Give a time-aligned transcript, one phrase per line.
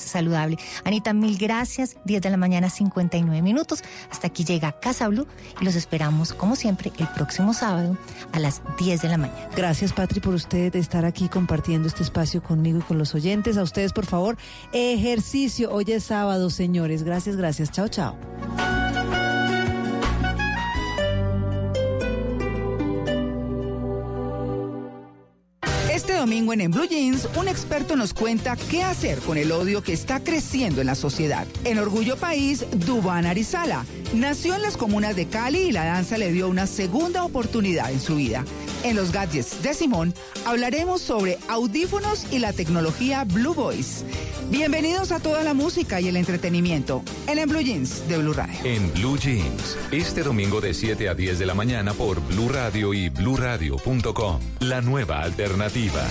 [0.00, 0.58] saludable.
[0.84, 1.96] Anita, mil gracias.
[2.04, 3.82] 10 de la mañana, 59 minutos.
[4.10, 5.26] Hasta aquí llega Casa Blue
[5.60, 7.96] y los esperamos, como siempre, el próximo sábado
[8.32, 9.48] a las 10 de la mañana.
[9.56, 13.56] Gracias, Patri, por usted estar aquí compartiendo este espacio conmigo y con los oyentes.
[13.56, 14.36] A ustedes, por favor,
[14.72, 15.72] ejercicio.
[15.72, 17.02] Hoy es sábado, señores.
[17.02, 17.70] Gracias, gracias.
[17.70, 19.23] Chao, chao.
[26.24, 29.92] Domingo en, en Blue Jeans, un experto nos cuenta qué hacer con el odio que
[29.92, 31.46] está creciendo en la sociedad.
[31.64, 36.32] En Orgullo País, Dubán Arizala nació en las comunas de Cali y la danza le
[36.32, 38.42] dio una segunda oportunidad en su vida.
[38.84, 40.14] En los gadgets de Simón
[40.46, 44.04] hablaremos sobre audífonos y la tecnología Blue Voice.
[44.50, 48.54] Bienvenidos a toda la música y el entretenimiento en, en Blue Jeans de Blue Radio.
[48.64, 52.92] En Blue Jeans, este domingo de 7 a 10 de la mañana por Blue Radio
[52.94, 54.40] y bluradio.com.
[54.60, 56.02] La nueva alternativa.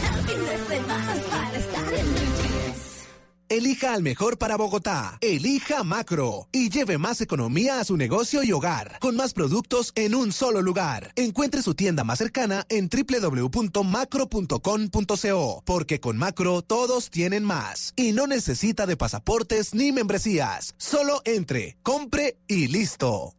[3.53, 5.19] Elija al mejor para Bogotá.
[5.21, 10.15] Elija Macro y lleve más economía a su negocio y hogar con más productos en
[10.15, 11.11] un solo lugar.
[11.15, 18.25] Encuentre su tienda más cercana en www.macro.com.co porque con Macro todos tienen más y no
[18.25, 20.73] necesita de pasaportes ni membresías.
[20.77, 23.35] Solo entre, compre y listo.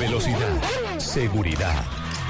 [0.00, 1.84] Velocidad, seguridad,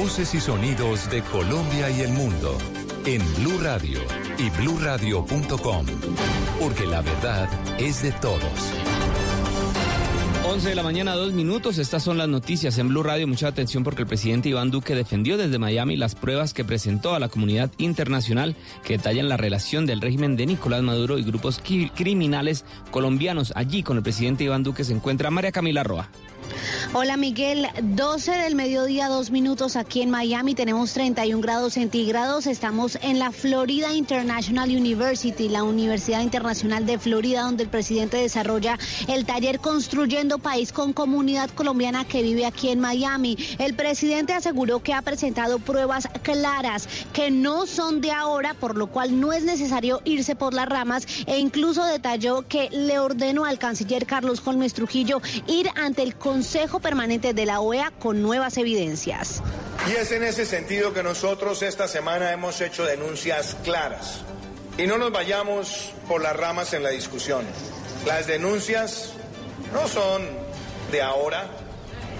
[0.00, 2.56] Voces y sonidos de Colombia y el mundo
[3.04, 3.98] en Blue Radio
[4.38, 5.86] y bluradio.com,
[6.60, 7.48] porque la verdad
[7.80, 8.40] es de todos.
[10.46, 11.78] 11 de la mañana, dos minutos.
[11.78, 13.26] Estas son las noticias en Blue Radio.
[13.26, 17.18] Mucha atención porque el presidente Iván Duque defendió desde Miami las pruebas que presentó a
[17.18, 18.54] la comunidad internacional
[18.84, 23.52] que detallan la relación del régimen de Nicolás Maduro y grupos criminales colombianos.
[23.56, 26.08] Allí con el presidente Iván Duque se encuentra María Camila Roa.
[26.94, 32.98] Hola Miguel, 12 del mediodía, dos minutos aquí en Miami, tenemos 31 grados centígrados, estamos
[33.02, 39.26] en la Florida International University, la Universidad Internacional de Florida, donde el presidente desarrolla el
[39.26, 43.36] taller Construyendo País con Comunidad Colombiana que vive aquí en Miami.
[43.58, 48.86] El presidente aseguró que ha presentado pruebas claras que no son de ahora, por lo
[48.86, 53.58] cual no es necesario irse por las ramas e incluso detalló que le ordenó al
[53.58, 59.42] canciller Carlos Holmes Trujillo ir ante el Consejo Permanente de la OEA con nuevas evidencias.
[59.88, 64.20] Y es en ese sentido que nosotros esta semana hemos hecho denuncias claras.
[64.76, 67.46] Y no nos vayamos por las ramas en la discusión.
[68.06, 69.14] Las denuncias
[69.72, 70.20] no son
[70.92, 71.48] de ahora,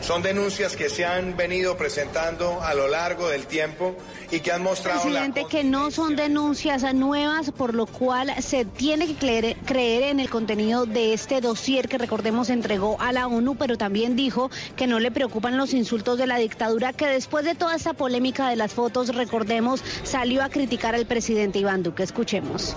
[0.00, 3.96] son denuncias que se han venido presentando a lo largo del tiempo
[4.30, 9.06] y que han mostrado presidente que no son denuncias nuevas, por lo cual se tiene
[9.06, 13.56] que creer, creer, en el contenido de este dossier que recordemos entregó a la ONU,
[13.56, 17.54] pero también dijo que no le preocupan los insultos de la dictadura, que después de
[17.54, 22.02] toda esta polémica de las fotos, recordemos, salió a criticar al presidente Iván Duque.
[22.02, 22.74] Escuchemos.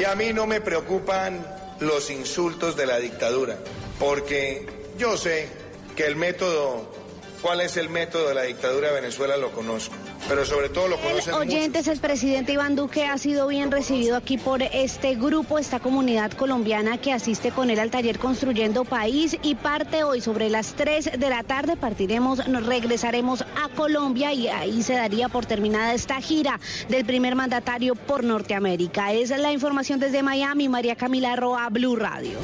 [0.00, 1.44] Y a mí no me preocupan
[1.80, 3.58] los insultos de la dictadura,
[3.98, 4.66] porque
[4.98, 5.61] yo sé
[5.96, 6.86] que el método
[7.42, 9.94] cuál es el método de la dictadura de Venezuela lo conozco,
[10.28, 14.38] pero sobre todo lo conocen Oyentes, el presidente Iván Duque ha sido bien recibido aquí
[14.38, 19.54] por este grupo, esta comunidad colombiana que asiste con él al taller Construyendo País y
[19.54, 24.82] parte hoy sobre las 3 de la tarde, partiremos, nos regresaremos a Colombia y ahí
[24.82, 26.58] se daría por terminada esta gira
[26.88, 29.12] del primer mandatario por Norteamérica.
[29.12, 32.38] Esa es la información desde Miami, María Camila Roa, Blue Radio.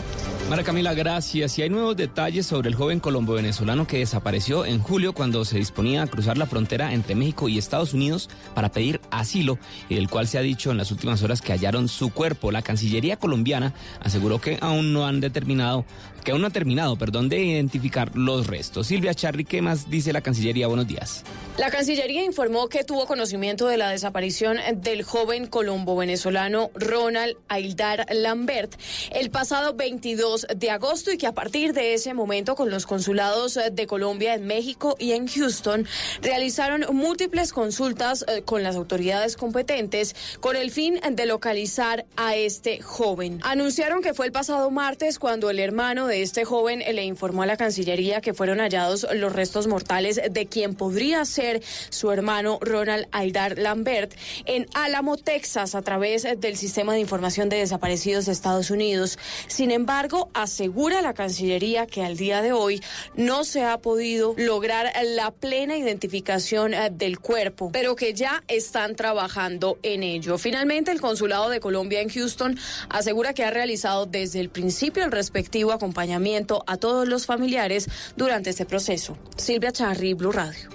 [0.49, 1.59] Mara Camila, gracias.
[1.59, 5.59] Y hay nuevos detalles sobre el joven colombo venezolano que desapareció en julio cuando se
[5.59, 10.09] disponía a cruzar la frontera entre México y Estados Unidos para pedir asilo y del
[10.09, 12.51] cual se ha dicho en las últimas horas que hallaron su cuerpo.
[12.51, 15.85] La Cancillería colombiana aseguró que aún no han determinado,
[16.25, 18.87] que aún no ha terminado, perdón, de identificar los restos.
[18.87, 20.67] Silvia Charri, ¿qué más dice la Cancillería?
[20.67, 21.25] Buenos días.
[21.59, 28.07] La Cancillería informó que tuvo conocimiento de la desaparición del joven colombo venezolano Ronald Aildar
[28.11, 28.75] Lambert
[29.11, 33.59] el pasado 22 de agosto y que a partir de ese momento con los consulados
[33.73, 35.87] de Colombia en México y en Houston
[36.23, 42.81] realizaron múltiples consultas eh, con las autoridades competentes con el fin de localizar a este
[42.81, 43.41] joven.
[43.43, 47.47] Anunciaron que fue el pasado martes cuando el hermano de este joven le informó a
[47.47, 51.61] la Cancillería que fueron hallados los restos mortales de quien podría ser
[51.91, 54.15] su hermano Ronald Aidar Lambert
[54.45, 59.19] en Alamo, Texas, a través del Sistema de Información de Desaparecidos de Estados Unidos.
[59.49, 62.81] Sin embargo, asegura la Cancillería que al día de hoy
[63.17, 68.97] no se ha podido lograr la plena identificación eh, del cuerpo, pero que ya están
[68.97, 70.39] trabajando en ello.
[70.39, 72.59] Finalmente, el Consulado de Colombia en Houston
[72.89, 78.51] asegura que ha realizado desde el principio el respectivo acompañamiento a todos los familiares durante
[78.51, 79.17] este proceso.
[79.37, 80.69] Silvia Charri, Blue Radio.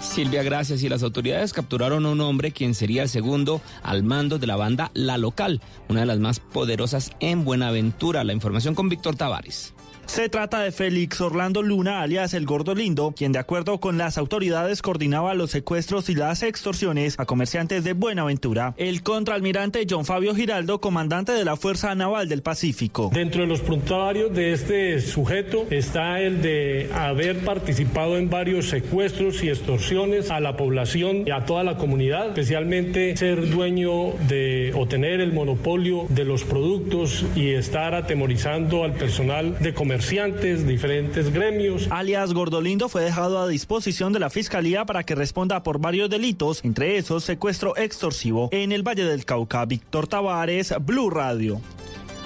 [0.00, 0.82] Silvia, gracias.
[0.82, 4.56] Y las autoridades capturaron a un hombre quien sería el segundo al mando de la
[4.56, 8.24] banda La Local, una de las más poderosas en Buenaventura.
[8.24, 9.74] La información con Víctor Tavares.
[10.08, 14.16] Se trata de Félix Orlando Luna, alias El Gordo Lindo, quien de acuerdo con las
[14.16, 18.74] autoridades coordinaba los secuestros y las extorsiones a comerciantes de Buenaventura.
[18.78, 23.10] El contraalmirante John Fabio Giraldo, comandante de la Fuerza Naval del Pacífico.
[23.12, 29.44] Dentro de los pruntarios de este sujeto está el de haber participado en varios secuestros
[29.44, 34.88] y extorsiones a la población y a toda la comunidad, especialmente ser dueño de o
[34.88, 39.97] tener el monopolio de los productos y estar atemorizando al personal de comercio
[40.66, 41.88] diferentes gremios.
[41.90, 46.64] Alias Gordolindo fue dejado a disposición de la Fiscalía para que responda por varios delitos,
[46.64, 49.64] entre esos secuestro extorsivo en el Valle del Cauca.
[49.64, 51.60] Víctor Tavares, Blue Radio.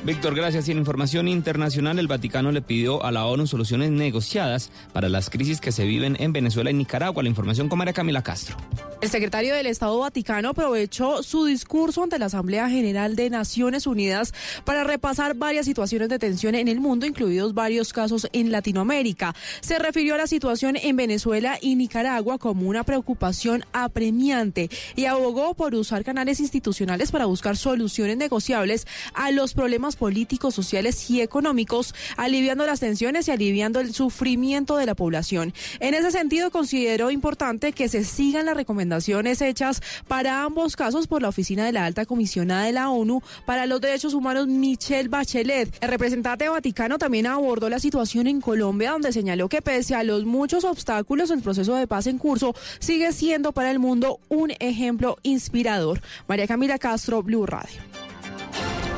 [0.04, 0.66] Víctor, gracias.
[0.66, 5.30] Y en información internacional, el Vaticano le pidió a la ONU soluciones negociadas para las
[5.30, 7.22] crisis que se viven en Venezuela y Nicaragua.
[7.22, 8.56] La información con María Camila Castro.
[9.00, 14.32] El secretario del Estado Vaticano aprovechó su discurso ante la Asamblea General de Naciones Unidas
[14.64, 19.34] para repasar varias situaciones de tensión en el mundo, incluidos varios casos en Latinoamérica.
[19.60, 25.54] Se refirió a la situación en Venezuela y Nicaragua como una preocupación apremiante y abogó
[25.54, 31.94] por usar canales institucionales para buscar soluciones negociables a los problemas políticos, sociales y económicos,
[32.16, 35.54] aliviando las tensiones y aliviando el sufrimiento de la población.
[35.80, 41.22] En ese sentido, consideró importante que se sigan las recomendaciones hechas para ambos casos por
[41.22, 45.76] la Oficina de la Alta Comisionada de la ONU para los Derechos Humanos, Michelle Bachelet.
[45.80, 50.24] El representante vaticano también abordó la situación en Colombia, donde señaló que pese a los
[50.24, 55.16] muchos obstáculos, el proceso de paz en curso sigue siendo para el mundo un ejemplo
[55.22, 56.00] inspirador.
[56.28, 58.01] María Camila Castro, Blue Radio.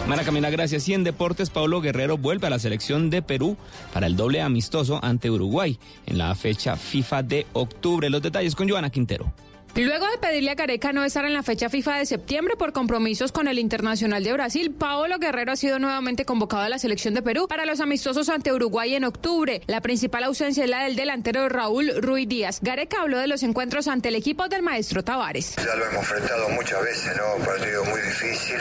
[0.06, 0.86] María Camila, gracias.
[0.88, 3.56] Y en deportes, Pablo Guerrero vuelve a la selección de Perú
[3.94, 8.10] para el doble amistoso ante Uruguay en la fecha FIFA de octubre.
[8.10, 9.32] Los detalles con Joana Quintero.
[9.76, 13.32] Luego de pedirle a Careca no estar en la fecha FIFA de septiembre por compromisos
[13.32, 17.22] con el Internacional de Brasil, Paolo Guerrero ha sido nuevamente convocado a la selección de
[17.22, 19.62] Perú para los amistosos ante Uruguay en octubre.
[19.66, 22.60] La principal ausencia es la del delantero Raúl Ruiz Díaz.
[22.62, 25.56] Gareca habló de los encuentros ante el equipo del maestro Tavares.
[25.56, 27.44] Ya lo hemos enfrentado muchas veces, ¿no?
[27.44, 28.58] Partido muy difícil.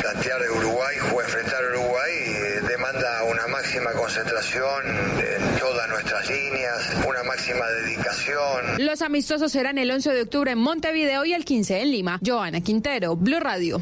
[0.00, 7.66] Plantear Uruguay, enfrentar Uruguay eh, demanda una máxima concentración en todas nuestras líneas, una máxima
[7.82, 8.84] dedicación.
[8.84, 12.20] Los amistosos serán el 11 de octubre en Montevideo y el 15 en Lima.
[12.24, 13.80] Joana Quintero, Blue Radio.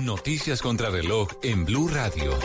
[0.00, 2.38] Noticias contra reloj en Blue Radio.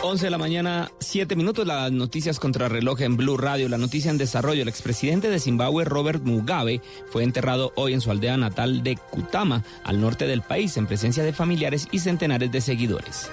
[0.00, 4.12] 11 de la mañana, 7 minutos, las noticias contra reloj en Blue Radio, la noticia
[4.12, 4.62] en desarrollo.
[4.62, 6.80] El expresidente de Zimbabue, Robert Mugabe,
[7.10, 11.24] fue enterrado hoy en su aldea natal de Kutama, al norte del país, en presencia
[11.24, 13.28] de familiares y centenares de seguidores.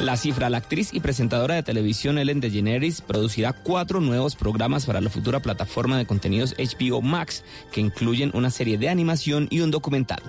[0.00, 5.00] La cifra, la actriz y presentadora de televisión Ellen DeGeneres producirá cuatro nuevos programas para
[5.00, 9.70] la futura plataforma de contenidos HBO Max, que incluyen una serie de animación y un
[9.70, 10.22] documental.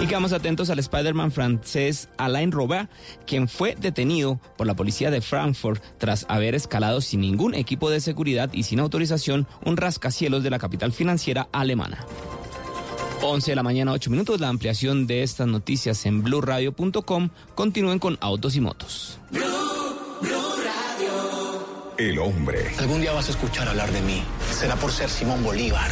[0.00, 2.90] Y quedamos atentos al Spider-Man francés Alain Robert,
[3.26, 8.00] quien fue detenido por la policía de Frankfurt tras haber escalado sin ningún equipo de
[8.00, 12.04] seguridad y sin autorización un rascacielos de la capital financiera alemana.
[13.22, 14.40] 11 de la mañana, 8 minutos.
[14.40, 17.30] La ampliación de estas noticias en blurradio.com.
[17.54, 19.18] Continúen con Autos y Motos.
[21.98, 22.72] El hombre.
[22.78, 24.22] Algún día vas a escuchar hablar de mí.
[24.52, 25.90] Será por ser Simón Bolívar.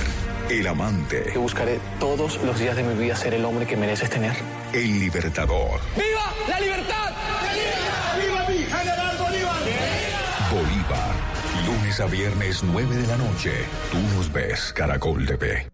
[0.50, 1.30] El amante.
[1.34, 4.36] Yo buscaré todos los días de mi vida ser el hombre que mereces tener.
[4.74, 5.80] El libertador.
[5.96, 7.12] ¡Viva la libertad!
[8.20, 9.16] ¡Viva, mi general
[10.52, 11.14] Bolívar!
[11.66, 13.52] lunes a viernes 9 de la noche.
[13.90, 15.73] Tú nos ves, Caracol TV.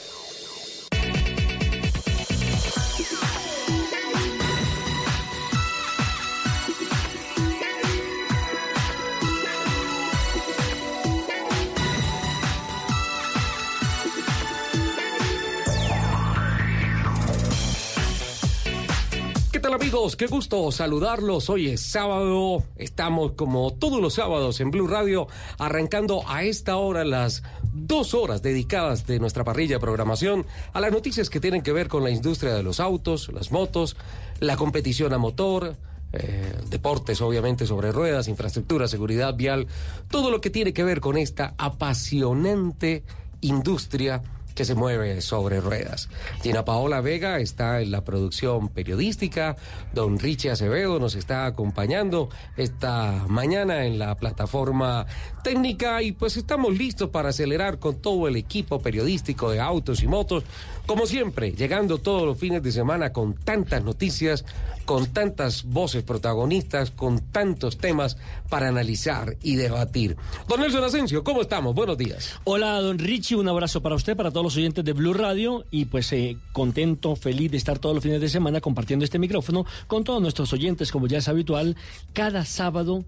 [19.71, 20.17] Tal amigos?
[20.17, 21.49] Qué gusto saludarlos.
[21.49, 22.63] Hoy es sábado.
[22.75, 25.27] Estamos como todos los sábados en Blue Radio
[25.59, 30.91] arrancando a esta hora las dos horas dedicadas de nuestra parrilla de programación a las
[30.91, 33.95] noticias que tienen que ver con la industria de los autos, las motos,
[34.41, 35.77] la competición a motor,
[36.11, 39.67] eh, deportes obviamente sobre ruedas, infraestructura, seguridad vial,
[40.09, 43.03] todo lo que tiene que ver con esta apasionante
[43.39, 44.21] industria
[44.55, 46.09] que se mueve sobre ruedas.
[46.41, 49.55] Gina Paola Vega está en la producción periodística,
[49.93, 55.05] don Richie Acevedo nos está acompañando esta mañana en la plataforma
[55.43, 60.07] técnica y pues estamos listos para acelerar con todo el equipo periodístico de autos y
[60.07, 60.43] motos,
[60.85, 64.45] como siempre, llegando todos los fines de semana con tantas noticias,
[64.85, 68.17] con tantas voces protagonistas, con tantos temas
[68.49, 70.17] para analizar y debatir.
[70.47, 71.73] Don Nelson Asensio, ¿cómo estamos?
[71.75, 72.39] Buenos días.
[72.43, 75.85] Hola, don Richie, un abrazo para usted, para todos los oyentes de Blue Radio y
[75.85, 80.03] pues eh, contento, feliz de estar todos los fines de semana compartiendo este micrófono con
[80.03, 81.77] todos nuestros oyentes, como ya es habitual,
[82.13, 83.03] cada sábado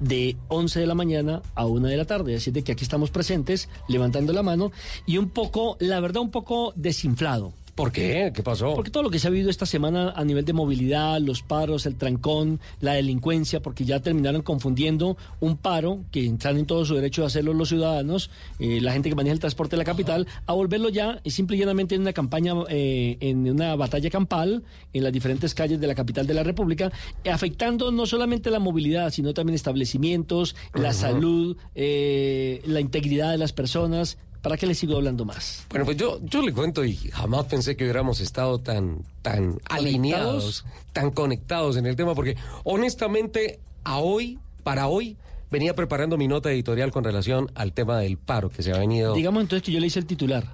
[0.00, 2.36] de 11 de la mañana a 1 de la tarde.
[2.36, 4.72] Así de que aquí estamos presentes, levantando la mano
[5.06, 7.52] y un poco, la verdad, un poco desinflado.
[7.74, 8.30] ¿Por qué?
[8.32, 8.74] ¿Qué pasó?
[8.74, 11.86] Porque todo lo que se ha vivido esta semana a nivel de movilidad, los paros,
[11.86, 16.94] el trancón, la delincuencia, porque ya terminaron confundiendo un paro, que están en todo su
[16.94, 20.28] derecho de hacerlo los ciudadanos, eh, la gente que maneja el transporte de la capital,
[20.46, 24.62] a volverlo ya y simple y llanamente en una campaña, eh, en una batalla campal
[24.92, 26.92] en las diferentes calles de la capital de la República,
[27.28, 33.52] afectando no solamente la movilidad, sino también establecimientos, la salud, eh, la integridad de las
[33.52, 34.18] personas.
[34.44, 35.64] ¿Para qué le sigo hablando más?
[35.70, 40.66] Bueno, pues yo, yo le cuento y jamás pensé que hubiéramos estado tan, tan alineados,
[40.92, 45.16] tan conectados en el tema, porque honestamente, a hoy, para hoy,
[45.50, 49.14] venía preparando mi nota editorial con relación al tema del paro que se ha venido.
[49.14, 50.44] Digamos entonces que yo le hice el titular.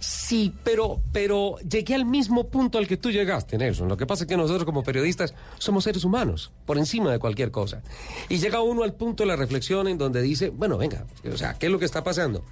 [0.00, 3.88] Sí, pero, pero llegué al mismo punto al que tú llegaste, Nelson.
[3.88, 7.50] Lo que pasa es que nosotros como periodistas somos seres humanos, por encima de cualquier
[7.50, 7.80] cosa.
[8.28, 11.54] Y llega uno al punto de la reflexión en donde dice, bueno, venga, o sea,
[11.54, 12.44] ¿qué es lo que está pasando?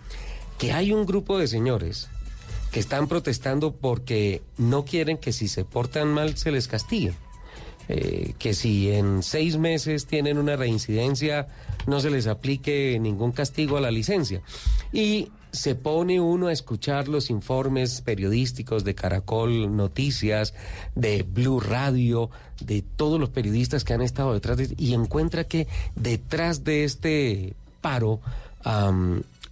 [0.59, 2.09] Que hay un grupo de señores
[2.73, 7.15] que están protestando porque no quieren que si se portan mal se les castigue.
[7.91, 11.49] Eh, que si en seis meses tienen una reincidencia
[11.87, 14.43] no se les aplique ningún castigo a la licencia.
[14.93, 20.53] Y se pone uno a escuchar los informes periodísticos de Caracol Noticias,
[20.95, 25.67] de Blue Radio, de todos los periodistas que han estado detrás de y encuentra que
[25.95, 28.21] detrás de este paro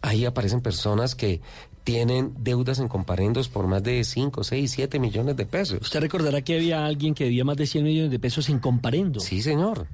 [0.07, 1.41] ahí aparecen personas que
[1.85, 5.79] tienen deudas en comparendos por más de 5, 6, 7 millones de pesos.
[5.81, 9.21] Usted recordará que había alguien que debía más de 100 millones de pesos en comparendo.
[9.21, 9.87] Sí, señor.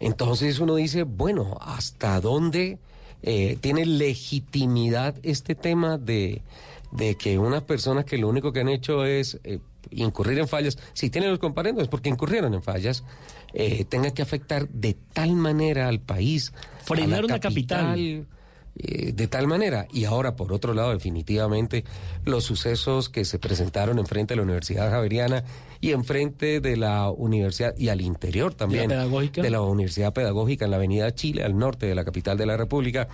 [0.00, 2.78] Entonces uno dice, bueno, ¿hasta dónde
[3.22, 6.42] eh, tiene legitimidad este tema de,
[6.90, 10.78] de que unas personas que lo único que han hecho es eh, incurrir en fallas,
[10.92, 13.04] si tienen los comparendos es porque incurrieron en fallas,
[13.52, 18.26] eh, tenga que afectar de tal manera al país, a Frenar una capital.
[18.76, 19.86] Eh, de tal manera.
[19.92, 21.84] Y ahora, por otro lado, definitivamente,
[22.24, 25.44] los sucesos que se presentaron enfrente de la Universidad Javeriana
[25.82, 30.78] y enfrente de la universidad y al interior también de la Universidad Pedagógica en la
[30.78, 33.08] Avenida Chile, al norte de la capital de la República,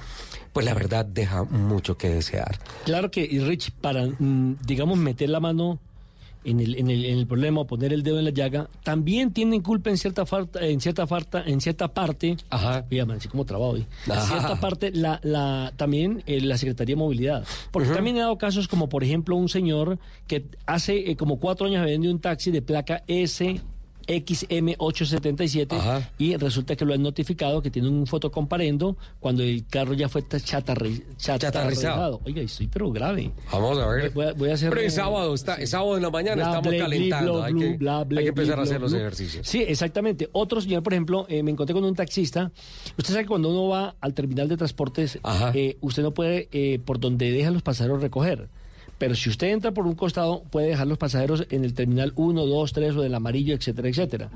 [0.52, 2.58] pues la verdad deja mucho que desear.
[2.84, 5.80] Claro que, y Rich, para, mm, digamos, meter la mano
[6.45, 9.33] en el, en, el, en el problema o poner el dedo en la llaga, también
[9.33, 12.37] tienen culpa en cierta falta, en cierta falta, en cierta parte.
[12.50, 12.85] Ajá.
[12.90, 13.87] Man, así como trabajo hoy.
[14.07, 17.45] En cierta parte, la, la, también eh, la Secretaría de Movilidad.
[17.71, 21.66] Porque también he dado casos como, por ejemplo, un señor que hace eh, como cuatro
[21.66, 23.61] años vende un taxi de placa S.
[24.08, 30.08] XM877 y resulta que lo han notificado que tiene un fotocomparendo cuando el carro ya
[30.08, 31.38] fue chatarri- chatarrizado.
[31.38, 32.20] Chatarrizado.
[32.24, 33.30] Oiga, estoy pero grave.
[33.52, 34.10] Vamos a ver.
[34.10, 36.44] Voy a, voy a hacer Pero es sábado, está, es sábado en la mañana, bla,
[36.46, 37.32] estamos ble, calentando.
[37.34, 39.46] bli, hay, que, bla, ble, hay que empezar a hacer los ejercicios.
[39.46, 40.28] Sí, exactamente.
[40.32, 42.50] Otro señor, por ejemplo, eh, me encontré con un taxista.
[42.96, 45.18] Usted sabe que cuando uno va al terminal de transportes,
[45.54, 48.48] eh, usted no puede eh, por donde dejan los pasajeros recoger.
[48.98, 52.46] Pero si usted entra por un costado, puede dejar los pasajeros en el terminal 1,
[52.46, 54.30] 2, 3 o del amarillo, etcétera, etcétera.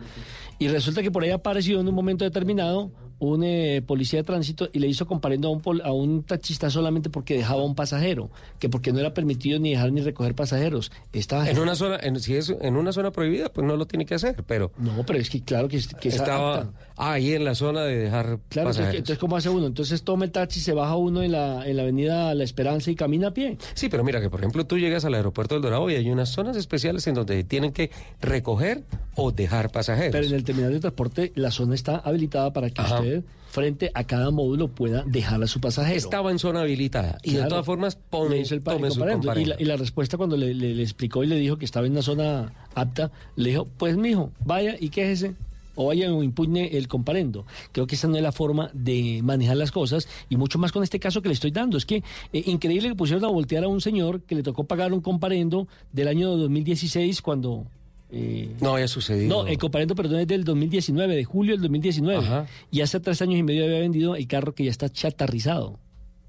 [0.62, 4.68] Y resulta que por ahí apareció en un momento determinado un eh, policía de tránsito
[4.72, 7.76] y le hizo comparendo a un, pol- a un taxista solamente porque dejaba a un
[7.76, 10.90] pasajero, que porque no era permitido ni dejar ni recoger pasajeros.
[11.12, 14.06] Estaba En una zona, en- si es en una zona prohibida, pues no lo tiene
[14.06, 14.72] que hacer, pero...
[14.76, 17.96] No, pero es que claro que, es- que es estaba ahí en la zona de
[17.96, 18.94] dejar Claro, entonces, pasajeros.
[18.96, 19.66] entonces, ¿cómo hace uno?
[19.68, 22.96] Entonces toma el taxi, se baja uno en la, en la avenida La Esperanza y
[22.96, 23.56] camina a pie.
[23.74, 26.30] Sí, pero mira que por ejemplo tú llegas al aeropuerto del Dorado y hay unas
[26.30, 28.82] zonas especiales en donde tienen que recoger
[29.14, 30.12] o dejar pasajeros.
[30.12, 33.00] Pero en el terminal de transporte la zona está habilitada para que Ajá.
[33.00, 35.98] usted, frente a cada módulo, pueda dejar a su pasajero.
[35.98, 39.00] Estaba en zona habilitada y de todas formas pon- Le hizo el tome su.
[39.36, 41.86] Y la, y la respuesta cuando le, le- le explicó y le dijo que estaba
[41.86, 45.34] en una zona apta, le dijo, pues mijo, vaya y quéjese
[45.74, 47.44] o vaya o impugne el comparendo.
[47.72, 50.82] Creo que esa no es la forma de manejar las cosas y mucho más con
[50.82, 51.76] este caso que le estoy dando.
[51.78, 51.96] Es que
[52.32, 55.68] eh, increíble que pusieron a voltear a un señor que le tocó pagar un comparendo
[55.92, 57.66] del año 2016 cuando...
[58.12, 59.42] eh, No había sucedido.
[59.42, 62.18] no, el comparendo, perdón, es del 2019, de julio del 2019.
[62.24, 62.46] Ajá.
[62.70, 65.78] Y hace tres años y medio había vendido el carro que ya está chatarrizado.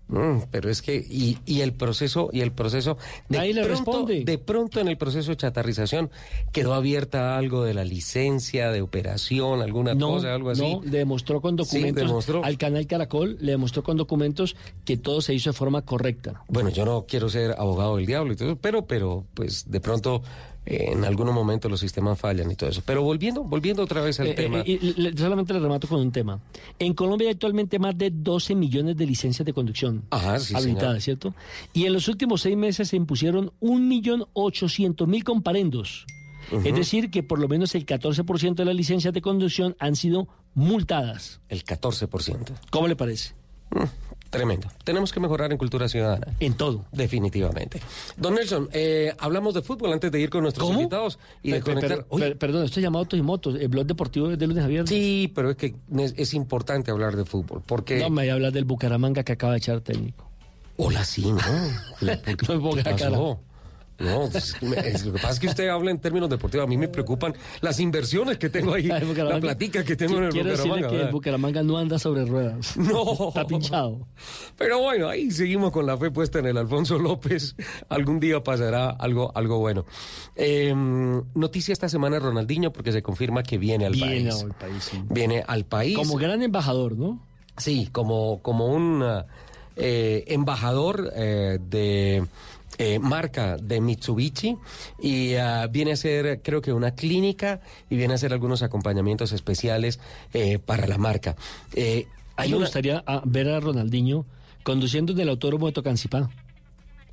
[0.10, 2.98] Mm, pero es que y, y el proceso y el proceso
[3.30, 4.26] de Nadie le responde.
[4.26, 6.12] de pronto en el proceso de chatarrización
[6.52, 10.98] quedó abierta algo de la licencia de operación alguna No, cosa algo así no, le
[11.00, 12.44] demostró con Sí, documentos demostró.
[12.44, 16.44] al canal Caracol, le demostró con documentos que todo se hizo de forma correcta.
[16.50, 20.22] bueno yo no quiero ser abogado del diablo y todo pero pero pues de pronto
[20.66, 24.28] en algunos momentos los sistemas fallan y todo eso pero volviendo volviendo otra vez al
[24.28, 26.40] Eh, tema eh, y le- solamente le remato con un tema.
[26.80, 31.04] En Colombia hay actualmente más de 12 millones de licencias de conducción Ajá, sí, habilitadas,
[31.04, 31.34] ¿cierto?
[31.74, 36.06] Y en los últimos seis meses se impusieron 1.800.000 comparendos.
[36.52, 36.68] Ujú.
[36.68, 40.28] Es decir, que por lo menos el 14% de las licencias de conducción han sido
[40.54, 41.40] multadas.
[41.50, 43.34] el 14% ¿Cómo le parece?
[43.72, 43.84] Mm,
[44.34, 44.68] Tremendo.
[44.84, 46.28] Tenemos que mejorar en cultura ciudadana.
[46.40, 46.84] En todo.
[46.92, 47.80] Definitivamente.
[48.18, 50.80] Don Nelson, eh, hablamos de fútbol antes de ir con nuestros ¿Cómo?
[50.82, 51.98] invitados y de Per- conectar.
[52.00, 53.56] per- Uy, per- perdón, esto es llamado Autos y Motos.
[53.60, 54.90] El blog deportivo es de lunes a viernes.
[54.90, 58.00] Sí, pero es que es, es importante hablar de fútbol, porque...
[58.00, 60.28] No, me voy a hablar del Bucaramanga que acaba de echar técnico.
[60.78, 61.38] Hola, sí, ¿no?
[62.02, 63.53] La- ¿Qué, No me
[64.04, 66.66] No, es que me- es- lo que pasa es que usted habla en términos deportivos.
[66.66, 68.84] A mí me preocupan las inversiones que tengo ahí,
[69.18, 70.90] la platica que tengo en el Quiero Bucaramanga.
[70.90, 71.12] que el.
[71.12, 72.76] Bucaramanga no anda sobre ruedas.
[72.84, 73.30] No.
[73.30, 74.08] Está pinchado.
[74.58, 77.56] Pero bueno, ahí seguimos con la fe puesta en el Alfonso López.
[77.90, 79.86] Algún día pasará algo, algo bueno.
[80.36, 80.74] Eh,
[81.34, 84.44] noticia esta semana Ronaldinho porque se confirma que viene al Viene país.
[84.44, 85.02] al país, sí.
[85.10, 85.96] Viene al país.
[85.98, 87.20] Como gran embajador, ¿no?
[87.58, 89.04] Sí, como, como un
[89.76, 92.26] eh, embajador eh, de
[92.84, 94.58] eh, marca de Mitsubishi
[95.02, 99.32] y ah, viene a hacer, creo que una clínica y viene a hacer algunos acompañamientos
[99.32, 100.00] especiales
[100.34, 101.36] eh, para la marca.
[101.76, 104.26] Eh, A mí hay me una- gustaría ah, ver a Ronaldinho
[104.64, 106.30] conduciendo en el autódromo de Tocancipá.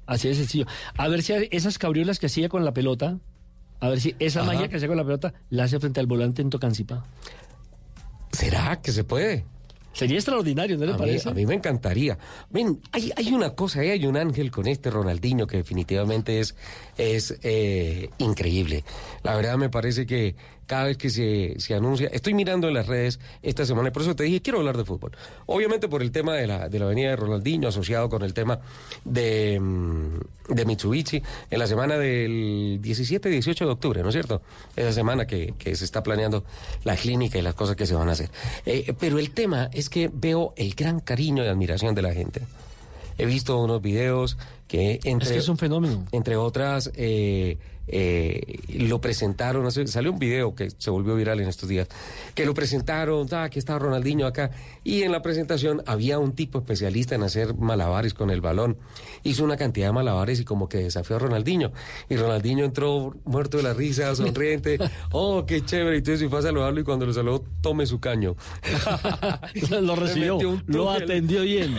[0.06, 0.66] Así de sencillo.
[0.96, 3.18] A ver si esas cabriolas que hacía con la pelota,
[3.80, 4.52] a ver si esa Ajá.
[4.52, 7.04] magia que hacía con la pelota la hace frente al volante en Tocancipá.
[8.32, 9.44] ¿Será que se puede?
[9.92, 11.28] Sería extraordinario, ¿no le a, mí, parece?
[11.28, 12.16] a mí me encantaría.
[12.50, 16.54] Ven, hay, hay una cosa, eh, hay un ángel con este Ronaldinho que definitivamente es,
[16.96, 18.84] es eh, increíble.
[19.22, 20.36] La verdad me parece que
[20.70, 24.02] cada vez que se, se anuncia, estoy mirando en las redes esta semana y por
[24.02, 25.10] eso te dije, quiero hablar de fútbol.
[25.46, 28.60] Obviamente por el tema de la, de la venida de Ronaldinho asociado con el tema
[29.04, 34.12] de, mm, de Mitsubishi en la semana del 17 y 18 de octubre, ¿no es
[34.12, 34.42] cierto?
[34.76, 36.44] Esa semana que, que se está planeando
[36.84, 38.30] la clínica y las cosas que se van a hacer.
[38.64, 42.42] Eh, pero el tema es que veo el gran cariño y admiración de la gente.
[43.18, 46.06] He visto unos videos que entre, Es que es un fenómeno.
[46.12, 47.58] entre otras eh,
[47.92, 51.88] eh, lo presentaron, hace- salió un video que se volvió viral en estos días,
[52.34, 54.50] que lo presentaron, ah, aquí está Ronaldinho acá,
[54.84, 58.76] y en la presentación había un tipo especialista en hacer malabares con el balón,
[59.24, 61.72] hizo una cantidad de malabares y como que desafió a Ronaldinho,
[62.08, 64.78] y Ronaldinho entró muerto de la risa, sonriente,
[65.12, 68.36] oh, qué chévere, y entonces fue a saludarlo y cuando lo saludó, tome su caño.
[69.82, 71.76] lo recibió, lo atendió bien.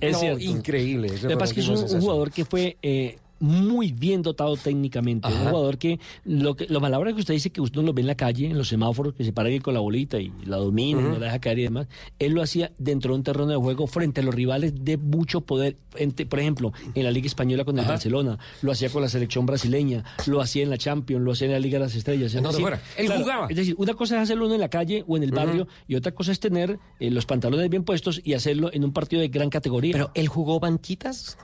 [0.00, 0.40] Es No, cierto.
[0.42, 1.08] increíble.
[1.22, 5.28] Lo que pasa es que es un, jugador que fue eh, muy bien dotado técnicamente.
[5.28, 8.00] Un jugador que, lo que los palabras que usted dice que usted no lo ve
[8.02, 10.56] en la calle, en los semáforos, que se para ahí con la bolita y la
[10.56, 11.86] domina, y no la deja caer y demás,
[12.18, 15.40] él lo hacía dentro de un terreno de juego frente a los rivales de mucho
[15.42, 15.76] poder.
[15.96, 19.46] Ente- por ejemplo, en la Liga Española con el Barcelona, lo hacía con la selección
[19.46, 22.32] brasileña, lo hacía en la Champions, lo hacía en la Liga de las Estrellas.
[22.32, 22.80] Donde decir, fuera.
[22.96, 23.46] Él jugaba.
[23.48, 25.94] Es decir, una cosa es hacerlo uno en la calle o en el barrio y
[25.96, 29.28] otra cosa es tener eh, los pantalones bien puestos y hacerlo en un partido de
[29.28, 29.92] gran categoría.
[29.92, 31.36] Pero él jugó banquitas.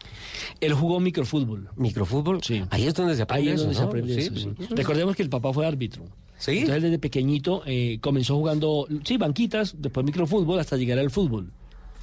[0.60, 1.68] Él jugó microfútbol.
[1.90, 2.42] ¿Microfútbol?
[2.42, 2.62] Sí.
[2.70, 3.88] Ahí es donde se aprende Ahí es eso, donde se ¿no?
[3.88, 4.50] aprende Sí, eso, sí.
[4.58, 4.74] sí.
[4.74, 6.04] Recordemos que el papá fue árbitro.
[6.38, 6.58] Sí.
[6.58, 11.50] Entonces desde pequeñito eh, comenzó jugando, sí, banquitas, después microfútbol hasta llegar al fútbol.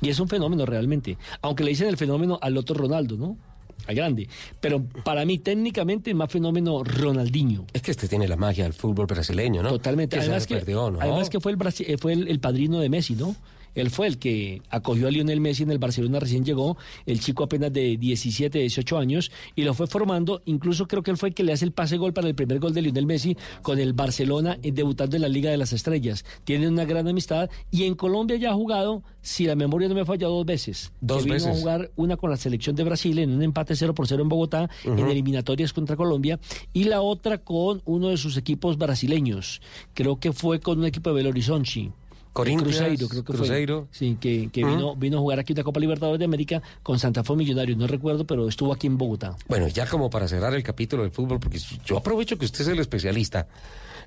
[0.02, 1.18] Y es un fenómeno realmente.
[1.42, 3.38] Aunque le dicen el fenómeno al otro Ronaldo, ¿no?
[3.86, 4.28] al grande.
[4.60, 7.66] Pero para mí, técnicamente, más fenómeno Ronaldinho.
[7.74, 9.70] Es que este tiene la magia del fútbol brasileño, ¿no?
[9.70, 10.18] Totalmente.
[10.18, 11.00] Que además, que, perdió, ¿no?
[11.00, 13.36] además que fue, el, brasi- eh, fue el, el padrino de Messi, ¿no?
[13.78, 17.44] Él fue el que acogió a Lionel Messi en el Barcelona, recién llegó, el chico
[17.44, 21.36] apenas de 17, 18 años, y lo fue formando, incluso creo que él fue el
[21.36, 23.94] que le hace el pase gol para el primer gol de Lionel Messi con el
[23.94, 26.26] Barcelona, eh, debutando en la Liga de las Estrellas.
[26.44, 30.06] Tienen una gran amistad, y en Colombia ya ha jugado, si la memoria no me
[30.06, 30.92] falla, dos veces.
[31.00, 31.50] Dos que vino veces.
[31.50, 34.30] a jugar una con la selección de Brasil en un empate 0 por 0 en
[34.30, 36.40] Bogotá, en eliminatorias contra Colombia,
[36.74, 39.62] y la otra con uno de sus equipos brasileños.
[39.94, 41.92] Creo que fue con un equipo de Belo Horizonte.
[42.38, 43.88] Corinthians, Cruzeiro, creo que Cruzeiro.
[43.90, 43.98] fue.
[43.98, 47.36] Sí, que, vino, vino a jugar aquí una Copa Libertadores de América con Santa Fe
[47.36, 47.76] Millonarios.
[47.80, 49.36] No recuerdo, pero estuvo aquí en Bogotá.
[49.48, 52.68] Bueno, ya como para cerrar el capítulo del fútbol, porque yo aprovecho que usted es
[52.68, 53.48] el especialista.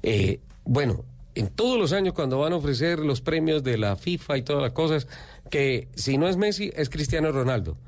[0.05, 4.38] Eh, bueno, en todos los años cuando van a ofrecer los premios de la FIFA
[4.38, 5.09] y todas las cosas,
[5.51, 7.79] que si no es Messi, es Cristiano Ronaldo.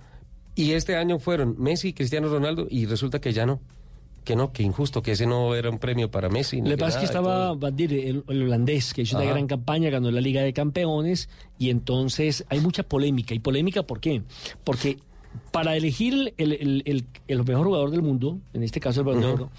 [0.57, 3.61] Y este año fueron Messi y Cristiano Ronaldo y resulta que ya no.
[4.25, 6.59] Que no, que injusto, que ese no era un premio para Messi.
[6.61, 7.55] Lo que pasa es que y estaba.
[7.55, 11.71] Bandir, el, el holandés, que hizo una gran campaña, ganó la Liga de Campeones, y
[11.71, 13.35] entonces hay mucha polémica.
[13.35, 14.23] ¿Y polémica por qué?
[14.63, 14.99] Porque
[15.51, 19.29] para elegir el, el- el- mejor jugador del mundo, en este caso el Balón de.
[19.29, 19.51] Oro,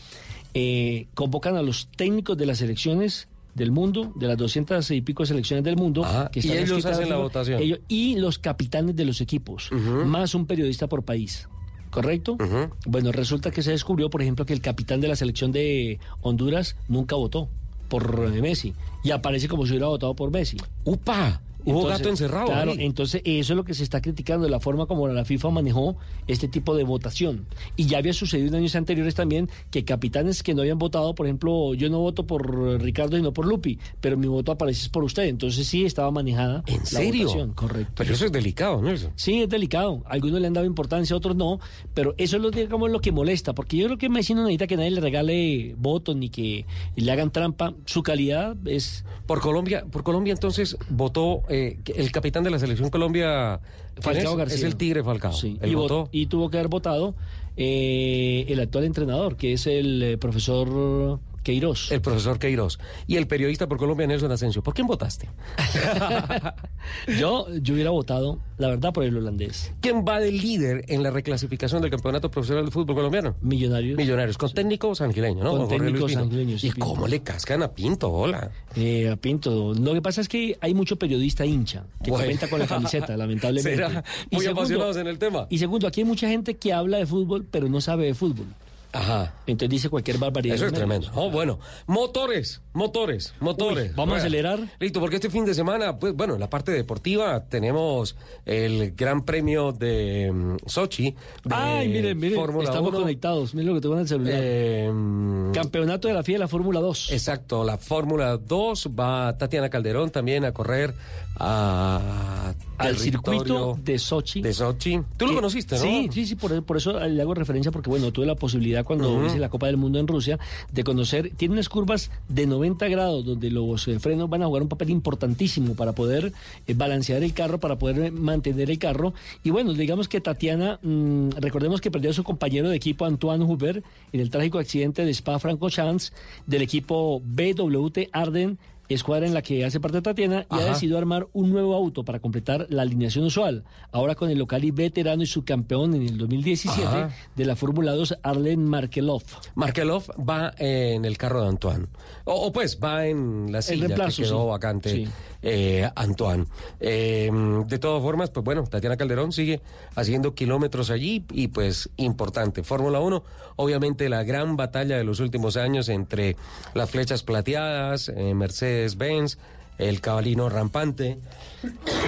[0.54, 5.26] eh, convocan a los técnicos de las selecciones del mundo, de las 200 y pico
[5.26, 7.62] selecciones del mundo, que y están ellos inscritas hacen en la votación.
[7.62, 9.70] ellos- y los capitanes de los equipos,
[10.06, 11.48] más un periodista por país.
[11.94, 12.38] ¿Correcto?
[12.86, 16.76] Bueno, resulta que se descubrió, por ejemplo, que el capitán de la selección de Honduras
[16.88, 17.50] nunca votó
[17.88, 20.58] por Messi y aparece como si hubiera votado por Messi.
[20.84, 21.42] ¡Upa!
[21.66, 22.78] Hubo gato encerrado Claro, ahí.
[22.82, 25.96] entonces eso es lo que se está criticando, la forma como la FIFA manejó
[26.28, 27.46] este tipo de votación.
[27.76, 31.26] Y ya había sucedido en años anteriores también que capitanes que no habían votado, por
[31.26, 35.24] ejemplo, yo no voto por Ricardo sino por Lupi, pero mi voto aparece por usted.
[35.24, 37.26] Entonces sí estaba manejada ¿En la serio?
[37.28, 37.94] votación, correcto.
[37.98, 38.90] Pero eso es delicado, ¿no?
[38.92, 39.12] Eso.
[39.16, 40.04] Sí, es delicado.
[40.06, 41.60] Algunos le han dado importancia, otros no.
[41.94, 43.54] Pero eso es lo, digamos, lo que molesta.
[43.54, 47.12] Porque yo creo que Messi no necesita que nadie le regale votos ni que le
[47.12, 47.74] hagan trampa.
[47.86, 49.04] Su calidad es.
[49.26, 53.60] Por Colombia, por Colombia entonces votó eh, el capitán de la selección Colombia
[53.94, 54.38] ¿quién Falcao es?
[54.38, 54.58] García.
[54.58, 55.34] Es el Tigre Falcao.
[55.34, 56.06] Sí, Él y, votó.
[56.06, 57.16] vot- y tuvo que haber votado
[57.58, 61.92] eh, el actual entrenador, que es el eh, profesor Queiroz.
[61.92, 62.80] El profesor Queiroz.
[63.08, 64.64] Y el periodista por Colombia, Nelson Asensio.
[64.64, 65.30] ¿Por quién votaste?
[67.20, 69.74] yo, yo hubiera votado, la verdad, por el holandés.
[69.82, 73.36] ¿Quién va de líder en la reclasificación del campeonato profesional de fútbol colombiano?
[73.42, 73.98] Millonarios.
[73.98, 75.52] Millonarios, con técnico sangileño, ¿no?
[75.52, 78.10] Con Luis técnico sangileño, sí, ¿Y cómo le cascan a Pinto?
[78.12, 78.52] Hola.
[78.76, 79.74] Eh, a Pinto.
[79.74, 82.26] Lo que pasa es que hay mucho periodista hincha que Bueno.
[82.26, 83.76] comenta con la camiseta, lamentablemente.
[83.76, 85.48] Será Y muy segundo- apasionados en el tema.
[85.50, 88.46] Y segundo, aquí hay mucha gente que habla de fútbol, pero no sabe de fútbol.
[88.94, 89.34] Ajá.
[89.48, 90.56] Entonces dice cualquier barbaridad.
[90.56, 91.10] Eso es tremendo.
[91.16, 91.60] Oh, bueno.
[91.88, 93.90] Motores, motores, motores.
[93.90, 94.60] Uy, ¿vamos a acelerar?
[94.80, 99.26] Listo, porque este fin de semana, pues bueno, en la parte deportiva tenemos el Gran
[99.26, 101.12] Premio de mm, Sochi.
[101.44, 103.00] de Ay, miren, miren, Fórmula estamos 1.
[103.00, 103.56] conectados.
[103.56, 104.34] Miren lo que tengo en el celular.
[104.36, 107.12] Eh, mm, Campeonato de la FIA de la Fórmula 2.
[107.12, 110.94] Exacto, la Fórmula 2 va Tatiana Calderón también a correr
[111.40, 112.54] a
[112.84, 114.42] Al circuito de Sochi.
[114.42, 115.00] de Sochi.
[115.18, 115.82] Tú lo conociste, ¿no?
[115.82, 119.12] Sí, sí, sí, por, por eso le hago referencia, porque bueno, tuve la posibilidad cuando
[119.14, 119.26] Ujú.
[119.28, 120.40] hice la Copa del Mundo en Rusia
[120.72, 124.64] de conocer, tiene unas curvas de 90 grados donde los eh, frenos van a jugar
[124.64, 126.34] un papel importantísimo para poder
[126.68, 129.14] eh, balancear el carro, para poder mantener el carro.
[129.44, 133.44] Y bueno, digamos que Tatiana, mm, recordemos que perdió a su compañero de equipo Antoine
[133.44, 136.14] Huber en el trágico accidente de Spa-Francorchamps
[136.46, 138.58] del equipo BWT Arden
[138.94, 142.20] escuadra en la que hace parte Tatiana y ha decidido armar un nuevo auto para
[142.20, 143.64] completar la alineación usual.
[143.92, 147.10] Ahora con el local y veterano y subcampeón en el 2017 Ajá.
[147.36, 149.24] de la Fórmula 2, Arlen Markelov.
[149.56, 151.88] Markelov va en el carro de Antoine.
[152.26, 154.50] O, o pues va en la silla reemplazo, que quedó sí.
[154.50, 155.08] vacante Sí.
[155.44, 156.46] Eh, Antoine.
[156.80, 157.30] Eh,
[157.68, 159.62] de todas formas, pues bueno, Tatiana Calderón sigue
[159.96, 162.64] haciendo kilómetros allí y pues importante.
[162.64, 163.24] Fórmula 1,
[163.58, 166.38] obviamente la gran batalla de los últimos años entre
[166.74, 169.38] las flechas plateadas, eh, Mercedes-Benz,
[169.78, 171.20] el cabalino rampante.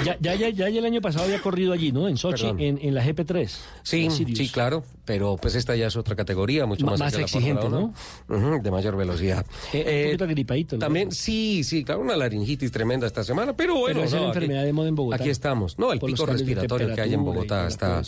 [0.04, 2.08] Ya, ya, ya, ya el año pasado había corrido allí, ¿no?
[2.08, 3.50] En Sochi, en, en la GP3.
[3.84, 7.94] Sí, sí, claro, pero pues esta ya es otra categoría, mucho más, exigente, Fórmula
[8.28, 8.38] 1.
[8.56, 9.46] Ujú, de mayor velocidad.
[9.74, 10.76] Eh, Eh, un poquito agripadito.
[10.76, 10.80] ¿no?
[10.80, 14.24] También, sí, sí, claro, una laringitis tremenda esta semana, pero bueno, Pero es no, la
[14.30, 15.16] aquí- enfermedad de moda en Bogotá.
[15.18, 15.78] Aquí estamos.
[15.80, 18.02] No, el pico respiratorio que hay en Bogotá está,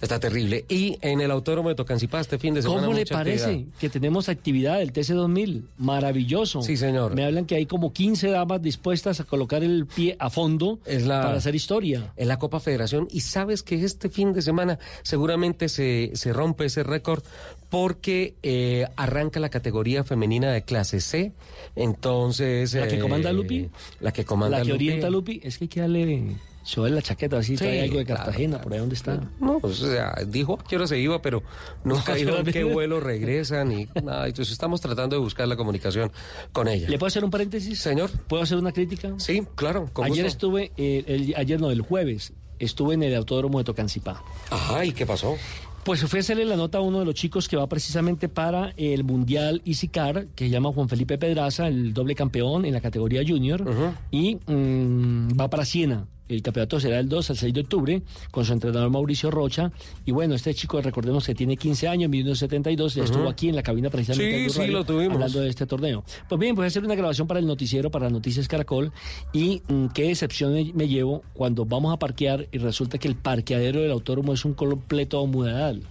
[0.00, 0.64] está terrible.
[0.68, 2.82] Y en el autódromo de Tocancipá este fin de semana.
[2.82, 3.78] ¿Cómo le parece actividad.
[3.78, 5.62] que tenemos actividad del TC2000?
[5.78, 6.62] Maravilloso.
[6.62, 7.14] Sí, señor.
[7.14, 11.06] Me hablan que hay como 15 damas dispuestas a colocar el pie a fondo Es
[11.06, 12.12] la- para hacer historia.
[12.16, 16.64] en la Copa Federación y sabes que este fin de semana seguramente se, se rompe
[16.66, 17.22] ese récord
[17.70, 21.32] porque eh, arranca la categoría femenina de clase C,
[21.76, 22.74] entonces...
[22.74, 23.68] ¿La que eh, comanda Lupi?
[24.00, 24.88] La que comanda la que Lupi.
[24.88, 28.04] orienta Lupi, es que hay que darle Sobre la chaqueta, así, Sí, trae algo de
[28.04, 29.20] claro, Cartagena, por ahí donde está.
[29.40, 31.42] No, pues, o sea, dijo a qué hora se iba, pero
[31.84, 34.26] nunca dijo en qué vuelo regresan y nada.
[34.28, 36.12] Entonces estamos tratando de buscar la comunicación
[36.52, 36.88] con ella.
[36.88, 37.80] ¿Le puedo hacer un paréntesis?
[37.80, 38.10] Señor.
[38.28, 39.12] ¿Puedo hacer una crítica?
[39.18, 39.88] Sí, claro.
[39.92, 40.36] con Ayer gusto.
[40.36, 44.22] estuve, eh, el- ayer no, el jueves, estuve en el autódromo de Tocancipá.
[44.50, 45.36] Ajá, ¿y qué pasó?
[45.84, 48.72] Pues fui a hacerle la nota a uno de los chicos que va precisamente para
[48.76, 52.80] el Mundial Easy Car, que se llama Juan Felipe Pedraza, el doble campeón en la
[52.80, 53.64] categoría junior,
[54.12, 56.06] y mm, va para Siena.
[56.34, 59.70] El campeonato será el 2 al 6 de octubre con su entrenador Mauricio Rocha.
[60.04, 63.12] Y bueno, este chico, recordemos que tiene 15 años, mide unos 72, ya Ujú.
[63.12, 65.14] estuvo aquí en la cabina precisamente Sí, sí, lo tuvimos.
[65.14, 66.04] hablando de este torneo.
[66.28, 68.92] Pues bien, voy a hacer una grabación para el noticiero, para Noticias Caracol,
[69.32, 73.16] y mm, qué decepción me, me llevo cuando vamos a parquear y resulta que el
[73.16, 75.82] parqueadero del autódromo es un completo humedal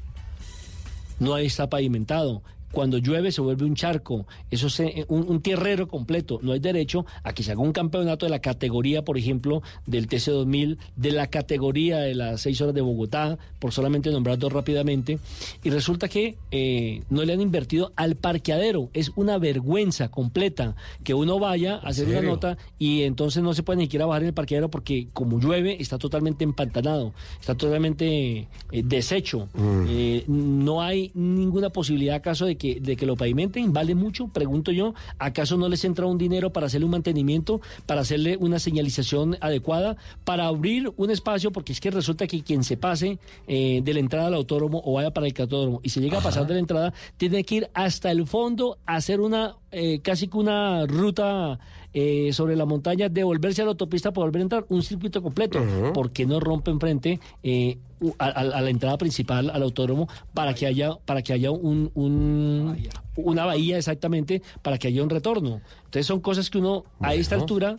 [1.20, 2.42] no está pavimentado.
[2.72, 6.40] Cuando llueve se vuelve un charco, eso es eh, un, un tierrero completo.
[6.42, 10.08] No hay derecho a que se haga un campeonato de la categoría, por ejemplo, del
[10.08, 15.20] TC2000, de la categoría de las seis horas de Bogotá, por solamente nombrar dos rápidamente.
[15.64, 18.90] Y resulta que eh, no le han invertido al parqueadero.
[18.94, 23.64] Es una vergüenza completa que uno vaya a hacer una nota y entonces no se
[23.64, 28.48] puede ni siquiera bajar en el parqueadero porque como llueve está totalmente empantanado, está totalmente
[28.72, 29.50] eh, deshecho.
[29.88, 34.72] Eh, no hay ninguna posibilidad acaso de que, de que lo pavimenten, vale mucho, pregunto
[34.72, 39.36] yo, ¿acaso no les entra un dinero para hacerle un mantenimiento, para hacerle una señalización
[39.42, 43.94] adecuada, para abrir un espacio, porque es que resulta que quien se pase eh, de
[43.96, 46.54] la entrada al autódromo o vaya para el catódromo y se llega a pasar de
[46.54, 50.86] la entrada, tiene que ir hasta el fondo a hacer una, eh, casi que una
[50.86, 51.58] ruta
[51.94, 55.60] eh, sobre la montaña, devolverse a la autopista para volver a entrar, un circuito completo,
[55.94, 57.78] porque no rompe enfrente eh,
[58.18, 61.92] a, a- a la entrada principal al autódromo para que haya, para que haya un,
[61.94, 62.78] un-
[63.16, 65.62] una bahía exactamente, para que haya un retorno.
[65.86, 67.78] Entonces son cosas que uno a esta altura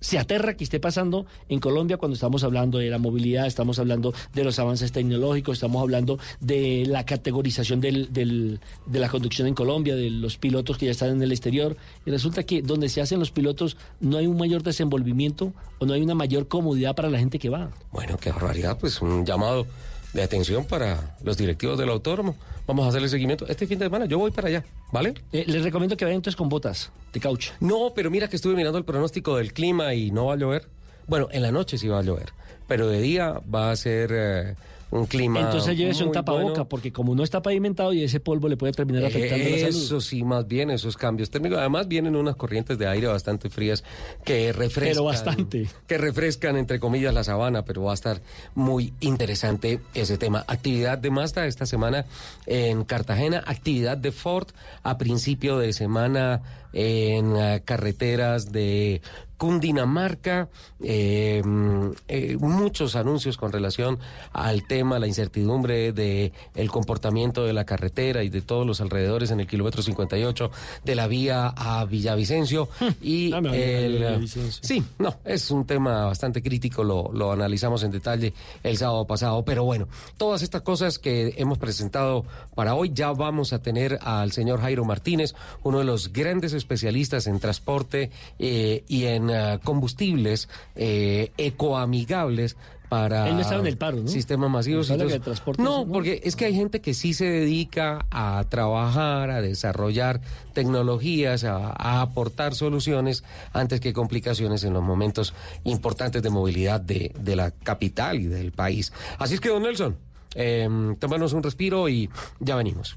[0.00, 4.12] se aterra que esté pasando en Colombia cuando estamos hablando de la movilidad, estamos hablando
[4.34, 9.54] de los avances tecnológicos, estamos hablando de la categorización del, del- de la conducción en
[9.54, 11.76] Colombia, de los pilotos que ya están en el exterior.
[12.06, 15.92] Y resulta que donde se hacen los pilotos no hay un mayor desenvolvimiento o no
[15.92, 17.70] hay una mayor comodidad para la gente que va.
[17.92, 19.66] Bueno, qué barbaridad, pues un llamado
[20.12, 22.36] de atención para los directivos del autódromo.
[22.66, 24.06] Vamos a hacerle seguimiento este fin de semana.
[24.06, 25.14] Yo voy para allá, ¿vale?
[25.32, 27.52] Eh, les recomiendo que vayan entonces con botas de caucho.
[27.60, 30.68] No, pero mira que estuve mirando el pronóstico del clima y no va a llover.
[31.06, 32.32] Bueno, en la noche sí va a llover,
[32.68, 34.54] pero de día va a ser eh,
[34.90, 35.40] un clima.
[35.40, 36.68] Entonces llévese un tapaboca, bueno.
[36.68, 39.68] porque como no está pavimentado y ese polvo le puede terminar afectando la salud.
[39.68, 41.58] Eso sí, más bien esos cambios térmicos.
[41.58, 43.84] Además vienen unas corrientes de aire bastante frías
[44.24, 44.92] que refrescan.
[44.92, 45.68] Pero bastante.
[45.86, 48.20] Que refrescan, entre comillas, la sabana, pero va a estar
[48.54, 50.44] muy interesante ese tema.
[50.46, 52.06] Actividad de Mazda esta semana
[52.46, 54.48] en Cartagena, actividad de Ford
[54.82, 59.00] a principio de semana en eh, carreteras de
[59.40, 60.50] Cundinamarca,
[60.82, 63.98] eh, mm, eh, muchos anuncios con relación
[64.34, 69.30] al tema, la incertidumbre de el comportamiento de la carretera y de todos los alrededores
[69.30, 70.50] en el kilómetro 58
[70.84, 72.68] de la vía a Villavicencio.
[73.00, 74.62] Y Ah, me vale, el, Villavicencio.
[74.62, 79.42] sí, no, es un tema bastante crítico, lo, lo analizamos en detalle el sábado pasado,
[79.42, 84.32] pero bueno, todas estas cosas que hemos presentado para hoy, ya vamos a tener al
[84.32, 90.48] señor Jairo Martínez, uno de los grandes especialistas en transporte eh, y en ah, combustibles
[90.76, 92.56] eh, ecoamigables
[92.88, 94.08] para Él no estaba en el paro, ¿no?
[94.08, 94.90] sistemas masivos.
[94.90, 95.20] No, es-
[95.58, 95.86] no.
[95.86, 100.20] porque es que hay gente que sí se dedica a trabajar, a desarrollar
[100.54, 107.12] tecnologías, a, a aportar soluciones antes que complicaciones en los momentos importantes de movilidad de,
[107.16, 108.92] de la capital y del país.
[109.20, 109.96] Así es que, don Nelson,
[110.34, 110.68] eh,
[110.98, 112.96] tómanos un respiro y ya venimos.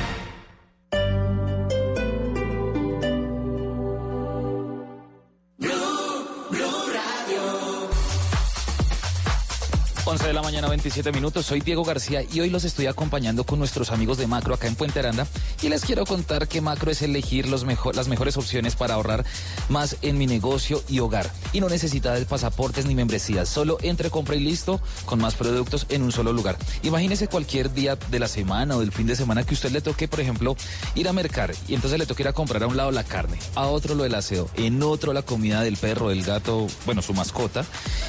[10.11, 11.45] 11 de la mañana, 27 minutos.
[11.45, 14.75] Soy Diego García y hoy los estoy acompañando con nuestros amigos de Macro acá en
[14.75, 15.25] Puente Aranda.
[15.61, 19.23] Y les quiero contar que Macro es elegir los mejor, las mejores opciones para ahorrar
[19.69, 21.31] más en mi negocio y hogar.
[21.53, 23.47] Y no necesita de pasaportes ni membresías.
[23.47, 26.57] Solo entre, compra y listo con más productos en un solo lugar.
[26.83, 30.09] Imagínese cualquier día de la semana o del fin de semana que usted le toque,
[30.09, 30.57] por ejemplo,
[30.93, 33.39] ir a mercar y entonces le toque ir a comprar a un lado la carne,
[33.55, 37.13] a otro lo del aseo, en otro la comida del perro, del gato, bueno, su
[37.13, 37.63] mascota.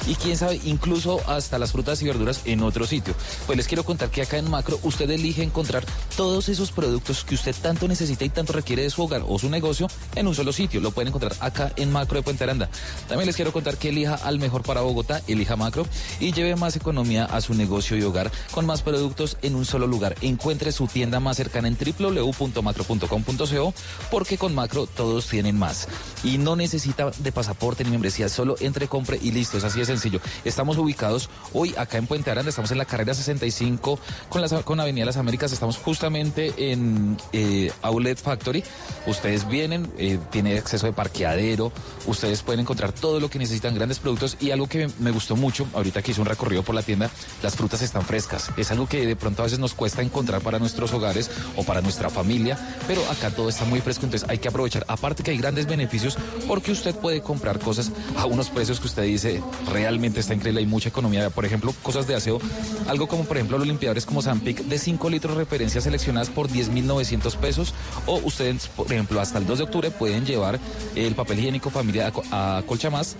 [0.05, 3.13] Y quién sabe, incluso hasta las frutas y verduras en otro sitio.
[3.45, 7.35] Pues les quiero contar que acá en Macro usted elige encontrar todos esos productos que
[7.35, 10.53] usted tanto necesita y tanto requiere de su hogar o su negocio en un solo
[10.53, 10.81] sitio.
[10.81, 12.69] Lo pueden encontrar acá en Macro de Puente Aranda.
[13.07, 15.85] También les quiero contar que elija al mejor para Bogotá, elija Macro
[16.19, 19.87] y lleve más economía a su negocio y hogar con más productos en un solo
[19.87, 20.15] lugar.
[20.21, 23.73] Encuentre su tienda más cercana en www.macro.com.co
[24.11, 25.87] porque con Macro todos tienen más.
[26.23, 29.57] Y no necesita de pasaporte ni membresía, solo entre, compre y listo.
[29.57, 30.19] Es así de sencillo.
[30.45, 34.79] Estamos ubicados hoy acá en Puente Aranda, estamos en la carrera 65 con la, con
[34.79, 38.63] Avenida Las Américas, estamos justamente en eh, Outlet Factory.
[39.05, 41.71] Ustedes vienen, eh, tiene acceso de parqueadero,
[42.07, 45.67] ustedes pueden encontrar todo lo que necesitan, grandes productos y algo que me gustó mucho,
[45.73, 47.09] ahorita que hice un recorrido por la tienda,
[47.41, 48.49] las frutas están frescas.
[48.57, 51.81] Es algo que de pronto a veces nos cuesta encontrar para nuestros hogares o para
[51.81, 54.85] nuestra familia, pero acá todo está muy fresco, entonces hay que aprovechar.
[54.87, 56.17] Aparte que hay grandes beneficios
[56.47, 60.67] porque usted puede comprar cosas a unos precios que usted dice realmente está increíble, hay
[60.67, 61.29] mucha economía.
[61.29, 62.39] Por ejemplo, cosas de aseo,
[62.87, 67.35] algo como por ejemplo los limpiadores como Zampic de 5 litros referencias seleccionadas por 10.900
[67.37, 67.73] pesos
[68.05, 70.59] o ustedes, por ejemplo, hasta el 2 de octubre pueden llevar
[70.95, 73.15] el papel higiénico familia a, a Colcha Más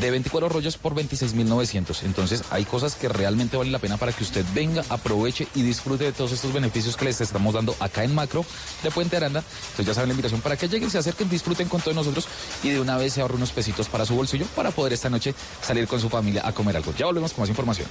[0.00, 2.02] de 24 rollos por 26.900.
[2.04, 6.04] Entonces hay cosas que realmente valen la pena para que usted venga, aproveche y disfrute
[6.04, 8.44] de todos estos beneficios que les estamos dando acá en Macro
[8.82, 9.42] de Puente Aranda.
[9.70, 12.28] Entonces ya saben la invitación para que lleguen, se acerquen, disfruten con todos nosotros
[12.62, 15.34] y de una vez se ahorren unos pesitos para su bolsillo para poder esta noche
[15.62, 16.92] salir con su familia a comer algo.
[16.96, 17.88] Ya volvemos con más información.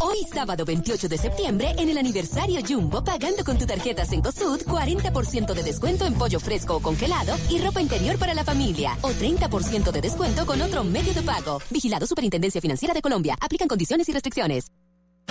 [0.00, 5.54] Hoy sábado 28 de septiembre en el aniversario Jumbo pagando con tu tarjeta Cencosud 40%
[5.54, 9.90] de descuento en pollo fresco o congelado y ropa interior para la familia o 30%
[9.90, 11.60] de descuento con otro medio de pago.
[11.70, 13.36] Vigilado Superintendencia Financiera de Colombia.
[13.40, 14.70] Aplican condiciones y restricciones.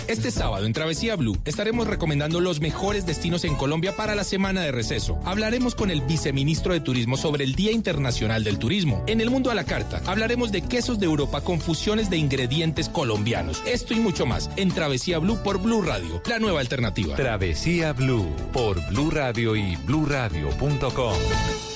[0.07, 4.62] Este sábado en Travesía Blue estaremos recomendando los mejores destinos en Colombia para la semana
[4.62, 5.19] de receso.
[5.25, 9.03] Hablaremos con el viceministro de Turismo sobre el Día Internacional del Turismo.
[9.07, 12.89] En el mundo a la carta hablaremos de quesos de Europa con fusiones de ingredientes
[12.89, 13.62] colombianos.
[13.65, 17.15] Esto y mucho más en Travesía Blue por Blue Radio, la nueva alternativa.
[17.15, 21.17] Travesía Blue por Blue Radio y bluradio.com.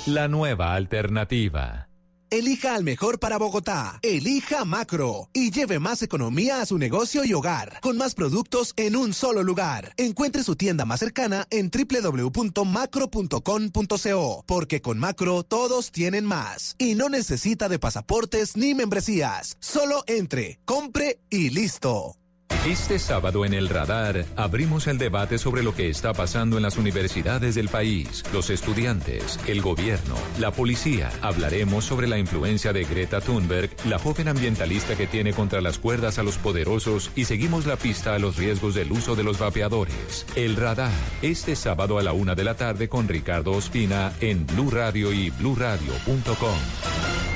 [0.08, 1.91] La nueva alternativa.
[2.32, 4.00] Elija al mejor para Bogotá.
[4.02, 8.96] Elija Macro y lleve más economía a su negocio y hogar con más productos en
[8.96, 9.94] un solo lugar.
[9.98, 17.10] Encuentre su tienda más cercana en www.macro.com.co porque con Macro todos tienen más y no
[17.10, 19.58] necesita de pasaportes ni membresías.
[19.60, 22.21] Solo entre, compre y listo.
[22.66, 26.78] Este sábado en el radar abrimos el debate sobre lo que está pasando en las
[26.78, 31.10] universidades del país, los estudiantes, el gobierno, la policía.
[31.24, 36.20] Hablaremos sobre la influencia de Greta Thunberg, la joven ambientalista que tiene contra las cuerdas
[36.20, 40.28] a los poderosos y seguimos la pista a los riesgos del uso de los vapeadores.
[40.36, 40.92] El radar,
[41.24, 45.32] este sábado a la una de la tarde con Ricardo Ospina en Blue Radio y
[45.32, 46.58] bluradio.com.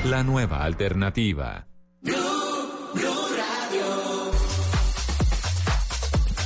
[0.04, 1.66] La nueva alternativa.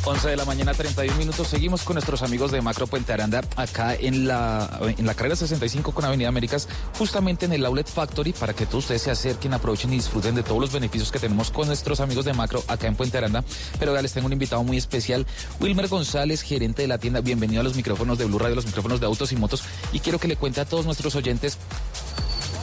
[0.04, 1.48] 11 de la mañana, 31 minutos.
[1.48, 5.92] Seguimos con nuestros amigos de Macro Puente Aranda, acá en la, en la carrera 65
[5.92, 9.92] con Avenida Américas, justamente en el Outlet Factory, para que todos ustedes se acerquen, aprovechen
[9.92, 12.96] y disfruten de todos los beneficios que tenemos con nuestros amigos de Macro acá en
[12.96, 13.44] Puente Aranda.
[13.78, 15.26] Pero ya les tengo un invitado muy especial,
[15.60, 17.20] Wilmer González, gerente de la tienda.
[17.20, 19.62] Bienvenido a los micrófonos de Blue Radio, los micrófonos de autos y motos.
[19.92, 21.58] Y quiero que le cuente a todos nuestros oyentes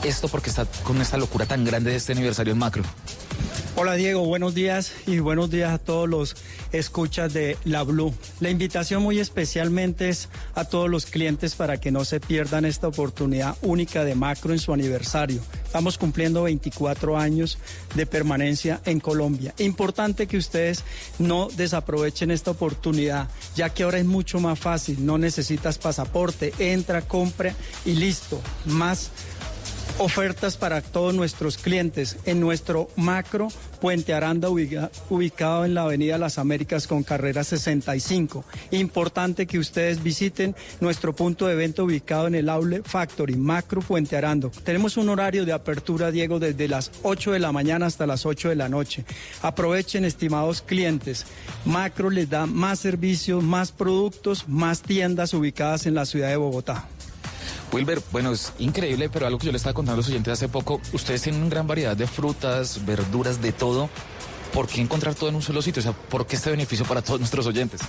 [0.04, 2.82] esto porque está con esta locura tan grande de este aniversario en Macro.
[3.80, 6.34] Hola Diego, buenos días y buenos días a todos los
[6.72, 8.12] escuchas de La Blue.
[8.40, 12.88] La invitación muy especialmente es a todos los clientes para que no se pierdan esta
[12.88, 15.40] oportunidad única de Macro en su aniversario.
[15.64, 17.58] Estamos cumpliendo 24 años
[17.94, 19.54] de permanencia en Colombia.
[19.58, 20.82] Importante que ustedes
[21.20, 27.02] no desaprovechen esta oportunidad, ya que ahora es mucho más fácil, no necesitas pasaporte, entra,
[27.02, 28.40] compra y listo.
[28.64, 29.12] Más
[29.98, 33.48] ofertas para todos nuestros clientes en nuestro macro
[33.80, 38.44] Puente Aranda ubicado en la Avenida Las Américas con carrera 65.
[38.72, 44.16] Importante que ustedes visiten nuestro punto de venta ubicado en el Aule Factory Macro Puente
[44.16, 44.50] Aranda.
[44.64, 48.48] Tenemos un horario de apertura, Diego, desde las 8 de la mañana hasta las 8
[48.48, 49.04] de la noche.
[49.42, 51.26] Aprovechen, estimados clientes.
[51.64, 56.88] Macro les da más servicios, más productos, más tiendas ubicadas en la ciudad de Bogotá.
[57.72, 60.48] Wilber, bueno, es increíble, pero algo que yo le estaba contando a los oyentes hace
[60.48, 63.90] poco, ustedes tienen una gran variedad de frutas, verduras, de todo.
[64.52, 65.80] ¿Por qué encontrar todo en un solo sitio?
[65.80, 67.82] O sea, ¿por qué este beneficio para todos nuestros oyentes?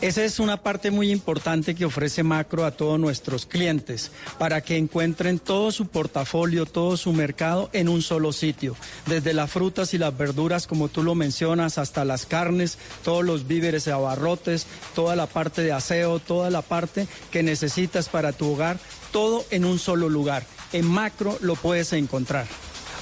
[0.00, 4.76] Esa es una parte muy importante que ofrece Macro a todos nuestros clientes, para que
[4.76, 8.76] encuentren todo su portafolio, todo su mercado en un solo sitio.
[9.06, 13.48] Desde las frutas y las verduras, como tú lo mencionas, hasta las carnes, todos los
[13.48, 18.52] víveres y abarrotes, toda la parte de aseo, toda la parte que necesitas para tu
[18.52, 18.78] hogar,
[19.14, 20.44] todo en un solo lugar.
[20.72, 22.48] En Macro lo puedes encontrar.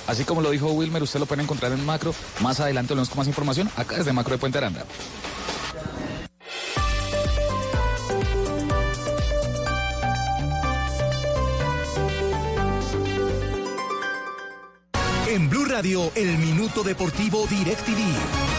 [0.06, 2.14] Así como lo dijo Wilmer, usted lo puede encontrar en Macro.
[2.40, 4.84] Más adelante lo vemos con más información acá desde Macro de Puente Aranda.
[15.28, 18.51] En Blue Radio, el Minuto Deportivo DirecTV.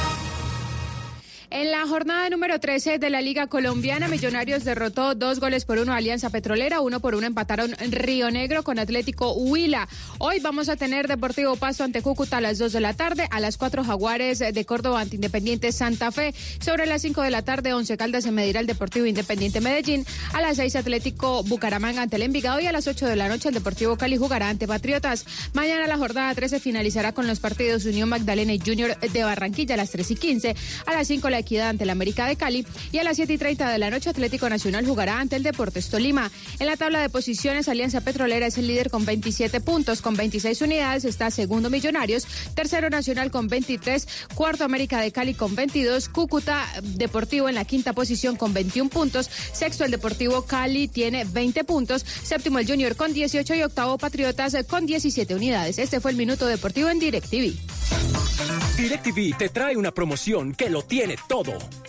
[1.63, 5.93] En la jornada número 13 de la Liga Colombiana, Millonarios derrotó dos goles por uno
[5.93, 9.87] a Alianza Petrolera, uno por uno empataron Río Negro con Atlético Huila.
[10.17, 13.39] Hoy vamos a tener Deportivo Pasto ante Cúcuta a las 2 de la tarde, a
[13.39, 17.73] las 4 Jaguares de Córdoba ante Independiente Santa Fe, sobre las 5 de la tarde
[17.73, 22.23] Once Caldas se medirá el Deportivo Independiente Medellín, a las 6 Atlético Bucaramanga ante el
[22.23, 25.25] Envigado y a las 8 de la noche el Deportivo Cali jugará ante Patriotas.
[25.53, 29.77] Mañana la jornada 13 finalizará con los partidos Unión Magdalena y Junior de Barranquilla a
[29.77, 30.55] las 3 y 15,
[30.87, 33.69] a las 5 la Ante el América de Cali y a las 7 y 30
[33.69, 36.31] de la noche Atlético Nacional jugará ante el Deportes Tolima.
[36.59, 40.61] En la tabla de posiciones Alianza Petrolera es el líder con 27 puntos, con 26
[40.61, 42.25] unidades está segundo Millonarios,
[42.55, 47.93] tercero Nacional con 23, cuarto América de Cali con 22, Cúcuta Deportivo en la quinta
[47.93, 53.13] posición con 21 puntos, sexto el Deportivo Cali tiene 20 puntos, séptimo el Junior con
[53.13, 55.79] 18 y octavo Patriotas con 17 unidades.
[55.79, 57.53] Este fue el Minuto Deportivo en DirecTV.
[58.77, 61.15] DirecTV te trae una promoción que lo tiene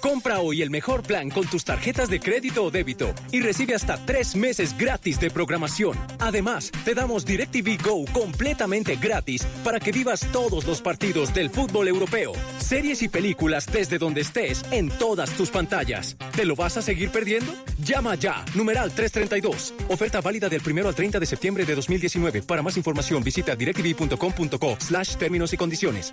[0.00, 4.05] Compra hoy el mejor plan con tus tarjetas de crédito o débito y recibe hasta
[4.05, 5.98] tres meses gratis de programación.
[6.18, 11.88] Además, te damos DirecTV Go completamente gratis para que vivas todos los partidos del fútbol
[11.88, 16.16] europeo, series y películas desde donde estés en todas tus pantallas.
[16.36, 17.52] ¿Te lo vas a seguir perdiendo?
[17.78, 19.74] Llama ya, numeral 332.
[19.88, 22.42] Oferta válida del 1 al 30 de septiembre de 2019.
[22.42, 26.12] Para más información visita directv.com.co slash términos y condiciones.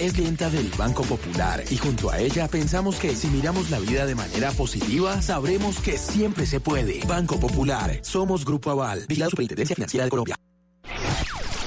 [0.00, 4.06] es clienta del Banco Popular y junto a ella pensamos que si miramos la vida
[4.06, 7.04] de manera positiva, sabremos que siempre se puede.
[7.06, 10.36] Banco Popular, somos Grupo Aval, la Superintendencia Financiera de Colombia.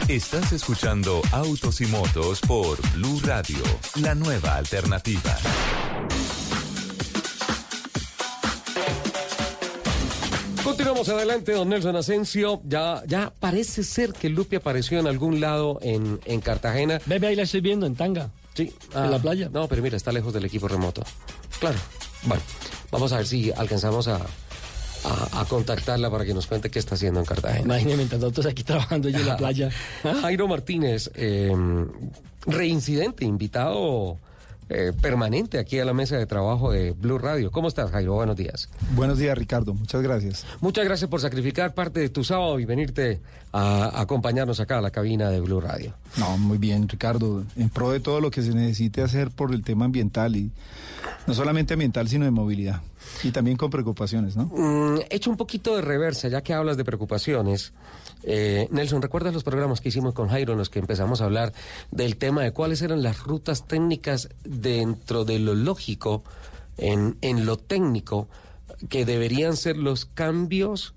[0.08, 3.64] Estás escuchando Autos y Motos por Blue Radio,
[4.02, 5.38] la nueva alternativa.
[10.74, 12.60] Continuamos adelante, don Nelson Asensio.
[12.66, 17.00] Ya, ya parece ser que Lupi apareció en algún lado en, en Cartagena.
[17.06, 18.32] Bebe, ahí la estoy viendo, en Tanga.
[18.56, 18.74] Sí.
[18.96, 19.50] En la playa.
[19.54, 21.04] No, pero mira, está lejos del equipo remoto.
[21.60, 21.78] Claro.
[22.24, 22.42] Bueno,
[22.90, 26.96] vamos a ver si alcanzamos a, a, a contactarla para que nos cuente qué está
[26.96, 27.66] haciendo en Cartagena.
[27.66, 29.70] Imagínate, mientras nosotros aquí trabajando yo en la playa.
[30.22, 31.56] Jairo Martínez, eh,
[32.48, 34.18] reincidente, invitado
[34.76, 37.52] eh, permanente aquí a la mesa de trabajo de Blue Radio.
[37.52, 38.16] ¿Cómo estás, Jairo?
[38.16, 38.70] Buenos días.
[38.96, 39.76] Buenos días, Ricardo.
[39.76, 40.48] Muchas gracias.
[40.62, 43.22] Muchas gracias por sacrificar parte de tu sábado y venirte
[43.52, 45.94] a, acompañarnos acá a la cabina de Blue Radio.
[46.18, 47.44] No, muy bien, Ricardo.
[47.56, 50.50] En pro de todo lo que se necesite hacer por el tema ambiental y
[51.28, 52.82] no solamente ambiental, sino de movilidad.
[53.24, 54.46] Y también con preocupaciones, ¿no?
[54.46, 57.74] Mm, hecho un poquito de reversa, ya que hablas de preocupaciones.
[58.24, 61.54] Eh, Nelson, ¿recuerdas los programas que hicimos con Jairo en los que empezamos a hablar
[61.92, 66.24] del tema de cuáles eran las rutas técnicas dentro de lo lógico,
[66.78, 68.28] en, en lo técnico,
[68.90, 70.94] que deberían ser los cambios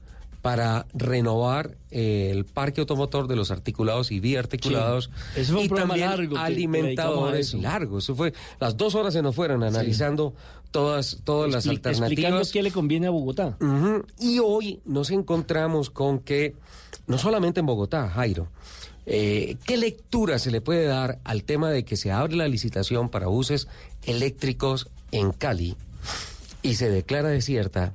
[0.46, 5.40] para renovar eh, el parque automotor de los articulados y biarticulados Sí.
[5.40, 8.14] Eso fue un y también largo alimentadores a eso.
[8.14, 10.34] fue las dos horas se nos fueron analizando
[10.70, 13.58] todas todas las alternativas Explicando qué le conviene a Bogotá.
[14.20, 16.54] Y hoy nos encontramos con que,
[17.06, 18.48] no solamente en Bogotá, Jairo,
[19.06, 23.08] eh, ¿qué lectura se le puede dar al tema de que se abre la licitación
[23.08, 23.68] para buses
[24.04, 25.76] eléctricos en Cali
[26.62, 27.92] y se declara desierta?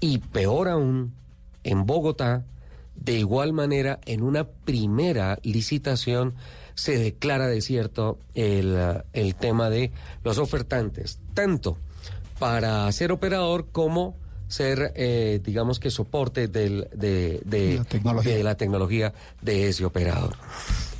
[0.00, 1.12] Y peor aún,
[1.62, 2.44] en Bogotá,
[2.96, 6.34] de igual manera, en una primera licitación
[6.74, 9.92] se declara desierto el, el tema de
[10.24, 11.76] los ofertantes, tanto
[12.38, 14.16] para ser operador como
[14.50, 18.34] ser, eh, digamos que soporte del, de, de- La tecnología.
[18.36, 20.34] de la tecnología de ese operador.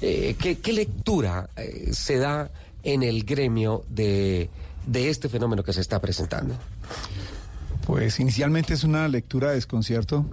[0.00, 2.50] Eh, ¿qué, qué lectura eh, se da
[2.84, 4.48] en el gremio de,
[4.86, 6.54] de este fenómeno que se está presentando?
[7.86, 10.24] Pues inicialmente es una lectura de desconcierto.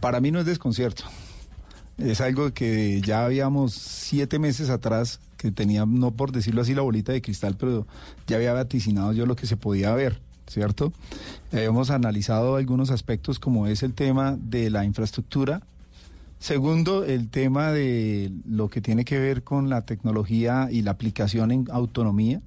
[0.00, 1.04] Para mí no es desconcierto.
[1.98, 6.82] Es algo que ya habíamos siete meses atrás, que tenía, no por decirlo así, la
[6.82, 7.86] bolita de cristal, pero
[8.26, 10.92] ya había vaticinado yo lo que se podía ver, ¿cierto?
[11.52, 15.62] Eh, hemos analizado algunos aspectos como es el tema de la infraestructura,
[16.44, 21.50] Segundo, el tema de lo que tiene que ver con la tecnología y la aplicación
[21.50, 22.42] en autonomía.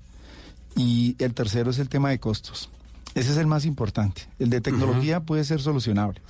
[0.75, 2.69] Y el tercero es el tema de costos.
[3.15, 4.27] Ese es el más importante.
[4.37, 6.21] El de tecnología puede ser solucionable,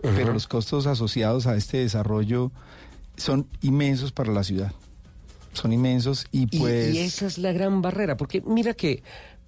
[0.00, 2.50] pero los costos asociados a este desarrollo
[3.18, 4.72] son inmensos para la ciudad.
[5.52, 6.94] Son inmensos y Y- pues...
[6.94, 9.02] y, esa es la gran barrera, porque mira que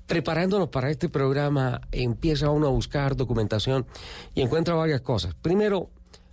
[0.07, 3.87] preparándonos para este programa empieza uno a buscar documentación
[4.35, 5.35] y encuentra varias cosas.
[5.35, 5.91] Primero,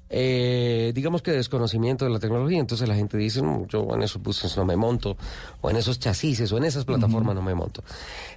[0.10, 4.22] eh, digamos que desconocimiento de la tecnología, entonces la gente dice, "No, yo en esos
[4.22, 5.16] buses no me monto,
[5.62, 7.82] o en esos chasis, o en esas plataformas no me monto.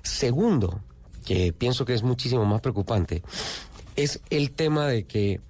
[0.03, 0.81] Segundo,
[1.25, 3.23] que pienso que es muchísimo más preocupante,
[3.97, 5.41] es el tema de que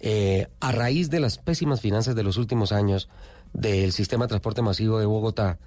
[0.00, 3.08] eh, a raíz de las pésimas finanzas de los últimos años
[3.52, 5.58] del sistema de transporte masivo de Bogotá,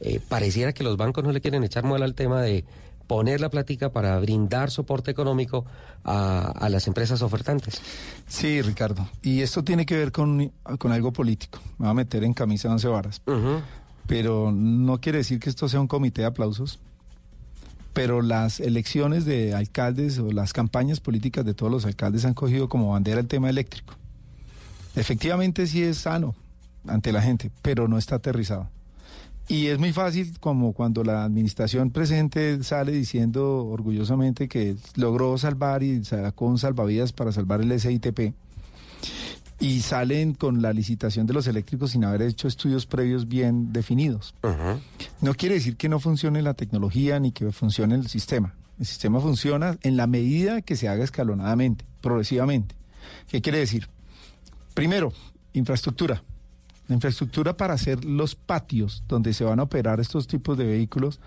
[0.00, 2.64] eh, pareciera que los bancos no le quieren echar muela al tema de
[3.10, 5.64] poner la plática para brindar soporte económico
[6.04, 7.82] a, a las empresas ofertantes.
[8.28, 9.08] Sí, Ricardo.
[9.20, 11.58] Y esto tiene que ver con, con algo político.
[11.78, 13.20] Me voy a meter en camisa de once varas.
[14.06, 16.78] Pero no quiere decir que esto sea un comité de aplausos.
[17.94, 22.68] Pero las elecciones de alcaldes o las campañas políticas de todos los alcaldes han cogido
[22.68, 23.94] como bandera el tema eléctrico.
[24.94, 26.36] Efectivamente sí es sano
[26.86, 28.70] ante la gente, pero no está aterrizado.
[29.50, 35.82] Y es muy fácil como cuando la administración presente sale diciendo orgullosamente que logró salvar
[35.82, 38.32] y sacó un salvavidas para salvar el SITP
[39.58, 44.36] y salen con la licitación de los eléctricos sin haber hecho estudios previos bien definidos.
[45.20, 48.54] No quiere decir que no funcione la tecnología ni que funcione el sistema.
[48.78, 52.76] El sistema funciona en la medida que se haga escalonadamente, progresivamente.
[53.26, 53.88] ¿Qué quiere decir?
[54.74, 55.12] Primero,
[55.54, 56.22] infraestructura.
[56.90, 61.20] La infraestructura para hacer los patios donde se van a operar estos tipos de vehículos,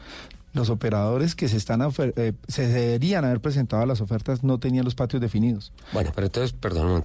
[0.51, 4.93] los operadores que se están eh, se deberían haber presentado las ofertas no tenían los
[4.93, 5.71] patios definidos.
[5.93, 7.03] Bueno, pero entonces, perdón un.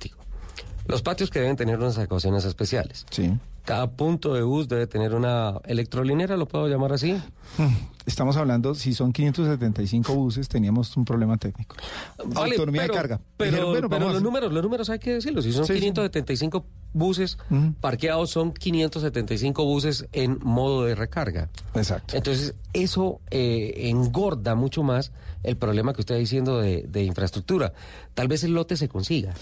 [0.89, 3.07] Los patios que deben tener unas adecuaciones especiales.
[3.11, 3.33] Sí.
[3.65, 7.13] Cada punto de bus debe tener una electrolinera, ¿lo puedo llamar así?
[7.59, 7.67] Mm,
[8.07, 11.77] Estamos hablando, si son 575 buses, teníamos un problema técnico.
[12.25, 13.21] Vale, Autonomía pero- de carga.
[13.37, 15.45] Pero, Dijeron, bueno, pero los números, los números hay que decirlos.
[15.45, 15.81] Si son Sí, sí.
[15.81, 16.65] 575
[16.95, 17.37] buses
[17.83, 21.51] parqueados, son 575 buses en modo de recarga.
[21.75, 22.17] Exacto.
[22.17, 25.13] Entonces, eso eh, engorda mucho más
[25.43, 27.75] el problema que usted está diciendo de, de infraestructura.
[28.15, 29.35] Tal vez el lote se consiga.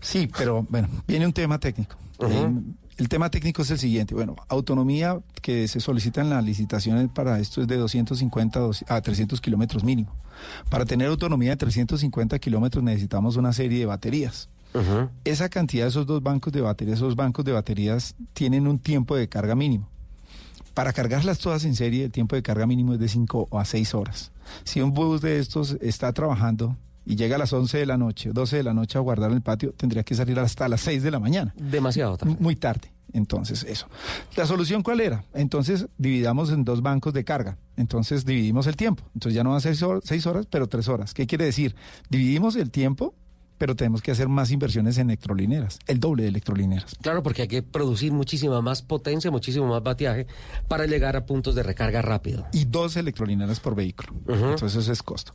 [0.00, 1.96] Sí, pero bueno, viene un tema técnico.
[2.20, 2.50] Eh,
[2.96, 4.14] el tema técnico es el siguiente.
[4.14, 9.00] Bueno, autonomía que se solicita en las licitaciones para esto es de 250 dos- a
[9.00, 10.12] 300 kilómetros mínimo.
[10.68, 14.48] Para tener autonomía de 350 kilómetros necesitamos una serie de baterías.
[15.24, 19.16] Esa cantidad de esos dos bancos de baterías, esos bancos de baterías tienen un tiempo
[19.16, 19.88] de carga mínimo.
[20.74, 23.94] Para cargarlas todas en serie, el tiempo de carga mínimo es de 5 a 6
[23.94, 24.30] horas.
[24.64, 26.76] Si un bus de estos está trabajando
[27.08, 29.36] y llega a las 11 de la noche, 12 de la noche a guardar en
[29.36, 31.54] el patio, tendría que salir hasta las 6 de la mañana.
[31.56, 32.36] Demasiado tarde.
[32.38, 32.92] Muy tarde.
[33.14, 33.86] Entonces, eso.
[34.36, 35.24] ¿La solución cuál era?
[35.32, 37.56] Entonces, dividamos en dos bancos de carga.
[37.78, 39.04] Entonces, dividimos el tiempo.
[39.14, 41.14] Entonces, ya no van a ser seis horas, pero tres horas.
[41.14, 41.74] ¿Qué quiere decir?
[42.10, 43.14] Dividimos el tiempo,
[43.56, 46.94] pero tenemos que hacer más inversiones en electrolineras, el doble de electrolineras.
[47.00, 50.26] Claro, porque hay que producir muchísima más potencia, muchísimo más bateaje
[50.68, 52.46] para llegar a puntos de recarga rápido.
[52.52, 54.12] Y dos electrolineras por vehículo.
[54.28, 55.32] Entonces, eso es costo.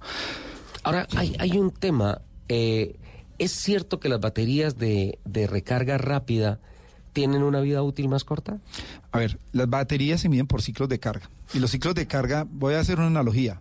[0.83, 2.21] Ahora, hay, hay un tema.
[2.49, 2.95] eh,
[3.39, 6.59] ¿Es cierto que las baterías de, de recarga rápida
[7.13, 8.57] tienen una vida útil más corta?
[9.11, 11.29] A ver, las baterías se miden por ciclos de carga.
[11.53, 13.59] Y los ciclos de carga, voy a hacer una analogía.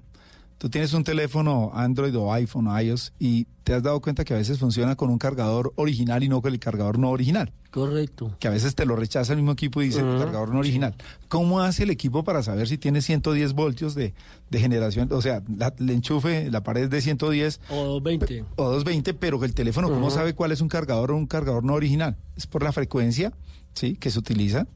[0.63, 4.33] Tú tienes un teléfono Android o iPhone o iOS y te has dado cuenta que
[4.33, 7.53] a veces funciona con un cargador original y no con el cargador no original.
[7.73, 8.37] Correcto.
[8.39, 10.95] Que a veces te lo rechaza el mismo equipo y dice cargador no original.
[11.27, 14.15] ¿Cómo hace el equipo para saber si tiene 110 voltios de,
[14.51, 15.09] de generación?
[15.11, 18.45] O sea, la, el enchufe, la pared es de 110 O 20.
[18.55, 21.75] o 220, pero el teléfono, ¿cómo sabe cuál es un cargador o un cargador no
[21.75, 22.17] original?
[22.37, 23.33] Es por la frecuencia
[23.75, 23.97] ¿sí?
[23.97, 24.69] que se utiliza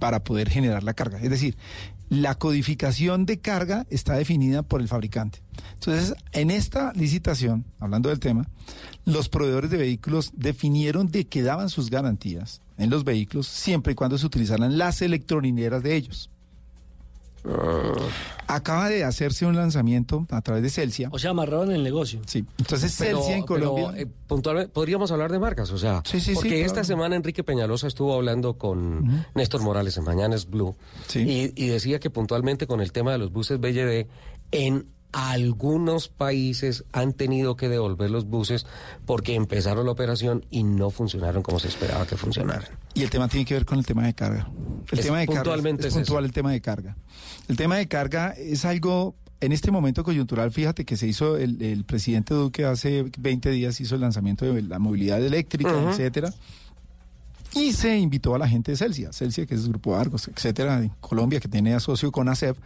[0.00, 1.20] para poder generar la carga.
[1.22, 1.56] Es decir,
[2.12, 5.38] la codificación de carga está definida por el fabricante.
[5.72, 8.46] Entonces, en esta licitación, hablando del tema,
[9.06, 13.94] los proveedores de vehículos definieron de que daban sus garantías en los vehículos siempre y
[13.94, 16.28] cuando se utilizaran las electrolineras de ellos.
[18.46, 21.08] Acaba de hacerse un lanzamiento a través de Celsia.
[21.12, 22.20] O sea, amarraron el negocio.
[22.26, 22.44] Sí.
[22.58, 24.00] Entonces, Pero- Celsia en pero, Colombia.
[24.02, 26.86] eh, puntualmente, podríamos hablar de marcas, o sea, Sí, sí, sí, porque esta claro.
[26.86, 30.74] semana Enrique Peñalosa estuvo hablando con Néstor Morales en Mañanas Blue
[31.14, 34.06] y, y decía que puntualmente con el tema de los buses BLD,
[34.50, 38.66] en algunos países han tenido que devolver los buses
[39.06, 42.68] porque empezaron la operación y no funcionaron como se esperaba que funcionaran.
[42.94, 44.50] Y el tema tiene que ver con el tema de carga.
[44.90, 46.28] El Es tema de puntualmente carga es es, puntual eso.
[46.28, 46.96] el tema de carga.
[47.48, 51.60] El tema de carga es algo en este momento coyuntural, fíjate que se hizo el,
[51.60, 56.32] el presidente Duque hace 20 días hizo el lanzamiento de la movilidad eléctrica, etcétera.
[57.54, 60.78] Y se invitó a la gente de Celsia, Celsia que es el Grupo Argos, etcétera,
[60.78, 62.56] en Colombia, que tiene asocio con ASEP,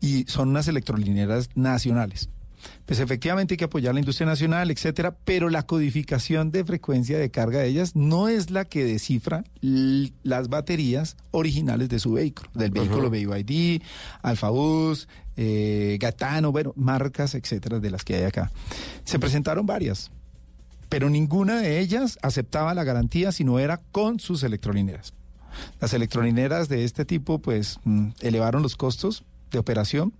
[0.00, 2.28] y son unas electrolineras nacionales.
[2.84, 7.30] Pues efectivamente hay que apoyar la industria nacional, etcétera, pero la codificación de frecuencia de
[7.30, 12.70] carga de ellas no es la que descifra las baterías originales de su vehículo, del
[12.70, 13.82] vehículo BYD,
[14.22, 18.50] Alfabus, eh, Gatano, bueno, marcas, etcétera, de las que hay acá.
[19.04, 20.10] Se presentaron varias,
[20.88, 25.12] pero ninguna de ellas aceptaba la garantía si no era con sus electrolineras.
[25.80, 30.12] Las electrolineras de este tipo, pues, mm, elevaron los costos de operación,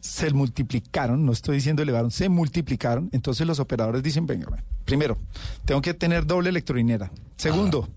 [0.00, 3.08] se multiplicaron, no estoy diciendo elevaron, se multiplicaron.
[3.12, 4.46] Entonces los operadores dicen, venga,
[4.84, 5.18] primero,
[5.64, 7.10] tengo que tener doble electrolinera.
[7.36, 7.88] Segundo,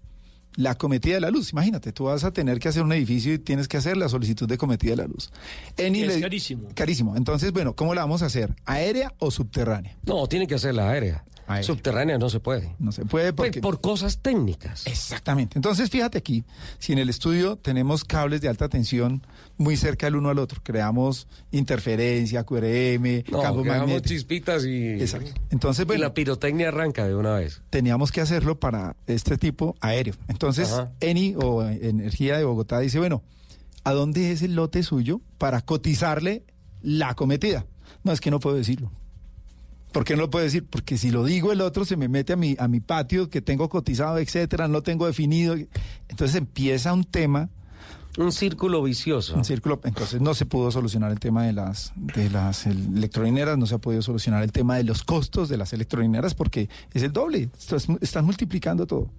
[0.55, 1.51] la cometida de la luz.
[1.51, 4.47] Imagínate, tú vas a tener que hacer un edificio y tienes que hacer la solicitud
[4.47, 5.29] de cometida de la luz.
[5.75, 6.69] Eni Es le- carísimo.
[6.73, 7.15] Carísimo.
[7.17, 8.55] Entonces, bueno, ¿cómo la vamos a hacer?
[8.65, 9.95] ¿Aérea o subterránea?
[10.05, 11.23] No, tiene que ser la aérea.
[11.63, 12.75] Subterránea no se puede.
[12.79, 13.61] No se puede Pues porque...
[13.61, 14.85] por cosas técnicas.
[14.85, 15.57] Exactamente.
[15.57, 16.43] Entonces, fíjate aquí,
[16.77, 19.25] si en el estudio tenemos cables de alta tensión
[19.57, 24.07] muy cerca el uno al otro, creamos interferencia, QRM, No, campo magnético.
[24.07, 25.31] chispitas y, Exacto.
[25.49, 27.61] Entonces, y bueno, la pirotecnia arranca de una vez.
[27.69, 30.15] teníamos que hacerlo para este tipo aéreo.
[30.27, 30.91] Entonces, Ajá.
[30.99, 33.23] Eni o Energía de Bogotá dice, bueno,
[33.83, 36.43] ¿a dónde es el lote suyo para cotizarle
[36.81, 37.65] la cometida?
[38.03, 38.91] No, es que no puedo decirlo.
[39.91, 40.65] ¿Por qué no lo puedo decir?
[40.69, 43.41] Porque si lo digo el otro se me mete a mi, a mi patio que
[43.41, 45.55] tengo cotizado, etcétera, no tengo definido.
[46.07, 47.49] Entonces empieza un tema.
[48.17, 49.35] Un círculo vicioso.
[49.35, 49.79] Un círculo.
[49.83, 53.77] Entonces no se pudo solucionar el tema de las, de las electrolineras, no se ha
[53.77, 57.49] podido solucionar el tema de los costos de las electrolineras porque es el doble.
[57.57, 59.09] Estás, estás multiplicando todo.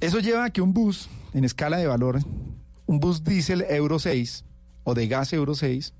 [0.00, 2.20] Eso lleva a que un bus en escala de valor,
[2.86, 4.44] un bus diésel Euro 6
[4.84, 5.92] o de gas Euro 6,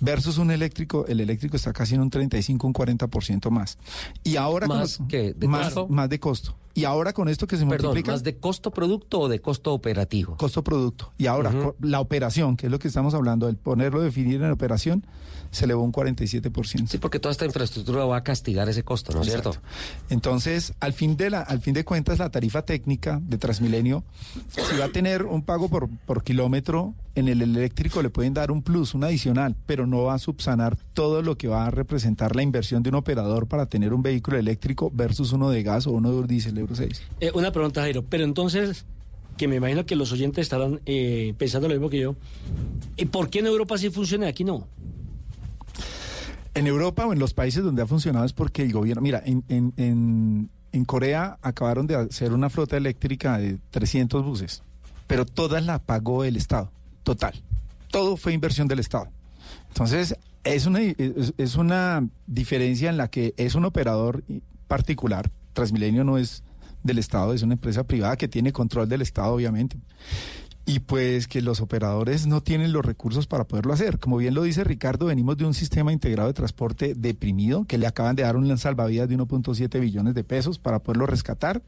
[0.00, 3.78] versus un eléctrico, el eléctrico está casi en un 35, un 40% más.
[4.22, 5.32] Y ahora ¿Más qué?
[5.34, 5.88] ¿De más, costo?
[5.88, 6.56] más de costo.
[6.76, 9.72] Y ahora con esto que se Perdón, multiplica ¿más de costo producto o de costo
[9.72, 10.36] operativo?
[10.36, 11.12] costo producto.
[11.18, 15.06] Y ahora la operación, que es lo que estamos hablando, el ponerlo definir en operación,
[15.54, 16.88] se elevó un 47%.
[16.88, 19.54] Sí, porque toda esta infraestructura va a castigar ese costo, ¿no es cierto?
[20.10, 24.04] Entonces, al fin de la, al fin de cuentas, la tarifa técnica de Transmilenio,
[24.50, 28.50] si va a tener un pago por, por kilómetro, en el eléctrico le pueden dar
[28.50, 32.34] un plus, un adicional, pero no va a subsanar todo lo que va a representar
[32.34, 35.92] la inversión de un operador para tener un vehículo eléctrico versus uno de gas o
[35.92, 37.02] uno de diésel Euro 6.
[37.20, 38.02] Eh, una pregunta, Jairo.
[38.02, 38.84] Pero entonces,
[39.36, 42.16] que me imagino que los oyentes estarán eh, pensando lo mismo que yo.
[42.96, 44.66] ¿Y por qué en Europa sí funciona y aquí no?
[46.54, 49.44] En Europa o en los países donde ha funcionado es porque el gobierno, mira, en,
[49.48, 54.62] en, en, Corea acabaron de hacer una flota eléctrica de 300 buses,
[55.06, 56.70] pero toda la pagó el Estado,
[57.02, 57.34] total.
[57.90, 59.08] Todo fue inversión del Estado.
[59.68, 64.22] Entonces, es una, es una diferencia en la que es un operador
[64.68, 66.42] particular, Transmilenio no es
[66.82, 69.78] del Estado, es una empresa privada que tiene control del Estado, obviamente.
[70.66, 73.98] Y pues que los operadores no tienen los recursos para poderlo hacer.
[73.98, 77.86] Como bien lo dice Ricardo, venimos de un sistema integrado de transporte deprimido, que le
[77.86, 81.60] acaban de dar un salvavidas de 1.7 billones de pesos para poderlo rescatar.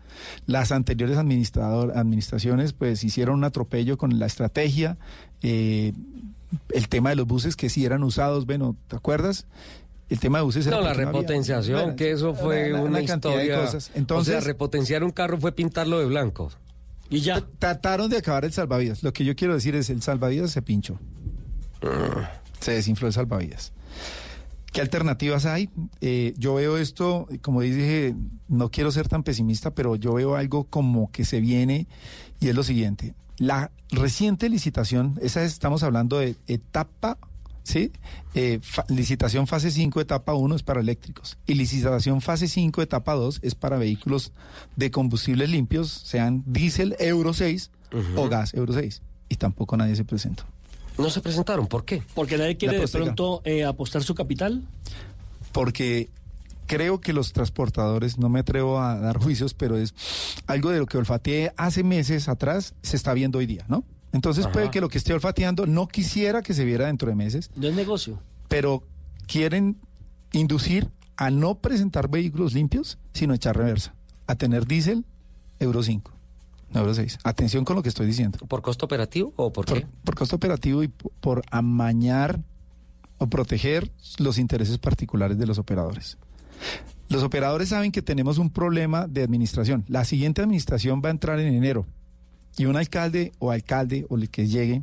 [0.47, 4.97] Las anteriores administrador, administraciones pues hicieron un atropello con la estrategia.
[5.43, 5.93] eh,
[6.73, 9.47] el tema de los buses que sí eran usados, bueno, ¿te acuerdas?
[10.09, 13.05] El tema de buses era No, la repotenciación, Bueno, que eso fue una- una, una
[13.05, 13.61] cantidad de historia.
[13.67, 13.91] cosas.
[13.95, 16.51] Entonces- o sea, repotenciar un carro fue pintarlo de blanco.
[17.11, 17.41] Y ya.
[17.59, 19.03] Trataron de acabar el salvavidas.
[19.03, 20.99] Lo que yo quiero decir es, el salvavidas se pinchó.
[22.61, 23.73] Se desinfló el salvavidas.
[24.73, 25.71] ¿Qué alternativas hay?
[26.01, 28.15] Eh, yo veo esto, como dije,
[28.49, 31.87] no quiero ser tan pesimista, pero yo veo algo como que se viene
[32.41, 33.15] y es lo siguiente.
[33.39, 37.17] La reciente licitación, esa es- estamos hablando de etapa,
[37.67, 37.91] ¿sí?
[38.35, 41.37] Eh, fa- licitación fase 5, etapa 1 es para eléctricos.
[41.47, 44.33] Y licitación fase 5, etapa 2 es para vehículos
[44.77, 47.71] de combustibles limpios, sean diésel Euro 6
[48.17, 49.03] o gas Euro 6.
[49.29, 50.45] Y tampoco nadie se presentó.
[50.99, 52.03] No se presentaron, ¿por qué?
[52.15, 54.63] Porque nadie quiere de pronto eh, apostar su capital.
[55.53, 56.09] porque
[56.67, 59.95] creo que los transportadores, no me atrevo a dar juicios, pero es
[60.47, 63.85] algo de lo que olfateé hace meses atrás, se está viendo hoy día, ¿no?
[64.17, 64.53] Entonces Ajá.
[64.53, 67.69] puede que lo que esté olfateando no quisiera que se viera dentro de meses, No
[67.69, 68.19] es negocio.
[68.49, 68.83] pero
[69.27, 69.77] quieren
[70.33, 70.89] inducir
[71.19, 73.95] a no presentar vehículos limpios, sino echar reversa,
[74.27, 75.05] a tener diésel
[75.59, 76.11] Euro 5,
[76.73, 77.19] no Euro 6.
[77.25, 78.39] Atención con lo que estoy diciendo.
[78.49, 79.87] ¿Por costo operativo o por qué?
[80.03, 82.41] Por costo operativo y por amañar
[83.19, 86.17] o proteger los intereses particulares de los operadores.
[87.11, 89.85] Los operadores saben que tenemos un problema de administración.
[89.89, 91.87] La siguiente administración va a entrar en enero
[92.59, 94.83] y un alcalde o alcalde o el que llegue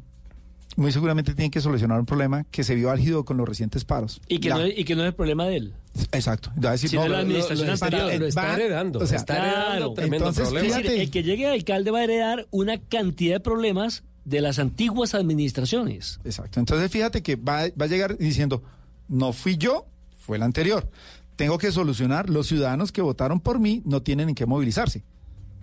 [0.76, 4.20] muy seguramente tienen que solucionar un problema que se vio álgido con los recientes paros.
[4.28, 5.74] Y que, La- no, es- y que no es el problema de él.
[6.12, 6.52] Exacto.
[6.64, 8.10] Va a decir, no, la lo- administración lo- lo- anterior.
[8.10, 10.68] va- Lo está va- heredando, o sea, está heredando tremendo entonces, problema.
[10.68, 14.04] Es decir, fíjate, el que llegue de alcalde va a heredar una cantidad de problemas
[14.26, 16.20] de las antiguas administraciones.
[16.24, 16.60] Exacto.
[16.60, 18.64] Entonces fíjate que va, va a llegar diciendo,
[19.08, 19.86] no fui yo,
[20.18, 20.90] fue el anterior.
[21.36, 25.04] Tengo que solucionar, los ciudadanos que votaron por mí no tienen en qué movilizarse.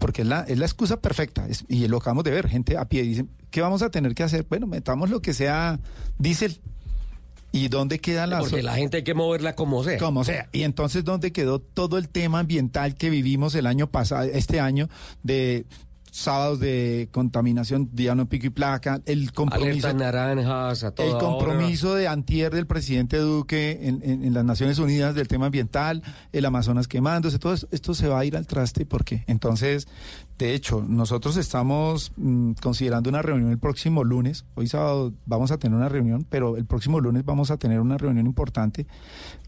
[0.01, 1.47] Porque es la, es la excusa perfecta.
[1.49, 3.03] es- y lo acabamos de ver, gente a pie.
[3.03, 4.45] Dicen, ¿qué vamos a tener que hacer?
[4.49, 5.79] Bueno, metamos lo que sea
[6.19, 6.61] diésel.
[7.53, 8.41] ¿Y dónde quedan las...
[8.43, 9.99] Porque la gente hay que moverla como sea.
[9.99, 10.49] Como sea.
[10.53, 14.89] Y entonces, ¿dónde quedó todo el tema ambiental que vivimos el año pasado, este año,
[15.23, 15.67] de
[16.13, 19.89] sábados de contaminación, día no pico y placa, el compromiso...
[19.89, 21.25] Alertas naranjas a toda El hora.
[21.25, 26.03] compromiso de antier del presidente Duque en, en- en las Naciones Unidas del tema ambiental,
[26.33, 29.89] el Amazonas quemándose, todo esto, esto se va a ir al traste porque entonces,
[30.47, 35.59] de hecho, nosotros estamos mm, considerando una reunión el próximo lunes, hoy sábado vamos a
[35.59, 38.87] tener una reunión, pero el próximo lunes vamos a tener una reunión importante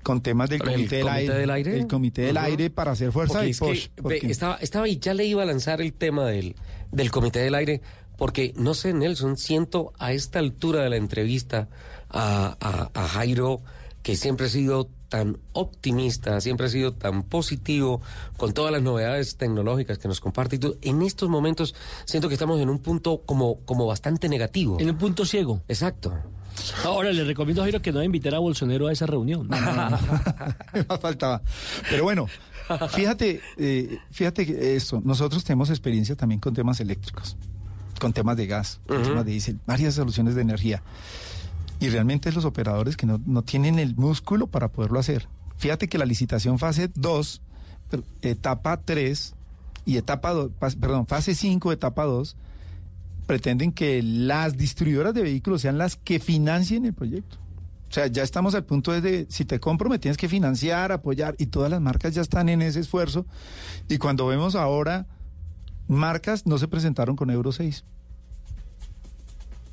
[0.03, 1.79] con temas del ¿El Comité, del, Comité aire, del Aire?
[1.79, 2.37] El Comité del.
[2.37, 5.43] Aire para hacer fuerza Porque y es que, porque- estaba, estaba y ya le iba
[5.43, 6.57] a lanzar el tema del,
[6.91, 7.81] del Comité del Aire,
[8.19, 11.69] porque no sé, Nelson, siento a esta altura de la entrevista
[12.11, 13.63] a, a- a Jairo,
[14.03, 18.01] que siempre ha sido tan optimista, siempre ha sido tan positivo
[18.37, 20.59] con todas las novedades tecnológicas que nos comparte.
[20.81, 21.75] En estos momentos
[22.05, 24.79] siento que estamos en un punto como, como bastante negativo.
[24.81, 25.63] En un punto ciego.
[25.69, 26.15] Exacto.
[26.85, 29.49] Ahora le recomiendo a Jairo que no invitar a Bolsonaro a esa reunión.
[30.89, 31.43] Más faltaba.
[31.89, 32.27] Pero bueno,
[32.91, 37.37] fíjate, eh, fíjate que esto, nosotros tenemos experiencia también con temas eléctricos,
[38.01, 40.83] con temas de gas, con temas de diésel, varias soluciones de energía.
[41.83, 45.27] Y realmente es los operadores que no, no tienen el músculo para poderlo hacer.
[45.57, 47.43] Fíjate que la licitación fase 2,
[47.91, 49.35] pero, etapa 3
[49.85, 52.37] y etapa 2, perdón, fase 5, etapa 2,
[53.27, 57.39] pretenden que las distribuidoras de vehículos sean las que financien el proyecto.
[57.91, 61.35] O sea, ya estamos al punto de, si te compro, me tienes que financiar, apoyar,
[61.39, 63.27] y todas las marcas ya están en ese esfuerzo.
[63.89, 65.09] Y cuando vemos ahora,
[65.89, 67.85] marcas no se presentaron con Euro 6.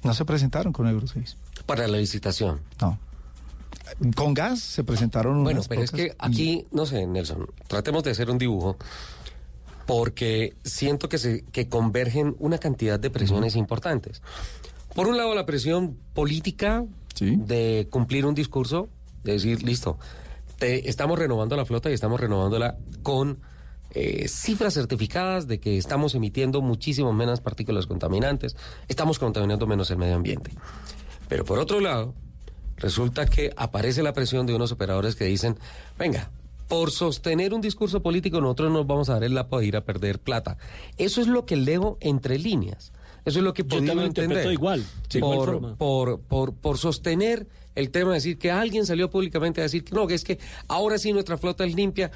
[0.04, 1.38] No se presentaron con Euro 6.
[1.70, 2.62] Para la licitación.
[2.82, 2.98] No.
[4.16, 8.10] Con gas se presentaron Bueno, unas pero es que aquí, no sé, Nelson, tratemos de
[8.10, 8.76] hacer un dibujo
[9.86, 14.24] porque siento que se que convergen una cantidad de presiones importantes.
[14.96, 16.86] Por un lado, la presión política
[17.20, 18.90] de cumplir un discurso,
[19.24, 20.00] de decir, listo,
[20.58, 23.42] te, estamos renovando la flota y estamos renovándola con
[23.92, 28.56] eh, cifras certificadas de que estamos emitiendo muchísimo menos partículas contaminantes,
[28.88, 30.52] estamos contaminando menos el medio ambiente.
[31.30, 32.14] Pero por otro lado,
[32.76, 35.58] resulta que aparece la presión de unos operadores que dicen,
[35.98, 36.32] venga,
[36.68, 39.86] por sostener un discurso político nosotros nos vamos a dar el lapo de ir a
[39.86, 40.58] perder plata.
[40.98, 42.92] Eso es lo que leo entre líneas.
[43.26, 44.52] Eso es lo que Yo lo entender.
[44.52, 45.76] igual, de igual por, forma.
[45.76, 49.94] por, por, por sostener el tema de decir que alguien salió públicamente a decir que
[49.94, 52.12] no, que es que ahora sí nuestra flota es limpia.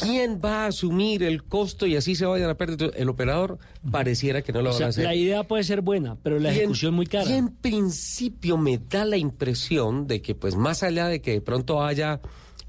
[0.00, 2.74] ¿Quién va a asumir el costo y así se vayan a perder?
[2.74, 3.58] Entonces, El operador
[3.90, 5.04] pareciera que no lo O van a sea, hacer.
[5.04, 7.28] la idea puede ser buena, pero la Y en- ejecución muy cara.
[7.28, 11.40] Y en principio me da la impresión de que, pues, más allá de que de
[11.42, 12.20] pronto haya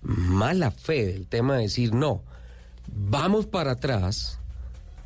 [0.02, 2.24] mala fe del tema de decir no,
[2.94, 4.40] vamos para atrás,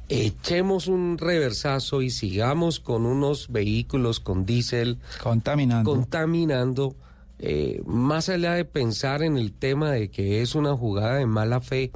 [0.09, 5.91] echemos un reversazo y sigamos con unos vehículos con diésel contaminando.
[5.91, 6.95] contaminando.
[7.39, 11.59] Eh, más allá de pensar en el tema de que es una jugada de mala
[11.61, 11.91] fe,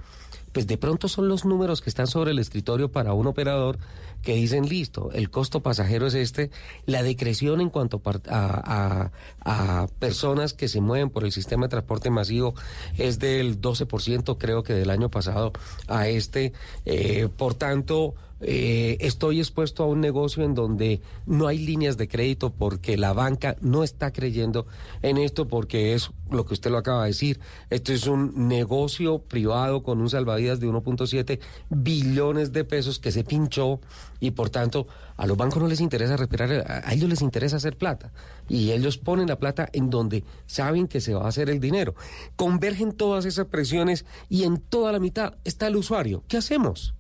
[0.52, 3.78] pues de pronto son los números que están sobre el escritorio para un operador
[4.22, 6.52] que dicen, listo, el costo pasajero es este,
[6.86, 9.12] la decreción en cuanto a-
[9.44, 12.54] a personas que se mueven por el sistema de transporte masivo
[12.98, 15.54] es del 12%, creo que del año pasado
[15.88, 16.54] a este.
[16.86, 18.14] Eh, por tanto,
[18.44, 23.14] eh, estoy expuesto a un negocio en donde no hay líneas de crédito porque la
[23.14, 24.66] banca no está creyendo
[25.04, 27.40] en esto porque es lo que usted lo acaba de decir.
[27.70, 31.40] Esto es un negocio privado con un salvavidas de 1.7
[31.70, 33.80] billones de pesos que se pinchó
[34.20, 34.88] y por tanto
[35.18, 38.12] a los bancos no les interesa respirar, a ellos les interesa hacer plata
[38.50, 41.94] y ellos ponen la plata en donde saben que se va a hacer el dinero.
[42.36, 46.24] Convergen todas esas presiones y en toda la mitad está el usuario.
[46.28, 46.96] ¿Qué hacemos?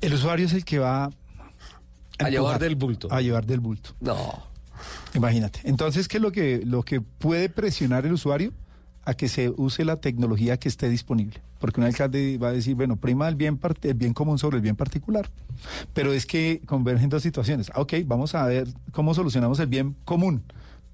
[0.00, 1.10] El usuario es el que va a,
[2.18, 3.08] A llevar del bulto.
[3.10, 3.90] A llevar del bulto.
[4.00, 4.16] No.
[5.14, 5.60] Imagínate.
[5.64, 8.52] Entonces, ¿qué es lo que, lo que puede presionar el usuario?
[9.04, 11.40] A que se use la tecnología que esté disponible.
[11.58, 14.56] Porque un alcalde va a decir, bueno, prima el bien, part- el bien común sobre
[14.56, 15.28] el bien particular.
[15.92, 17.70] Pero es que convergen dos situaciones.
[17.74, 20.42] Ah, Ok, vamos a ver cómo solucionamos el bien común.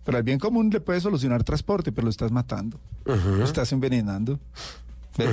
[0.05, 2.79] Pero al bien común le puedes solucionar transporte, pero lo estás matando.
[3.05, 4.39] Lo estás envenenando.
[5.19, 5.29] ¿Ves?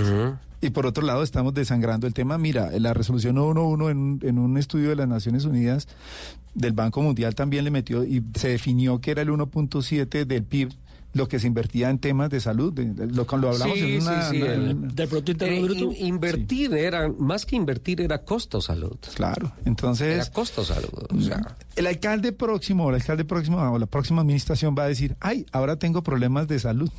[0.65, 2.37] Y por otro lado, estamos desangrando el tema.
[2.37, 5.87] Mira, la resolución 111 en, un- en un estudio de las Naciones Unidas
[6.53, 10.69] del Banco Mundial también le metió y se definió que era el 1.7 del PIB
[11.15, 12.73] lo que se invertía en temas de salud.
[12.73, 14.29] de- de- lo, lo hablamos Sí, en sí, una...
[14.31, 15.79] sí, una- el- Del Producto Interno Eh, Bruto.
[15.95, 18.97] in- invertir era, más que invertir, era costo salud.
[19.15, 20.15] Claro, entonces...
[20.15, 20.87] Era costo salud.
[21.15, 24.87] O sea, El alcalde próximo, o el alcalde próximo, o la próxima administración va a
[24.87, 26.89] decir, ay, ahora tengo problemas de salud.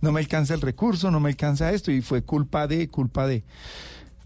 [0.00, 3.44] No me alcanza el recurso, no me alcanza esto, y fue culpa de, culpa de.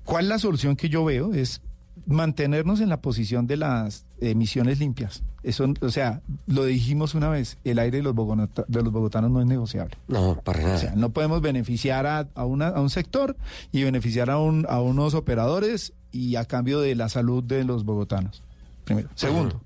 [0.04, 1.32] ¿Cuál es la solución que yo veo?
[1.34, 1.60] Es
[2.06, 5.22] mantenernos en la posición de las emisiones limpias.
[5.42, 9.30] Eso, o sea, lo dijimos una vez, el aire de los, bogota- de los bogotanos
[9.30, 9.96] no es negociable.
[10.08, 10.74] no, para nada.
[10.74, 13.36] O sea, no podemos beneficiar a, a una- a un sector
[13.72, 17.84] y beneficiar a, un- a unos operadores y a cambio de la salud de los
[17.84, 18.42] bogotanos.
[18.84, 19.08] Primero.
[19.14, 19.60] Segundo,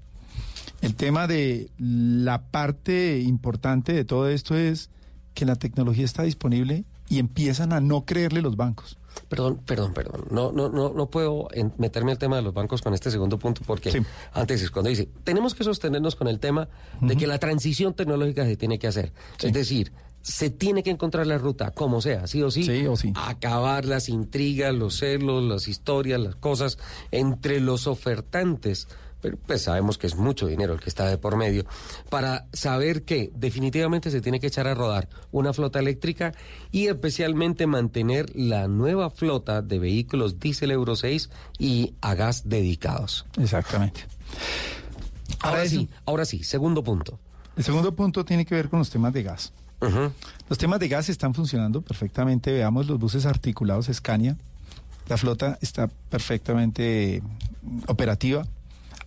[0.81, 4.91] el tema de la parte importante de todo esto es
[5.39, 8.99] que la tecnología está disponible y empiezan a no creerle los bancos.
[9.29, 10.25] Perdón, perdón, perdón.
[10.33, 13.63] No, no, no, no puedo meterme al tema de los bancos con este segundo punto
[13.65, 16.69] porque antes es cuando dice, tenemos que sostenernos con el tema
[17.01, 19.13] de que la transición tecnológica se tiene que hacer.
[19.41, 22.97] Es decir, se tiene que encontrar la ruta, como sea, sí o sí, Sí o
[22.97, 23.13] sí.
[23.15, 26.79] acabar las intrigas, los celos, las historias, las cosas
[27.13, 28.89] entre los ofertantes.
[29.21, 31.65] Pero pues sabemos que es mucho dinero el que está de por medio,
[32.09, 36.33] para saber que definitivamente se tiene que echar a rodar una flota eléctrica
[36.71, 43.27] y especialmente mantener la nueva flota de vehículos diésel Euro 6 y a gas dedicados.
[43.39, 44.05] Exactamente.
[45.41, 47.19] Ahora sí, ahora sí, segundo punto.
[47.57, 49.53] El segundo punto tiene que ver con los temas de gas.
[50.49, 52.53] Los temas de gas están funcionando perfectamente.
[52.53, 54.37] Veamos los buses articulados Scania.
[55.09, 57.23] La flota está perfectamente
[57.87, 58.47] operativa.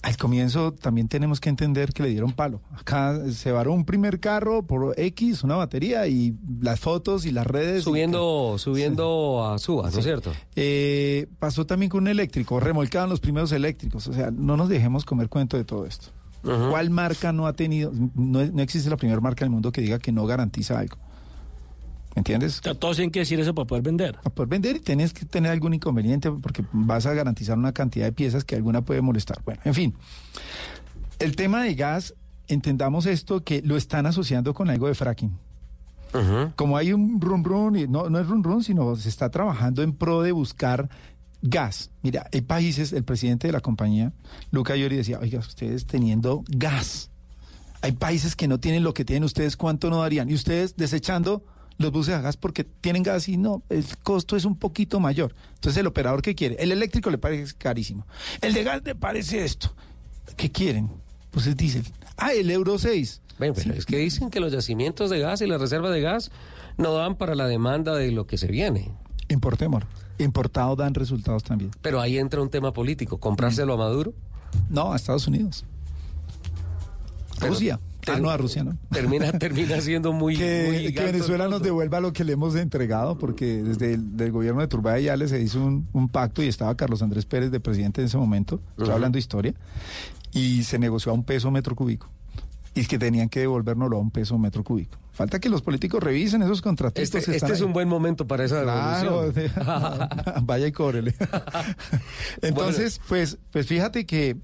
[0.03, 2.59] Al comienzo también tenemos que entender que le dieron palo.
[2.75, 7.45] Acá se varó un primer carro por X, una batería y las fotos y las
[7.45, 7.83] redes.
[7.83, 10.01] Subiendo, subiendo a Suba, ¿no es Sí.
[10.01, 10.31] cierto?
[10.55, 14.07] Eh, pasó también con un eléctrico, remolcaban los primeros eléctricos.
[14.07, 16.07] O sea, no nos dejemos comer cuento de todo esto.
[16.41, 17.91] ¿Cuál marca no ha tenido?
[18.15, 20.97] No, no existe la primera marca del mundo que diga que no garantiza algo.
[22.15, 22.59] ¿Me entiendes?
[22.59, 24.15] O sea, todos tienen que decir eso para poder vender.
[24.15, 28.05] Para poder vender y tienes que tener algún inconveniente porque vas a garantizar una cantidad
[28.05, 29.41] de piezas que alguna puede molestar.
[29.45, 29.95] Bueno, en fin.
[31.19, 32.15] El tema de gas,
[32.47, 35.31] entendamos esto que lo están asociando con algo de fracking.
[36.57, 39.81] Como hay un run run, y no, no es run run, sino se está trabajando
[39.81, 40.89] en pro de buscar
[41.41, 41.91] gas.
[42.01, 44.11] Mira, hay países, el presidente de la compañía,
[44.51, 47.11] Luca Iori, decía, oiga, ustedes teniendo gas,
[47.81, 50.29] hay países que no tienen lo que tienen ustedes, ¿cuánto no darían?
[50.29, 51.43] Y ustedes desechando
[51.81, 55.35] los buses a gas porque tienen gas y no, el costo es un poquito mayor.
[55.55, 58.05] Entonces el operador que quiere, el eléctrico le parece carísimo,
[58.41, 59.73] el de gas le parece esto.
[60.37, 60.89] ¿Qué quieren?
[61.31, 61.85] Pues es diésel.
[62.17, 63.21] Ah, el euro 6.
[63.39, 66.31] Bueno, pero es que dicen que los yacimientos de gas y la reserva de gas
[66.77, 68.91] no dan para la demanda de lo que se viene.
[69.29, 69.83] Importemos.
[70.19, 71.71] Importado dan resultados también.
[71.81, 74.13] Pero ahí entra un tema político, comprárselo a Maduro.
[74.69, 75.65] No, a Estados Unidos.
[77.39, 77.79] Rusia.
[78.07, 78.77] Ah, no, a Rusia no.
[78.91, 80.35] Termina, termina siendo muy...
[80.35, 84.31] que, muy que Venezuela nos devuelva lo que le hemos entregado, porque desde el del
[84.31, 87.59] gobierno de Turbay ya se hizo un, un pacto y estaba Carlos Andrés Pérez de
[87.59, 89.53] presidente en ese momento, estoy hablando de historia,
[90.31, 92.09] y se negoció a un peso metro cúbico.
[92.73, 94.97] Y que tenían que devolvérnoslo a un peso metro cúbico.
[95.11, 97.03] Falta que los políticos revisen esos contratos.
[97.03, 100.09] Este, este es un buen momento para esa Claro, devolución.
[100.43, 101.13] vaya y cóbrele.
[102.41, 104.37] Entonces, pues, pues fíjate que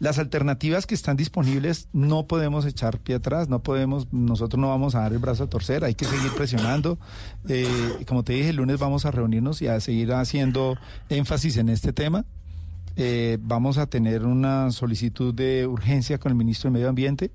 [0.00, 4.94] las alternativas que están disponibles no podemos echar pie atrás, no podemos, nosotros no vamos
[4.94, 6.98] a dar el brazo a torcer, hay que seguir presionando.
[7.48, 7.66] Eh,
[8.06, 10.76] como te dije, el lunes vamos a reunirnos y a seguir haciendo
[11.08, 12.24] énfasis en este tema.
[12.96, 17.30] Eh, vamos a tener una solicitud de urgencia con el ministro de Medio Ambiente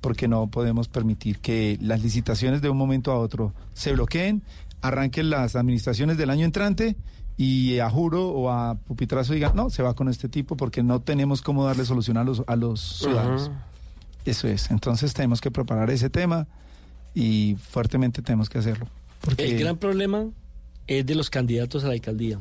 [0.00, 4.42] porque no podemos permitir que las licitaciones de un momento a otro se bloqueen,
[4.82, 6.96] arranquen las administraciones del año entrante
[7.36, 11.00] y a juro o a pupitrazo digan, no, se va con este tipo porque no
[11.00, 13.50] tenemos cómo darle solución a los, a los ciudadanos.
[14.24, 16.46] Eso es, entonces tenemos que preparar ese tema
[17.14, 18.86] y fuertemente tenemos que hacerlo.
[19.20, 20.26] Porque El gran problema
[20.86, 22.38] es de los candidatos a la alcaldía.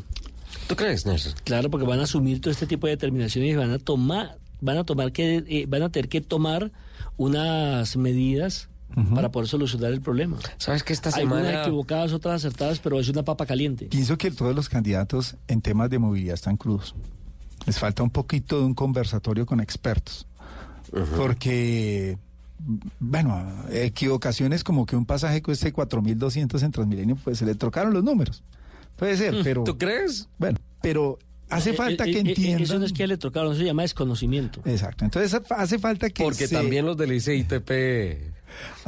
[0.67, 1.33] ¿Tú crees, Nelson?
[1.43, 4.77] Claro, porque van a asumir todo este tipo de determinaciones y van a tomar, van
[4.77, 6.71] a tomar que, eh, van a tener que tomar
[7.17, 8.69] unas medidas
[9.13, 10.37] para poder solucionar el problema.
[10.57, 13.85] Sabes que esta Algunas semana- equivocadas, otras acertadas, pero es una papa caliente.
[13.85, 16.95] pienso que todos los candidatos en temas de movilidad están crudos.
[17.65, 20.27] Les falta un poquito de un conversatorio con expertos.
[21.17, 22.17] Porque,
[22.99, 28.03] bueno, equivocaciones como que un pasaje cueste 4.200 en Transmilenio, pues se le trocaron los
[28.03, 28.43] números.
[28.95, 29.63] Puede ser, pero...
[29.63, 30.27] ¿Tú crees?
[30.37, 31.17] Bueno, pero
[31.49, 32.61] hace Eh, falta eh, que eh, eh, entiendan...
[32.61, 34.61] Eso no es que le trocaron, eso se llama desconocimiento.
[34.65, 35.03] Exacto.
[35.05, 37.71] Entonces hace falta que Porque se- también los del ICITP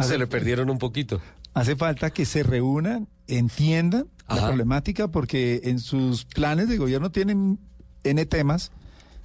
[0.02, 1.22] se le perdieron un poquito.
[1.54, 7.60] Hace falta que se reúnan, entiendan la problemática, porque en sus planes de gobierno tienen
[8.04, 8.72] N temas,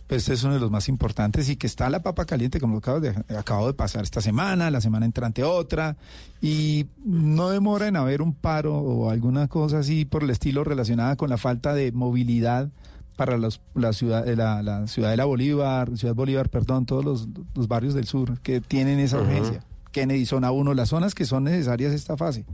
[0.06, 2.78] pero este es uno de los más importantes y que está la papa caliente, como
[2.78, 5.96] acabo de, acabo de pasar esta semana, la semana entrante otra,
[6.40, 11.16] y no demora en haber un paro o alguna cosa así por el estilo relacionada
[11.16, 12.70] con la falta de movilidad
[13.16, 17.94] para los, la, ciudad, la, la Ciudadela Bolívar, Ciudad Bolívar, perdón, todos los, los barrios
[17.94, 19.64] del sur que tienen esa urgencia.
[19.92, 22.44] Kennedy, zona 1, las zonas que son necesarias esta fase.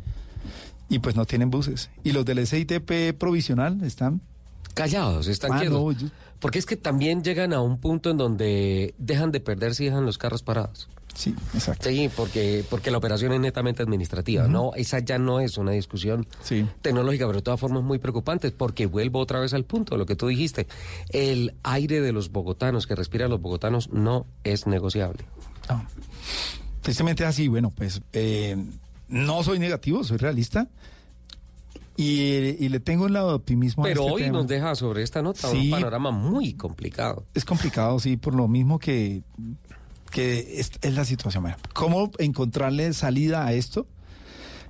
[0.89, 1.91] Y pues no tienen buses.
[2.05, 4.20] Y los del SITP provisional están
[4.74, 5.78] Callados, están Ah, quietos.
[5.80, 6.09] no, yo-
[6.39, 10.05] Porque es que también llegan a un punto en donde dejan de perderse y dejan
[10.05, 10.87] los carros parados.
[11.14, 11.89] Sí, exacto.
[11.89, 14.72] Sí, porque, porque la operación es netamente administrativa, ¿no?
[14.76, 16.26] Esa ya no es una discusión
[16.82, 20.14] tecnológica, pero de todas formas muy preocupante, porque vuelvo otra vez al punto, lo que
[20.14, 20.66] tú dijiste.
[21.09, 25.24] El aire de los bogotanos, que respiran los bogotanos, no es negociable.
[26.87, 28.57] Tristemente es así, bueno, pues eh,
[29.09, 30.68] no soy negativo, soy realista.
[31.97, 34.39] Y, y le tengo un lado de optimismo a Pero este hoy tema.
[34.39, 37.24] nos deja sobre esta nota un panorama muy complicado.
[37.34, 39.24] Es complicado, sí, por lo mismo que,
[40.12, 41.45] que es, es la situación.
[41.72, 43.89] ¿Cómo encontrarle salida a esto?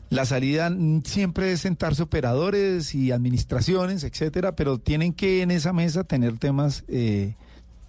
[0.08, 6.04] La salida siempre es sentarse operadores y administraciones, etcétera, pero tienen que en esa mesa
[6.04, 7.34] tener temas eh,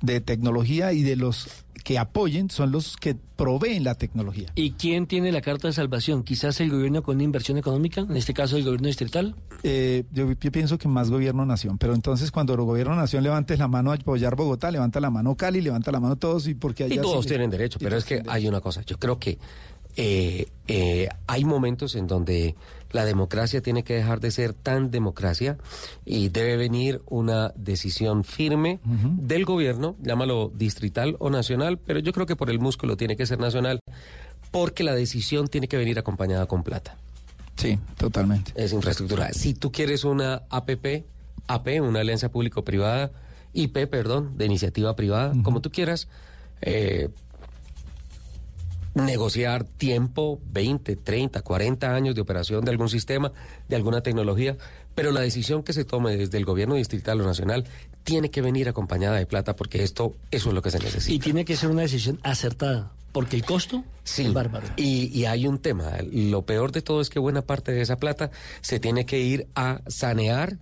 [0.02, 1.48] de tecnología y de los
[1.84, 4.52] que apoyen son los que proveen la tecnología.
[4.56, 6.24] ¿Y quién tiene la carta de salvación?
[6.24, 9.36] Quizás el gobierno con una inversión económica, en este caso el gobierno distrital.
[9.64, 13.58] Eh, yo, yo pienso que más gobierno nación, pero entonces cuando el gobierno nación levantes
[13.58, 16.84] la mano a apoyar Bogotá, levanta la mano Cali, levanta la mano todos y porque
[16.84, 19.18] allá Y todos sí- tienen derecho, y pero es que hay una cosa, yo creo
[19.18, 19.38] que
[19.96, 22.56] eh, eh, hay momentos en donde
[22.92, 25.58] la democracia tiene que dejar de ser tan democracia
[26.06, 32.26] y debe venir una decisión firme del gobierno, llámalo distrital o nacional, pero yo creo
[32.26, 33.80] que por el músculo tiene que ser nacional,
[34.52, 36.98] porque la decisión tiene que venir acompañada con plata.
[37.56, 38.54] Sí, totalmente.
[38.56, 39.34] Es infraestructura.
[39.34, 41.06] Si tú quieres una APP,
[41.48, 43.12] AP, una alianza público-privada,
[43.54, 46.08] IP, perdón, de iniciativa privada, como tú quieras,
[46.62, 47.10] eh,
[49.06, 53.32] negociar tiempo, 20, 30, 40 años de operación de algún sistema,
[53.70, 54.58] de alguna tecnología,
[54.96, 57.66] pero la decisión que se tome desde el gobierno distrital o nacional
[58.04, 61.14] tiene que venir acompañada de plata porque esto, eso es lo que se necesita.
[61.14, 64.66] Y tiene que ser una decisión acertada, porque el costo Sí, es bárbaro.
[64.78, 65.92] Y, y hay un tema.
[66.12, 68.32] Lo peor de todo es que buena parte de esa plata
[68.62, 70.58] se tiene que ir a sanear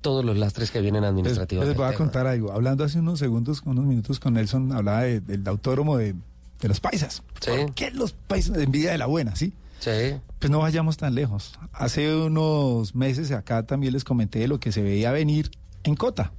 [0.00, 1.64] todos los lastres que vienen Les, administrativos.
[1.64, 1.98] les del voy a tema.
[1.98, 2.52] contar algo.
[2.52, 6.14] Hablando hace unos segundos, unos minutos con Nelson, hablaba de- del autódromo de,
[6.60, 7.22] de los paisas.
[7.44, 8.56] ¿Por qué los paisas?
[8.58, 9.52] Envidia de la buena, ¿sí?
[9.80, 10.14] Sí.
[10.38, 11.58] Pues no vayamos tan lejos.
[11.72, 15.50] Hace unos meses acá también les comenté de lo que se veía venir
[15.84, 16.32] en Cota.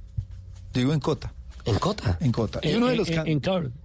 [0.72, 1.32] Digo en Cota.
[1.64, 2.16] ¿En Cota?
[2.20, 2.58] En Cota.
[2.62, 3.24] Y uno de los can-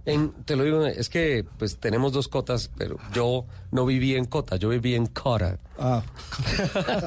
[0.04, 4.24] En- te lo digo, es que pues tenemos dos cotas, pero yo no viví en
[4.24, 5.58] Cota, yo viví en Cora.
[5.78, 6.02] Ah.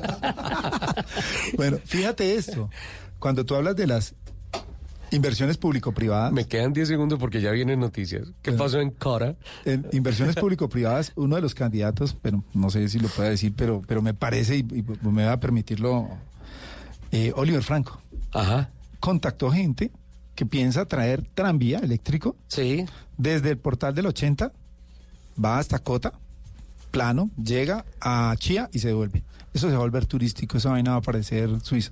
[1.58, 2.70] bueno, fíjate esto.
[3.20, 4.16] Cuando tú hablas de las
[5.12, 6.32] inversiones público-privadas.
[6.32, 8.32] Me quedan 10 segundos porque ya vienen noticias.
[8.42, 9.36] ¿Qué pasó en Cora?
[9.66, 13.82] En inversiones público-privadas, uno de los candidatos, pero no sé si lo pueda decir, pero,
[13.88, 16.10] pero me parece y, y me va a permitirlo,
[17.12, 18.02] eh, Oliver Franco.
[18.32, 18.72] Ajá.
[19.00, 19.92] Contactó gente
[20.36, 22.36] que piensa traer tranvía eléctrico.
[22.48, 22.86] Sí.
[23.18, 24.52] Desde el portal del 80,
[25.44, 26.14] va hasta Cota,
[26.92, 29.24] plano, llega a Chía y se devuelve.
[29.54, 31.92] Eso se va a volver turístico, esa vaina va a parecer Suiza.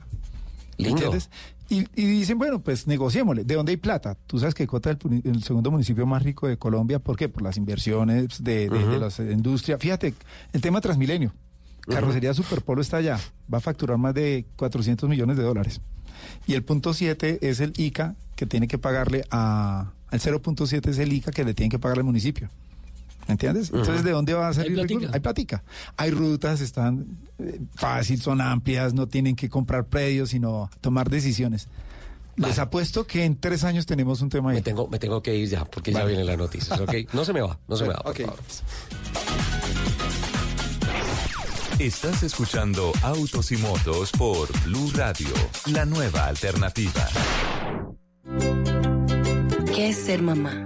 [0.77, 0.95] Lindo.
[0.95, 1.29] ¿Entiendes?
[1.69, 3.43] Y, y dicen, bueno, pues negociémosle.
[3.43, 4.17] ¿De dónde hay plata?
[4.25, 6.99] Tú sabes que Cota es el, segundo municipio más rico de Colombia.
[6.99, 7.29] ¿Por qué?
[7.29, 8.99] Por las inversiones de, de, de Ujú.
[8.99, 9.79] las industrias.
[9.79, 10.15] Fíjate,
[10.51, 11.31] el tema Transmilenio.
[11.87, 13.19] Carrocería Superpolo está allá.
[13.51, 15.81] Va a facturar más de 400 millones de dólares.
[16.47, 19.91] Y el punto 7 es el ICA que tiene que pagarle a...
[20.11, 22.49] El 0.7 es el ICA que le tiene que pagarle al municipio.
[23.29, 23.69] ¿Me entiendes?
[23.71, 24.03] Entonces.
[24.03, 24.75] ¿de dónde va a Hay salir?
[24.79, 25.07] recurso?
[25.13, 25.63] Hay plática.
[25.97, 27.05] Hay rutas, están
[27.37, 31.67] eh, fácil, son amplias, no tienen que comprar predios, sino tomar decisiones.
[32.37, 34.55] Les apuesto que en tres años tenemos un tema ahí.
[34.55, 36.91] Me tengo, me tengo que ir ya porque ya vienen las noticias, ¿ok?
[37.13, 38.21] No se me va, no se me va, por Ok.
[38.21, 38.39] favor.
[41.77, 45.27] Estás escuchando Autos y Motos por Blue Radio,
[45.67, 47.07] la nueva alternativa.
[49.75, 50.65] ¿Qué es ser mamá?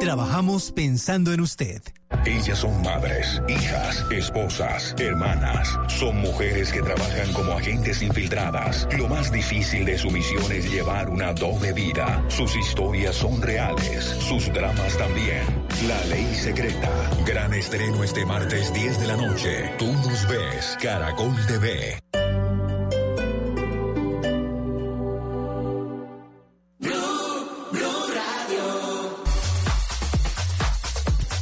[0.00, 1.82] Trabajamos pensando en usted.
[2.24, 5.78] Ellas son madres, hijas, esposas, hermanas.
[5.88, 8.88] Son mujeres que trabajan como agentes infiltradas.
[8.96, 12.24] Lo más difícil de su misión es llevar una doble vida.
[12.28, 15.44] Sus historias son reales, sus dramas también.
[15.86, 16.90] La ley secreta.
[17.26, 19.70] Gran estreno este martes 10 de la noche.
[19.78, 22.00] Tú nos ves, Caracol TV.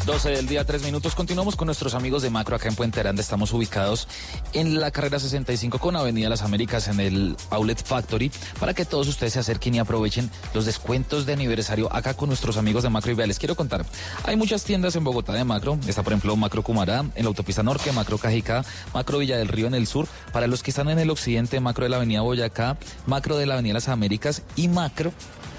[0.09, 1.15] 12 del día, 3 minutos.
[1.15, 3.21] Continuamos con nuestros amigos de Macro acá en Puente Aranda.
[3.21, 4.09] Estamos ubicados
[4.55, 9.07] en la carrera 65 con Avenida Las Américas en el Outlet Factory para que todos
[9.07, 13.13] ustedes se acerquen y aprovechen los descuentos de aniversario acá con nuestros amigos de Macro.
[13.13, 13.85] Y les quiero contar,
[14.25, 15.79] hay muchas tiendas en Bogotá de Macro.
[15.87, 19.67] Está, por ejemplo, Macro Cumará en la autopista norte, Macro Cajicá, Macro Villa del Río
[19.67, 20.09] en el sur.
[20.33, 23.55] Para los que están en el occidente, Macro de la Avenida Boyacá, Macro de la
[23.55, 25.13] Avenida Las Américas y Macro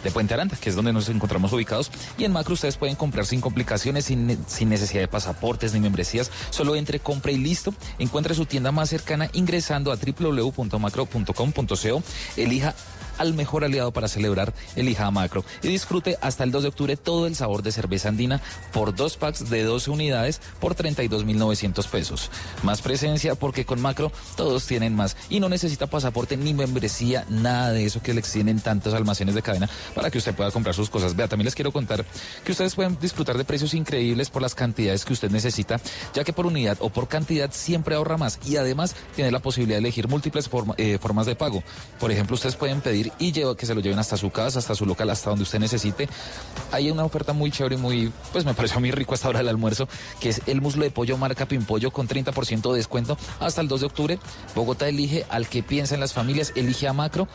[0.04, 1.92] de Puente Aranda, que es donde nos encontramos ubicados.
[2.18, 6.32] Y en Macro ustedes pueden comprar sin complicaciones, sin, sin necesidad de pasaportes ni membresías.
[6.50, 7.74] Solo entre, compre y listo.
[7.98, 12.04] Encuentre su tienda más cercana ingresando a www.macro.com.co.
[12.38, 12.76] Elija
[13.20, 16.98] al mejor aliado para celebrar elija a Macro y disfrute hasta el 2 de octubre
[16.98, 18.42] todo el sabor de cerveza andina
[18.74, 22.32] por dos packs de 12 unidades por 32.900 pesos.
[22.64, 27.72] Más presencia porque con Macro todos tienen más y no necesita pasaporte ni membresía, nada
[27.72, 30.90] de eso que le extienden tantos almacenes de cadena para que usted pueda comprar sus
[30.90, 31.16] cosas.
[31.16, 32.06] Vea, también les quiero contar
[32.44, 35.80] que ustedes pueden disfrutar de precios increíbles por las cantidades que usted necesita,
[36.14, 39.78] ya que por unidad o por cantidad siempre ahorra más y además tiene la posibilidad
[39.78, 41.64] de elegir múltiples eh, formas de pago.
[42.00, 44.76] Por ejemplo, ustedes pueden pedir y lleva, que se lo lleven hasta su casa, hasta
[44.76, 46.08] su local, hasta donde usted necesite.
[46.72, 49.48] Hay una oferta muy chévere y muy, pues me pareció muy rico hasta ahora el
[49.48, 49.88] almuerzo,
[50.20, 53.82] que es el muslo de pollo marca Pimpollo con 30% de descuento hasta el 2
[53.82, 54.20] de octubre.
[54.56, 57.28] Bogotá elige al que piensa en las familias, elige a Macro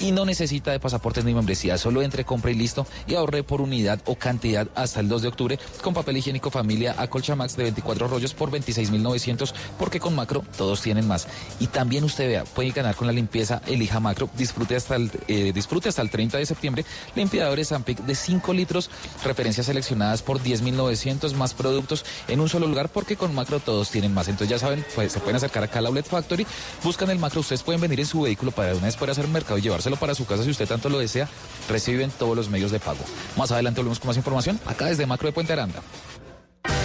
[0.00, 1.78] y no necesita de pasaportes ni membresía.
[1.78, 5.28] Solo entre, compra y listo y ahorre por unidad o cantidad hasta el 2 de
[5.28, 10.44] octubre con papel higiénico familia a Max de 24 rollos por 26.900 porque con Macro
[10.56, 11.28] todos tienen más.
[11.60, 15.52] Y también usted vea, puede ganar con la limpieza, elija Macro, disfrute hasta el, eh,
[15.54, 16.84] disfrute hasta el 30 de septiembre
[17.14, 18.90] limpiadores Zampic de 5 litros,
[19.24, 24.14] referencias seleccionadas por 10.900 más productos en un solo lugar porque con Macro todos tienen
[24.14, 24.28] más.
[24.28, 26.46] Entonces ya saben, pues se pueden acercar acá al Outlet Factory,
[26.82, 29.58] buscan el Macro, ustedes pueden venir en su vehículo para una vez poder hacer mercado
[29.58, 31.28] y llevárselo para su casa si usted tanto lo desea.
[31.68, 33.00] Reciben todos los medios de pago.
[33.36, 35.80] Más adelante volvemos con más información acá desde Macro de Puente Aranda.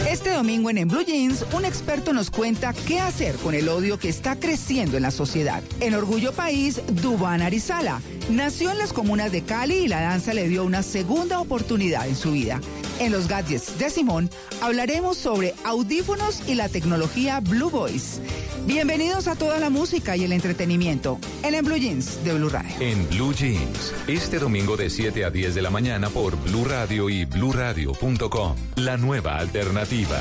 [0.09, 3.99] Este domingo en En Blue Jeans, un experto nos cuenta qué hacer con el odio
[3.99, 5.61] que está creciendo en la sociedad.
[5.82, 10.47] En Orgullo País, Dubán Arizala nació en las comunas de Cali y la danza le
[10.47, 12.61] dio una segunda oportunidad en su vida.
[12.99, 14.30] En los gadgets de Simón
[14.61, 18.21] hablaremos sobre audífonos y la tecnología Blue Voice.
[18.65, 22.75] Bienvenidos a toda la música y el entretenimiento en En Blue Jeans de Blue Radio.
[22.80, 27.09] En Blue Jeans, este domingo de 7 a 10 de la mañana por Blue Radio
[27.09, 28.55] y bluradio.com.
[28.75, 30.18] La nueva alternativa alternativa.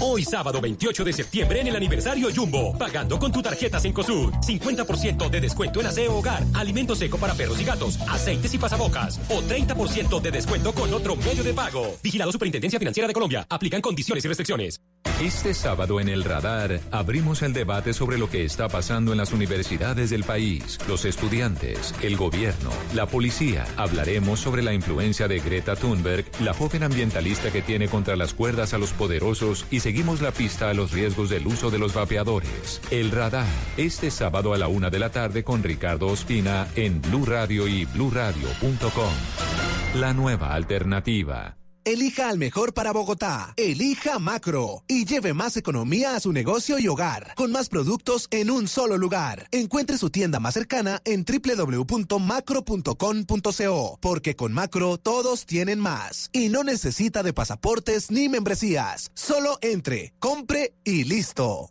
[0.00, 4.32] Hoy sábado 28 de septiembre en el aniversario Jumbo, pagando con tu tarjeta Cencosud.
[4.46, 9.20] 50% de descuento en aseo hogar, alimento seco para perros y gatos, aceites y pasabocas.
[9.28, 11.96] O 30% de descuento con otro medio de pago.
[12.02, 13.46] Vigilado Superintendencia Financiera de Colombia.
[13.48, 14.80] Aplican condiciones y restricciones.
[15.22, 19.32] Este sábado en el radar abrimos el debate sobre lo que está pasando en las
[19.32, 23.66] universidades del país, los estudiantes, el gobierno, la policía.
[23.76, 28.74] Hablaremos sobre la influencia de Greta Thunberg, la joven ambientalista que tiene contra las cuerdas
[28.74, 32.80] a los poderosos y seguimos la pista a los riesgos del uso de los vapeadores.
[32.90, 37.26] El radar, este sábado a la una de la tarde con Ricardo Ospina en Blue
[37.26, 39.12] Radio y bluradio.com.
[39.94, 41.56] La nueva alternativa.
[41.88, 43.54] Elija al mejor para Bogotá.
[43.56, 48.50] Elija Macro y lleve más economía a su negocio y hogar con más productos en
[48.50, 49.48] un solo lugar.
[49.52, 56.62] Encuentre su tienda más cercana en www.macro.com.co porque con Macro todos tienen más y no
[56.62, 59.10] necesita de pasaportes ni membresías.
[59.14, 61.70] Solo entre, compre y listo.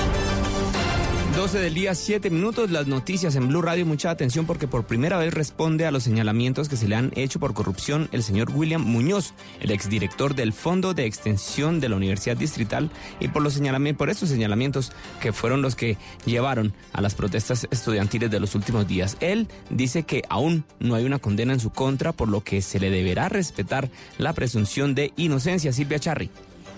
[1.35, 3.85] 12 del día, 7 minutos, las noticias en Blue Radio.
[3.85, 7.39] Mucha atención porque por primera vez responde a los señalamientos que se le han hecho
[7.39, 12.35] por corrupción el señor William Muñoz, el exdirector del Fondo de Extensión de la Universidad
[12.35, 17.15] Distrital, y por, los señalamientos, por estos señalamientos que fueron los que llevaron a las
[17.15, 19.15] protestas estudiantiles de los últimos días.
[19.21, 22.79] Él dice que aún no hay una condena en su contra, por lo que se
[22.79, 25.71] le deberá respetar la presunción de inocencia.
[25.71, 26.29] Silvia Charri.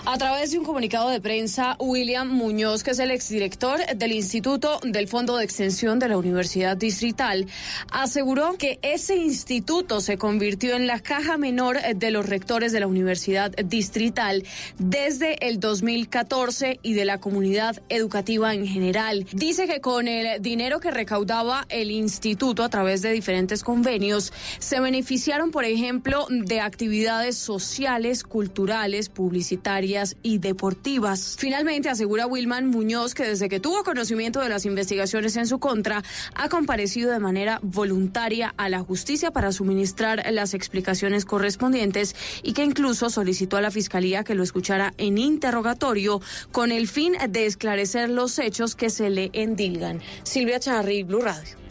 [0.05, 4.81] A través de un comunicado de prensa, William Muñoz, que es el exdirector del Instituto
[4.83, 7.47] del Fondo de Extensión de la Universidad Distrital,
[7.89, 12.87] aseguró que ese instituto se convirtió en la caja menor de los rectores de la
[12.87, 14.43] Universidad Distrital
[14.77, 19.25] desde el 2014 y de la comunidad educativa en general.
[19.31, 24.81] Dice que con el dinero que recaudaba el instituto a través de diferentes convenios, se
[24.81, 29.92] beneficiaron, por ejemplo, de actividades sociales, culturales, publicitarias,
[30.23, 31.35] y deportivas.
[31.37, 36.03] Finalmente, asegura Wilman Muñoz que desde que tuvo conocimiento de las investigaciones en su contra,
[36.35, 42.63] ha comparecido de manera voluntaria a la justicia para suministrar las explicaciones correspondientes y que
[42.63, 46.21] incluso solicitó a la Fiscalía que lo escuchara en interrogatorio
[46.51, 50.01] con el fin de esclarecer los hechos que se le endilgan.
[50.23, 51.62] Silvia Charri, Blue Radio.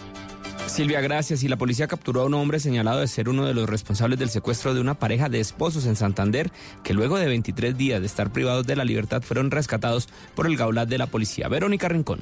[0.66, 1.42] Silvia, gracias.
[1.42, 4.30] Y la policía capturó a un hombre señalado de ser uno de los responsables del
[4.30, 6.50] secuestro de una pareja de esposos en Santander,
[6.82, 10.56] que luego de 23 días de estar privados de la libertad fueron rescatados por el
[10.56, 11.48] gaulat de la policía.
[11.48, 12.20] Verónica Rincón.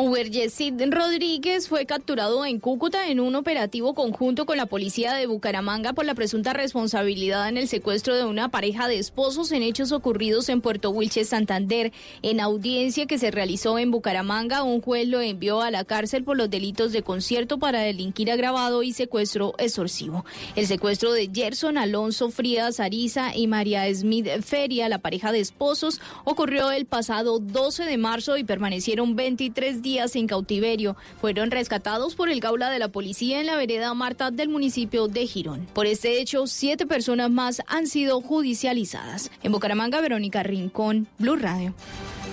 [0.00, 5.26] Uber Yesid Rodríguez fue capturado en Cúcuta en un operativo conjunto con la policía de
[5.26, 9.90] Bucaramanga por la presunta responsabilidad en el secuestro de una pareja de esposos en hechos
[9.90, 11.92] ocurridos en Puerto Wilches, Santander.
[12.22, 16.36] En audiencia que se realizó en Bucaramanga, un juez lo envió a la cárcel por
[16.36, 20.24] los delitos de concierto para delinquir agravado y secuestro extorsivo.
[20.54, 26.00] El secuestro de Gerson Alonso Frías Ariza y María Smith Feria, la pareja de esposos,
[26.22, 30.96] ocurrió el pasado 12 de marzo y permanecieron 23 días días en cautiverio.
[31.18, 35.26] Fueron rescatados por el gaula de la policía en la vereda Marta del municipio de
[35.26, 35.66] Girón.
[35.72, 39.30] Por este hecho, siete personas más han sido judicializadas.
[39.42, 41.72] En Bucaramanga, Verónica Rincón, Blue Radio.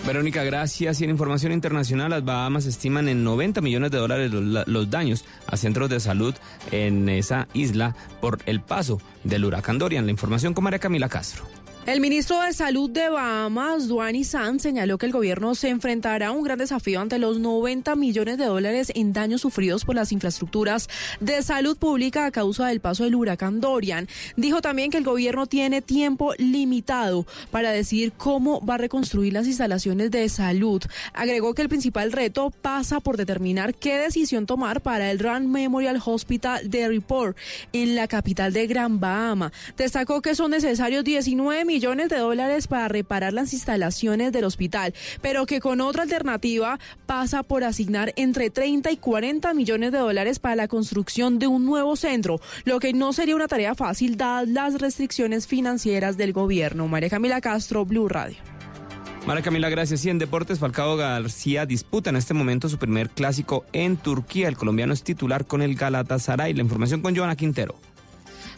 [0.05, 0.99] Verónica, gracias.
[0.99, 5.23] Y en información internacional, las Bahamas estiman en 90 millones de dólares los, los, daños
[5.47, 6.35] a centros de salud
[6.71, 10.05] en esa isla por el paso del huracán Dorian.
[10.05, 11.45] La información con María Camila Castro.
[11.85, 16.31] El ministro de Salud de Bahamas, Duani San, señaló que el gobierno se enfrentará a
[16.31, 20.89] un gran desafío ante los 90 millones de dólares en daños sufridos por las infraestructuras
[21.19, 24.07] de salud pública a causa del paso del huracán Dorian.
[24.35, 29.45] Dijo también que el gobierno tiene tiempo limitado para decidir cómo va a reconstruir las
[29.45, 30.81] instalaciones de salud.
[31.13, 36.01] Agregó que el principal reto pasa por determinar qué decisión tomar para el Rand Memorial
[36.03, 37.37] Hospital de Report
[37.73, 39.51] en la capital de Gran Bahama.
[39.77, 44.93] Destacó que son necesarios 19 millones millones de dólares para reparar las instalaciones del hospital,
[45.21, 50.39] pero que con otra alternativa pasa por asignar entre 30 y 40 millones de dólares
[50.39, 54.47] para la construcción de un nuevo centro, lo que no sería una tarea fácil dadas
[54.47, 56.87] las restricciones financieras del gobierno.
[56.87, 58.37] María Camila Castro, Blue Radio.
[59.27, 60.05] María Camila, gracias.
[60.05, 64.47] Y en deportes, Falcao García disputa en este momento su primer clásico en Turquía.
[64.47, 66.53] El colombiano es titular con el Galatasaray.
[66.53, 67.75] La información con Joana Quintero.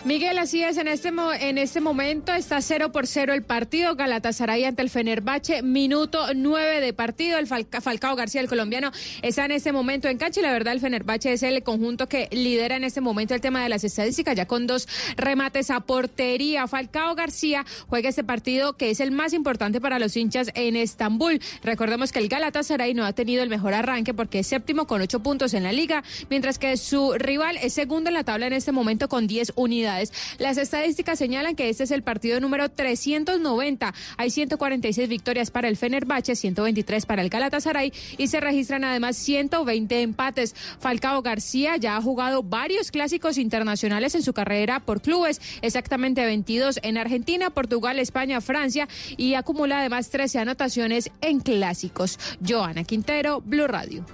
[0.07, 4.63] Miguel, así es, en este, en este momento está 0 por 0 el partido, Galatasaray
[4.63, 9.73] ante el Fenerbahce, minuto 9 de partido, el Falcao García, el colombiano, está en este
[9.73, 13.01] momento en cancha y la verdad el Fenerbahce es el conjunto que lidera en este
[13.01, 16.67] momento el tema de las estadísticas, ya con dos remates a portería.
[16.67, 21.41] Falcao García juega este partido que es el más importante para los hinchas en Estambul.
[21.63, 25.19] Recordemos que el Galatasaray no ha tenido el mejor arranque porque es séptimo con 8
[25.19, 28.71] puntos en la liga, mientras que su rival es segundo en la tabla en este
[28.71, 29.96] momento con 10 unidades.
[30.37, 33.93] Las estadísticas señalan que este es el partido número 390.
[34.17, 40.01] Hay 146 victorias para el Fenerbahce, 123 para el Galatasaray y se registran además 120
[40.01, 40.55] empates.
[40.79, 46.79] Falcao García ya ha jugado varios clásicos internacionales en su carrera por clubes, exactamente 22
[46.83, 48.87] en Argentina, Portugal, España, Francia
[49.17, 52.19] y acumula además 13 anotaciones en clásicos.
[52.45, 54.05] Joana Quintero, Blue Radio.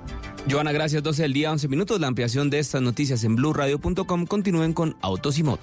[0.50, 1.02] Joana, gracias.
[1.04, 2.00] 12 del día, 11 minutos.
[2.00, 4.26] La ampliación de estas noticias en blueradio.com.
[4.26, 5.63] Continúen con Autos y Motos.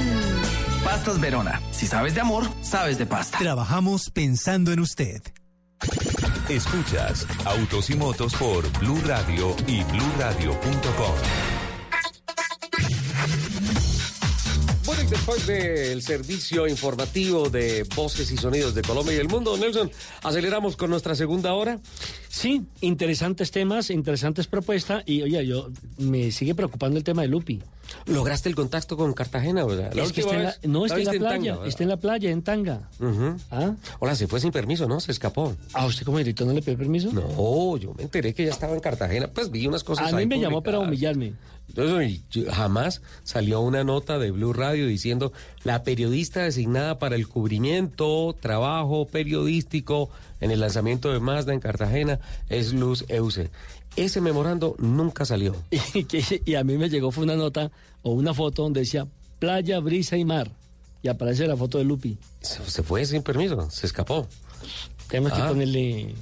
[0.83, 1.61] Pastas Verona.
[1.71, 3.37] Si sabes de amor, sabes de pasta.
[3.37, 5.21] Trabajamos pensando en usted.
[6.49, 11.15] Escuchas Autos y Motos por Blue Radio y bluradio.com.
[14.85, 19.55] Bueno, y después del servicio informativo de voces y sonidos de Colombia y el mundo,
[19.57, 19.91] Nelson,
[20.23, 21.79] aceleramos con nuestra segunda hora.
[22.27, 27.61] Sí, interesantes temas, interesantes propuestas y oye, yo me sigue preocupando el tema de Lupi.
[28.05, 29.65] ¿Lograste el contacto con Cartagena?
[29.65, 31.53] O sea, la Es que última está en la- vez no, está en la playa,
[31.53, 32.89] Tanga, está en la playa, en Tanga.
[32.99, 33.35] Ujú.
[33.51, 33.73] ¿Ah?
[33.99, 34.99] Hola, se fue sin permiso, ¿no?
[34.99, 35.55] Se escapó.
[35.73, 37.11] ¿A usted como director no le pidió permiso?
[37.11, 39.27] No, yo me enteré que ya estaba en Cartagena.
[39.27, 41.33] Pues vi unas cosas A mí ahí me llamó para humillarme.
[41.69, 45.31] Entonces, jamás salió una nota de Blue Radio diciendo
[45.63, 50.09] la periodista designada para el cubrimiento, trabajo periodístico
[50.41, 52.19] en el lanzamiento de Mazda en Cartagena
[52.49, 53.51] es Luz Euse.
[53.95, 55.55] Ese memorando nunca salió.
[55.93, 57.71] Y, que- y a mí me llegó fue una nota
[58.03, 59.07] o una foto donde decía
[59.39, 60.51] playa, brisa y mar.
[61.03, 62.17] Y aparece la foto de Lupi.
[62.41, 64.27] Se, se fue sin permiso, se escapó.
[65.07, 65.47] Tenemos que Ah.
[65.49, 66.13] ponerle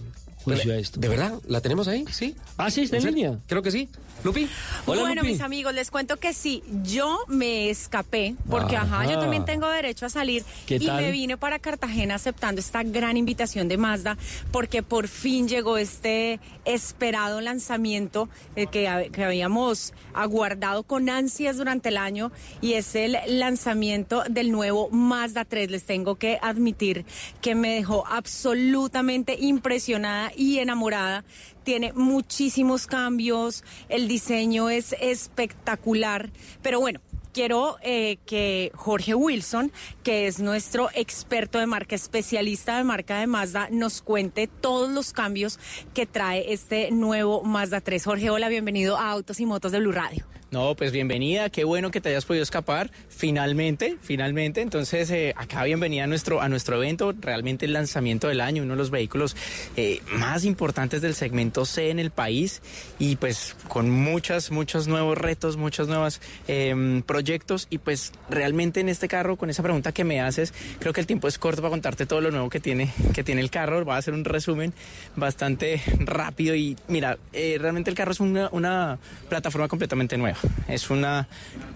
[0.43, 0.99] juicio a esto.
[0.99, 1.33] ¿De verdad?
[1.47, 2.05] ¿La tenemos ahí?
[2.11, 2.35] ¿Sí?
[2.57, 3.39] Ah, sí, está en línea.
[3.47, 3.89] Creo que sí.
[4.21, 4.49] Lupi.
[4.85, 5.31] Hola, bueno, Lupi.
[5.33, 9.09] mis amigos, les cuento que sí, yo me escapé, porque ajá, Ajá.
[9.13, 11.01] yo también tengo derecho a salir ¿Qué y tal?
[11.01, 14.17] me vine para Cartagena aceptando esta gran invitación de Mazda,
[14.51, 18.89] porque por fin llegó este esperado lanzamiento eh, que
[19.23, 25.71] habíamos aguardado con ansias durante el año y es el lanzamiento del nuevo Mazda 3.
[25.71, 27.05] Les tengo que admitir
[27.41, 31.25] que me dejó absolutamente impresionada y enamorada
[31.63, 36.31] tiene muchísimos cambios, el diseño es espectacular,
[36.63, 37.01] pero bueno.
[37.31, 39.71] Quiero eh, que Jorge Wilson,
[40.01, 45.13] que es nuestro experto de marca, especialista de marca de Mazda, nos cuente todos los
[45.13, 45.59] cambios
[45.93, 48.03] que trae este nuevo Mazda 3.
[48.03, 50.25] Jorge, hola, bienvenido a Autos y Motos de Blue Radio.
[50.51, 54.61] No, pues bienvenida, qué bueno que te hayas podido escapar, finalmente, finalmente.
[54.61, 58.73] Entonces, eh, acá bienvenida a nuestro, a nuestro evento, realmente el lanzamiento del año, uno
[58.73, 59.35] de los vehículos
[59.77, 62.63] eh, más importantes del segmento C en el país
[62.97, 68.89] y pues con muchas, muchos nuevos retos, muchos nuevos eh, proyectos y pues realmente en
[68.89, 71.69] este carro, con esa pregunta que me haces, creo que el tiempo es corto para
[71.69, 73.85] contarte todo lo nuevo que tiene, que tiene el carro.
[73.85, 74.73] Voy a hacer un resumen
[75.15, 78.97] bastante rápido y mira, eh, realmente el carro es una, una
[79.29, 80.38] plataforma completamente nueva.
[80.67, 81.27] Es una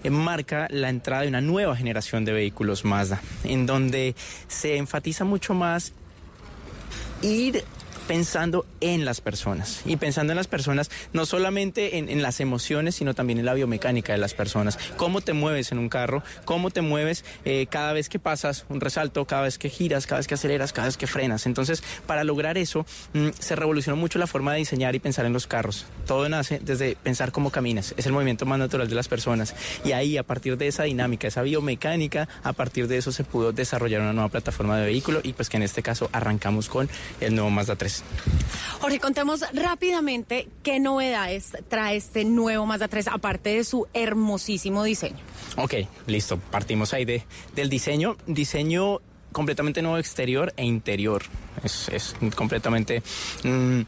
[0.02, 4.14] eh, marca la entrada de una nueva generación de vehículos Mazda, en donde
[4.48, 5.92] se enfatiza mucho más
[7.22, 7.64] ir
[8.06, 9.82] pensando en las personas.
[9.84, 13.54] Y pensando en las personas no solamente en, en, las emociones sino también en la
[13.54, 14.78] biomecánica de las personas.
[14.96, 18.80] Cómo te mueves en un carro cómo te mueves eh, cada vez que pasas un
[18.80, 22.24] resalto cada vez que giras cada vez que aceleras cada vez que frenas entonces para
[22.24, 25.86] lograr eso mmm, se revolucionó mucho la forma de diseñar y pensar en los carros.
[26.06, 27.94] Todo nace desde pensar cómo caminas.
[27.96, 29.54] Es el movimiento más natural de las personas.
[29.84, 33.52] Y ahí a partir de esa dinámica esa biomecánica a partir de eso se pudo
[33.52, 36.88] desarrollar una nueva plataforma de vehículo y pues que en este caso arrancamos con
[37.20, 37.93] el nuevo Mazda 3
[38.80, 45.18] Jorge, contemos rápidamente qué novedades trae este nuevo Mazda 3, aparte de su hermosísimo diseño.
[45.56, 45.74] Ok,
[46.06, 46.38] listo.
[46.38, 48.16] Partimos ahí de, del diseño.
[48.26, 49.00] Diseño
[49.32, 51.22] completamente nuevo exterior e interior.
[51.62, 53.02] Es, es completamente
[53.42, 53.82] mmm,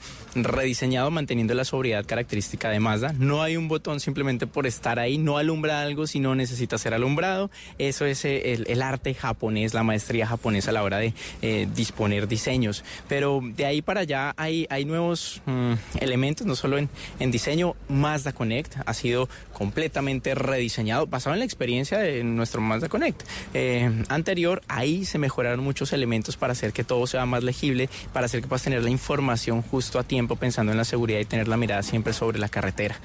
[0.45, 3.15] rediseñado manteniendo la sobriedad característica de Mazda.
[3.19, 6.95] No hay un botón simplemente por estar ahí, no alumbra algo si no necesita ser
[6.95, 7.51] alumbrado.
[7.79, 12.29] Eso es eh, el, arte japonés, la maestría japonesa a la hora de eh, disponer
[12.29, 12.85] diseños.
[13.09, 16.89] Pero de ahí para allá hay, hay nuevos mmm, elementos, no solo en,
[17.19, 17.75] en, diseño.
[17.89, 23.23] Mazda Connect ha sido completamente rediseñado, basado en la experiencia de nuestro Mazda Connect
[23.55, 24.63] eh, anterior.
[24.69, 28.49] Ahí se mejoraron muchos elementos para hacer que todo sea más legible, para hacer que
[28.49, 31.85] puedas tener la información justo a tiempo pensando en la seguridad y tener la mirada
[31.85, 32.99] siempre sobre la carretera.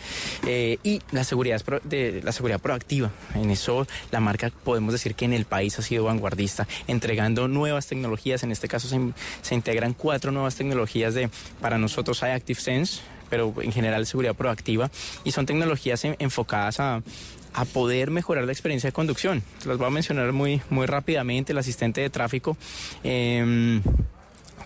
[0.48, 3.12] Eh, y la seguridad, de, la seguridad proactiva.
[3.36, 7.86] En eso la marca podemos decir que en el país ha sido vanguardista, entregando nuevas
[7.86, 8.42] tecnologías.
[8.42, 9.00] En este caso se,
[9.44, 11.30] se integran cuatro nuevas tecnologías de,
[11.62, 14.90] para nosotros hay Active Sense, pero en general seguridad proactiva.
[15.24, 17.04] Y son tecnologías en, enfocadas a,
[17.54, 19.44] a poder mejorar la experiencia de conducción.
[19.66, 21.52] Las voy a mencionar muy, muy rápidamente.
[21.52, 22.58] El asistente de tráfico.
[23.04, 23.82] Eh,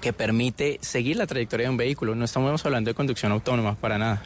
[0.01, 2.15] que permite seguir la trayectoria de un vehículo.
[2.15, 4.23] No estamos hablando de conducción autónoma para nada.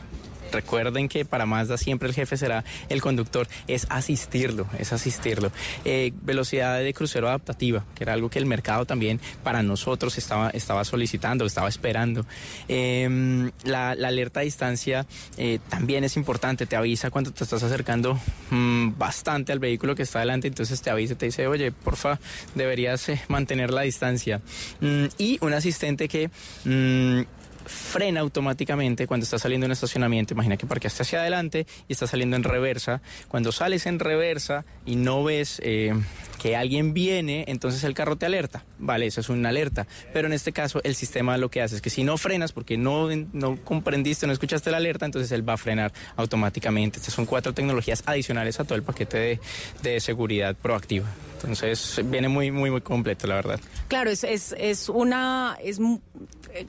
[0.51, 5.51] Recuerden que para Mazda siempre el jefe será el conductor, es asistirlo, es asistirlo.
[5.85, 10.49] Eh, velocidad de crucero adaptativa, que era algo que el mercado también para nosotros estaba,
[10.49, 12.25] estaba solicitando, estaba esperando.
[12.67, 15.05] Eh, la, alerta a distancia
[15.37, 18.19] eh, también es importante, te avisa cuando te estás acercando
[18.49, 22.19] mmm, bastante al vehículo que está delante, entonces te avisa, te dice, oye, porfa,
[22.55, 24.41] deberías eh, mantener la distancia.
[24.81, 26.29] Mm, y un asistente que...
[26.65, 27.38] Mm,
[27.69, 30.33] frena automáticamente cuando está saliendo en estacionamiento.
[30.33, 33.01] Imagina que parqueaste hacia adelante y está saliendo en reversa.
[33.27, 35.93] Cuando sales en reversa y no ves eh,
[36.41, 38.63] que alguien viene, entonces el carro te alerta.
[38.79, 39.87] Vale, eso es una alerta.
[40.13, 42.77] Pero en este caso el sistema lo que hace es que si no frenas porque
[42.77, 46.97] no, no comprendiste, no escuchaste la alerta, entonces él va a frenar automáticamente.
[46.97, 49.39] Estas son cuatro tecnologías adicionales a todo el paquete de,
[49.83, 51.07] de seguridad proactiva.
[51.35, 53.59] Entonces viene muy, muy, muy completo, la verdad.
[53.87, 55.79] Claro, es, es, es una, es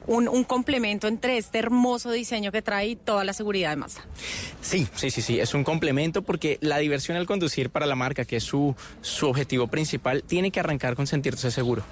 [0.07, 4.03] un, un complemento entre este hermoso diseño que trae y toda la seguridad de Mazda.
[4.61, 8.25] Sí, sí, sí, sí, es un complemento porque la diversión al conducir para la marca,
[8.25, 11.83] que es su, su objetivo principal, tiene que arrancar con sentirse seguro.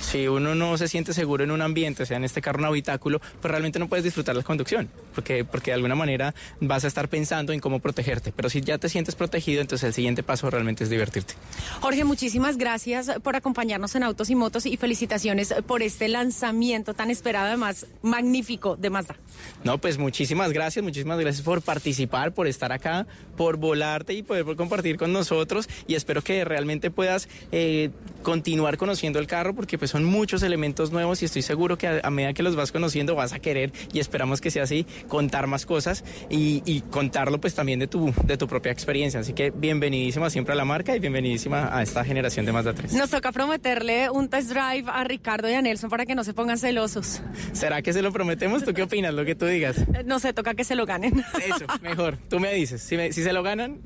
[0.00, 3.20] Si uno no se siente seguro en un ambiente, sea en este carro un habitáculo,
[3.40, 7.08] pues realmente no puedes disfrutar la conducción, porque, porque de alguna manera vas a estar
[7.08, 8.32] pensando en cómo protegerte.
[8.32, 11.34] Pero si ya te sientes protegido, entonces el siguiente paso realmente es divertirte.
[11.80, 17.10] Jorge, muchísimas gracias por acompañarnos en Autos y Motos y felicitaciones por este lanzamiento tan
[17.10, 19.16] esperado, además magnífico de Mazda.
[19.64, 23.06] No, pues muchísimas gracias, muchísimas gracias por participar, por estar acá,
[23.36, 27.90] por volarte y poder compartir con nosotros y espero que realmente puedas eh,
[28.22, 32.00] continuar conociendo el carro porque pues son muchos elementos nuevos y estoy seguro que a,
[32.02, 35.46] a medida que los vas conociendo vas a querer y esperamos que sea así, contar
[35.46, 39.20] más cosas y, y contarlo pues también de tu, de tu propia experiencia.
[39.20, 42.92] Así que bienvenidísima siempre a la marca y bienvenidísima a esta generación de Mazda 3.
[42.94, 46.34] Nos toca prometerle un test drive a Ricardo y a Nelson para que no se
[46.34, 47.21] pongan celosos.
[47.52, 48.64] ¿Será que se lo prometemos?
[48.64, 49.14] ¿Tú qué opinas?
[49.14, 49.78] Lo que tú digas.
[49.78, 51.24] Eh, No sé, toca que se lo ganen.
[51.44, 52.16] Eso, mejor.
[52.28, 52.82] Tú me dices.
[52.82, 53.80] Si, me- si se lo ganan,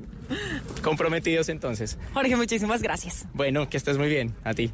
[0.83, 1.97] comprometidos entonces.
[2.13, 3.25] Jorge, muchísimas gracias.
[3.33, 4.33] Bueno, que estés muy bien.
[4.43, 4.71] A ti.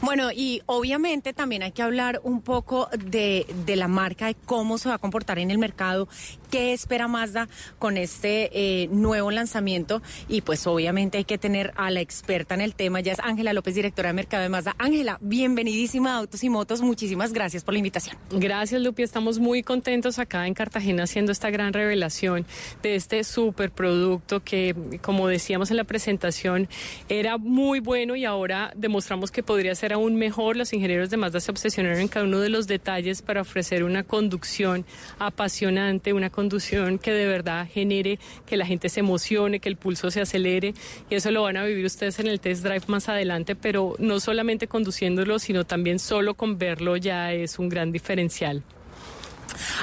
[0.00, 4.76] Bueno, y obviamente también hay que hablar un poco de, de la marca, de cómo
[4.78, 6.08] se va a comportar en el mercado,
[6.52, 7.48] qué espera Mazda
[7.78, 12.60] con este eh, nuevo lanzamiento y pues obviamente hay que tener a la experta en
[12.60, 14.76] el tema, ya es Ángela López, directora de mercado de Mazda.
[14.78, 18.18] Ángela, bienvenidísima a Autos y Motos, muchísimas gracias por la invitación.
[18.30, 19.02] Gracias, Lupi.
[19.02, 22.44] Estamos muy contentos acá en Cartagena haciendo esta gran revelación
[22.82, 26.68] de este superproducto que, como decíamos en la presentación,
[27.08, 30.56] era muy bueno y ahora demostramos que podría ser aún mejor.
[30.58, 34.02] Los ingenieros de Mazda se obsesionaron en cada uno de los detalles para ofrecer una
[34.02, 34.84] conducción
[35.18, 36.41] apasionante, una conducción
[37.00, 40.74] que de verdad genere que la gente se emocione, que el pulso se acelere
[41.10, 44.20] y eso lo van a vivir ustedes en el test drive más adelante, pero no
[44.20, 48.62] solamente conduciéndolo, sino también solo con verlo ya es un gran diferencial.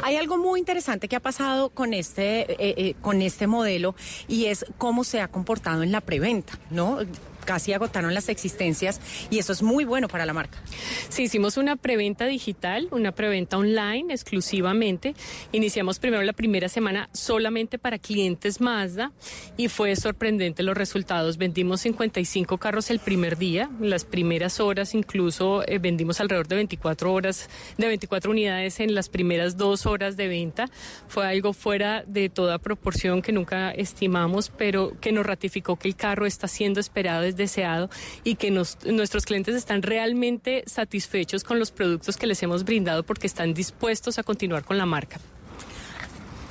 [0.03, 3.95] Hay algo muy interesante que ha pasado con este, eh, eh, con este modelo
[4.27, 6.99] y es cómo se ha comportado en la preventa, ¿no?
[7.49, 9.01] Casi agotaron las existencias
[9.31, 10.59] y eso es muy bueno para la marca.
[11.09, 15.15] Sí, hicimos una preventa digital, una preventa online exclusivamente.
[15.51, 19.13] Iniciamos primero la primera semana solamente para clientes Mazda
[19.57, 21.39] y fue sorprendente los resultados.
[21.39, 27.11] Vendimos 55 carros el primer día, las primeras horas incluso eh, vendimos alrededor de 24
[27.11, 27.49] horas,
[27.79, 30.69] de 24 unidades en las primeras dos horas de venta.
[31.07, 35.95] Fue algo fuera de toda proporción que nunca estimamos, pero que nos ratificó que el
[35.95, 37.89] carro está siendo esperado, es deseado
[38.23, 43.25] y que nuestros clientes están realmente satisfechos con los productos que les hemos brindado porque
[43.25, 45.19] están dispuestos a continuar con la marca.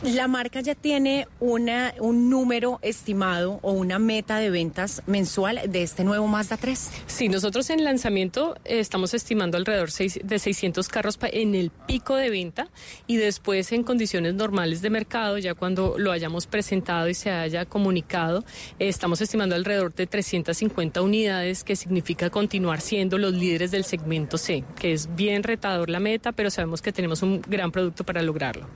[0.04, 5.82] La marca ya tiene una, un número estimado o una meta de ventas mensual de
[5.82, 6.90] este nuevo Mazda 3.
[7.08, 12.14] Sí, nosotros en lanzamiento eh, estamos estimando alrededor seis- de 600 carros en el pico
[12.14, 12.68] de venta
[13.08, 17.64] y después en condiciones normales de mercado, ya cuando lo hayamos presentado y se haya
[17.64, 18.44] comunicado,
[18.78, 24.38] eh, estamos estimando alrededor de 350 unidades, que significa continuar siendo los líderes del segmento
[24.38, 28.22] C, que es bien retador la meta, pero sabemos que tenemos un gran producto para
[28.22, 28.68] lograrlo.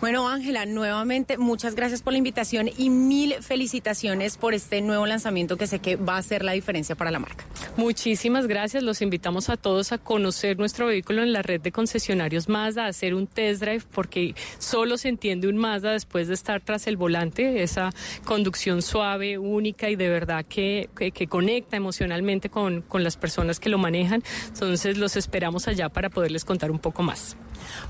[0.00, 5.58] Bueno, Ángela, nuevamente muchas gracias por la invitación y mil felicitaciones por este nuevo lanzamiento
[5.58, 7.44] que sé que va a hacer la diferencia para la marca.
[7.76, 8.82] Muchísimas gracias.
[8.82, 12.88] Los invitamos a todos a conocer nuestro vehículo en la red de concesionarios Mazda, a
[12.88, 16.96] hacer un test drive, porque solo se entiende un Mazda después de estar tras el
[16.96, 17.90] volante, esa
[18.24, 23.60] conducción suave, única y de verdad que, que, que conecta emocionalmente con, con las personas
[23.60, 24.22] que lo manejan.
[24.46, 27.36] Entonces los esperamos allá para poderles contar un poco más.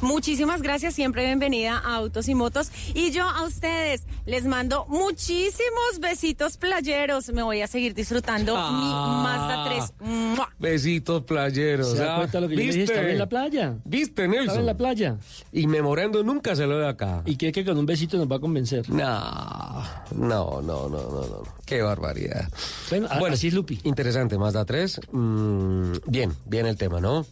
[0.00, 2.70] Muchísimas gracias, siempre bienvenida a Autos y Motos.
[2.94, 7.28] Y yo a ustedes les mando muchísimos besitos playeros.
[7.32, 8.70] Me voy a seguir disfrutando Ah.
[8.72, 9.64] mi Mazda
[9.98, 10.08] 3.
[10.08, 10.48] ¡Mua!
[10.58, 11.92] Besitos playeros.
[11.92, 12.16] ¿Se da ¿ah?
[12.18, 12.82] cuenta lo que yo le dije?
[12.84, 13.74] Estaba en la playa.
[13.84, 14.40] ¿Viste, Nelson?
[14.42, 15.16] Estaba en la playa.
[15.52, 17.22] Y memorando nunca se lo ve acá.
[17.26, 18.88] ¿Y cree que con un besito nos va a convencer?
[18.90, 19.82] No,
[20.16, 21.42] no, no, no, no, no.
[21.64, 22.48] Qué barbaridad.
[22.90, 23.78] Bueno, a- así es Lupi.
[23.84, 25.00] Interesante, Mazda 3.
[25.12, 27.26] Mm, bien, bien el tema, ¿no?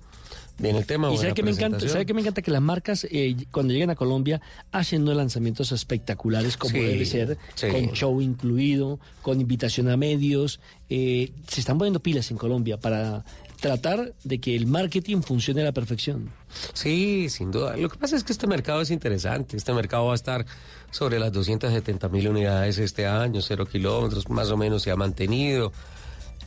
[0.59, 1.13] Bien el tema.
[1.13, 3.91] Y sabe que me encanta, sabe que me encanta que las marcas eh, cuando lleguen
[3.91, 4.41] a Colombia
[4.73, 7.69] hacen unos lanzamientos espectaculares como Sí, debe ser, sí.
[7.69, 10.61] con show incluido, con invitación a medios.
[10.91, 13.25] eh, se están poniendo pilas en Colombia para
[13.61, 16.31] tratar de que el marketing funcione a la perfección.
[16.73, 17.77] Sí, sin duda.
[17.77, 19.57] Lo que pasa es que este mercado es interesante.
[19.57, 20.47] Este mercado va a estar
[20.91, 25.73] sobre las 270 mil unidades este año, cero kilómetros, más o menos se ha mantenido.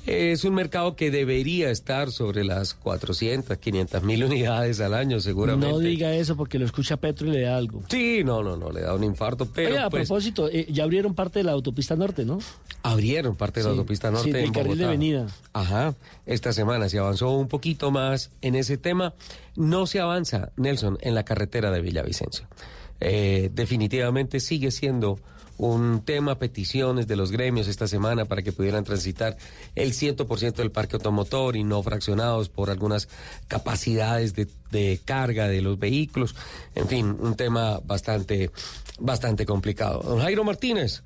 [0.05, 5.71] Es un mercado que debería estar sobre las 400, 500 mil unidades al año, seguramente.
[5.71, 7.83] No diga eso porque lo escucha Petro y le da algo.
[7.87, 10.83] Sí, no, no, no, le da un infarto, pero Oye, a pues, propósito, eh, ya
[10.83, 12.39] abrieron parte de la autopista norte, ¿no?
[12.83, 14.91] abrieron parte de la autopista norte sí, del en carril de Bogotá.
[14.91, 15.27] venida.
[15.53, 15.93] Ajá,
[16.25, 19.13] esta semana se avanzó un poquito más en ese tema.
[19.55, 22.47] No se avanza, Nelson, en la carretera de Villavicencio.
[22.99, 25.19] Eh, definitivamente sigue siendo
[25.63, 29.37] un tema, peticiones de los gremios esta semana para que pudieran transitar
[29.75, 33.07] el 100% del parque automotor y no fraccionados por algunas
[33.47, 36.35] capacidades de, de carga de los vehículos.
[36.73, 38.49] En fin, un tema bastante,
[38.99, 40.01] bastante complicado.
[40.01, 41.03] Don Jairo Martínez.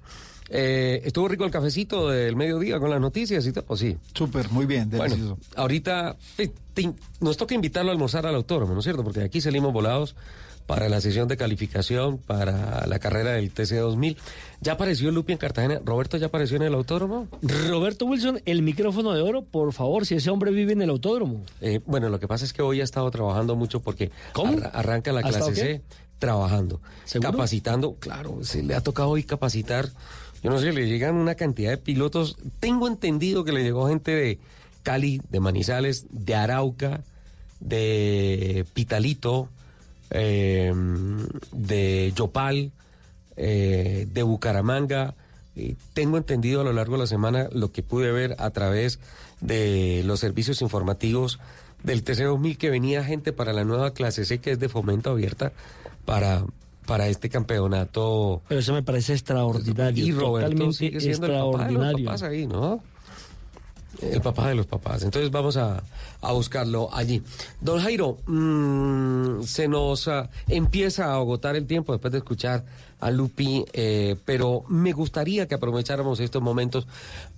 [0.48, 3.76] Eh, ¿Estuvo rico el cafecito del mediodía con las noticias y todo?
[3.76, 3.98] Sí.
[4.14, 5.36] Súper, muy bien, delicioso.
[5.36, 9.04] Bueno, ahorita te- nos toca invitarlo a almorzar al autódromo, ¿no es cierto?
[9.04, 10.16] Porque de aquí salimos volados
[10.66, 14.18] para la sesión de calificación para la carrera del TC2000.
[14.62, 15.80] ¿Ya apareció Lupi en Cartagena?
[15.86, 17.28] ¿Roberto ya apareció en el autódromo?
[17.70, 21.42] Roberto Wilson, el micrófono de oro, por favor, si ese hombre vive en el autódromo.
[21.62, 25.12] Eh, bueno, lo que pasa es que hoy ha estado trabajando mucho porque arra- arranca
[25.12, 25.62] la ¿Ha estado clase?
[25.62, 25.82] C
[26.18, 27.32] trabajando, ¿Seguro?
[27.34, 27.96] capacitando.
[28.00, 29.90] Claro, se le ha tocado hoy capacitar.
[30.42, 32.38] Yo no sé, le llegan una cantidad de pilotos.
[32.60, 34.40] Tengo entendido que le llegó gente de
[34.82, 37.02] Cali, de Manizales, de Arauca,
[37.60, 39.50] de Pitalito,
[40.12, 40.74] eh,
[41.52, 42.72] de Yopal,
[43.38, 45.16] eh, de Bucaramanga.
[45.56, 49.00] Eh, tengo entendido a lo largo de la semana lo que pude ver a través
[49.42, 51.40] de los servicios informativos
[51.84, 55.54] del TC2000 que venía gente para la nueva clase C que es de fomento abierta
[56.04, 56.44] para,
[56.86, 58.42] para este campeonato.
[58.48, 60.06] Pero eso me parece extraordinario.
[60.06, 62.06] Y Roberto totalmente sigue siendo el papá de los extraordinario.
[62.06, 62.84] papás ahí, ¿no?
[64.02, 65.04] El papá de los papás.
[65.04, 65.84] Entonces vamos a,
[66.22, 67.22] a buscarlo allí.
[67.62, 72.66] Don Jairo, mm, se nos ah, empieza a agotar el tiempo después de escuchar
[73.00, 76.88] a Lupi, eh, pero me gustaría que aprovecháramos estos momentos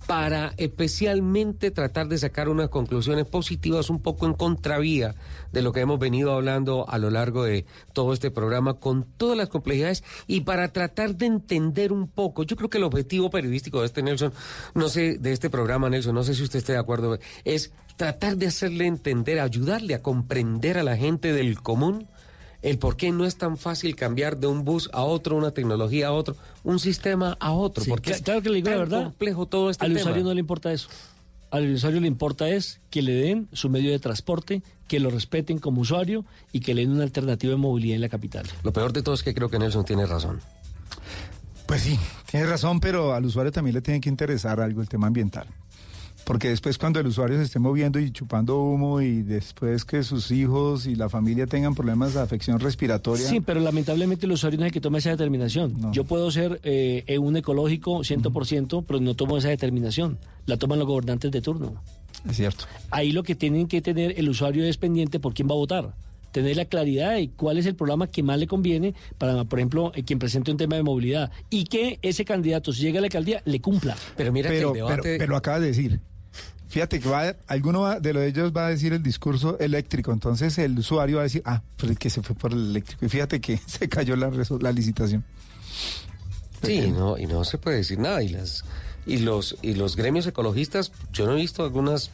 [0.06, 5.14] para especialmente tratar de sacar unas conclusiones positivas un poco en contravía
[5.52, 9.36] de lo que hemos venido hablando a lo largo de todo este programa con todas
[9.36, 12.42] las complejidades y para tratar de entender un poco.
[12.44, 14.32] Yo creo que el objetivo periodístico de este Nelson,
[14.74, 18.36] no sé, de este programa Nelson, no sé si usted esté de acuerdo, es tratar
[18.36, 22.06] de hacerle entender, ayudarle a comprender a la gente del común
[22.62, 26.08] el por qué no es tan fácil cambiar de un bus a otro, una tecnología
[26.08, 27.84] a otro, un sistema a otro.
[27.84, 29.02] Sí, porque es claro que le digo la tan verdad.
[29.04, 30.00] complejo todo este Al tema.
[30.02, 30.88] usuario no le importa eso.
[31.50, 35.58] Al usuario le importa es que le den su medio de transporte, que lo respeten
[35.58, 38.46] como usuario y que le den una alternativa de movilidad en la capital.
[38.62, 40.40] Lo peor de todo es que creo que Nelson tiene razón.
[41.66, 41.98] Pues sí,
[42.30, 45.46] tiene razón, pero al usuario también le tiene que interesar algo el tema ambiental.
[46.28, 50.30] Porque después cuando el usuario se esté moviendo y chupando humo y después que sus
[50.30, 53.26] hijos y la familia tengan problemas de afección respiratoria...
[53.26, 55.90] Sí, pero lamentablemente el usuario no es el que toma esa determinación.
[55.90, 60.18] Yo puedo ser eh, un ecológico 100%, pero no tomo esa determinación.
[60.44, 61.82] La toman los gobernantes de turno.
[62.28, 62.66] Es cierto.
[62.90, 65.94] Ahí lo que tienen que tener el usuario es pendiente por quién va a votar.
[66.32, 69.92] Tener la claridad de cuál es el programa que más le conviene para, por ejemplo,
[69.94, 73.06] eh, quien presente un tema de movilidad y que ese candidato, si llega a la
[73.06, 73.96] alcaldía, le cumpla.
[74.14, 76.00] Pero mira pero, pero, pero acaba de decir.
[76.68, 80.12] Fíjate que va, alguno va- de lo de ellos va a decir el discurso eléctrico,
[80.12, 83.06] entonces el usuario va a decir, ah, pero es que se fue por el eléctrico.
[83.06, 84.30] Y fíjate que se cayó la,
[84.60, 85.24] la licitación.
[86.62, 88.22] Sí, no, y no se puede decir nada.
[88.22, 88.64] Y las
[89.06, 92.10] y los y los gremios ecologistas, yo no he visto algunas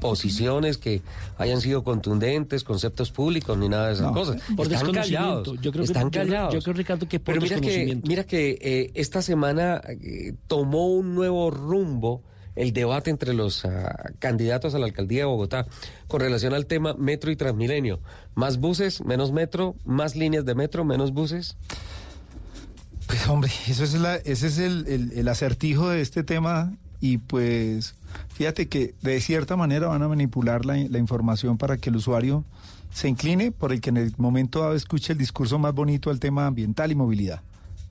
[0.00, 1.00] posiciones que
[1.38, 4.42] hayan sido contundentes, conceptos públicos ni nada de esas No, cosas.
[4.56, 5.42] por Están desconocimiento.
[5.44, 5.60] callados.
[5.60, 6.54] Yo creo que- están callados.
[6.54, 10.88] yo creo, Ricardo, que por Pero mira que mira que eh, esta semana eh, tomó
[10.88, 12.22] un nuevo rumbo
[12.56, 15.66] el debate entre los ah, candidatos a la alcaldía de Bogotá
[16.08, 18.00] con relación al tema metro y transmilenio.
[18.34, 21.56] Más buses, menos metro, más líneas de metro, menos buses.
[23.06, 27.18] Pues hombre, eso es la, ese es el, el- el acertijo de este tema y
[27.18, 27.94] pues
[28.34, 32.44] fíjate que de cierta manera van a manipular la, información para que el usuario
[32.92, 36.46] se incline por el que en el momento escuche el discurso más bonito al tema
[36.46, 37.40] ambiental y movilidad.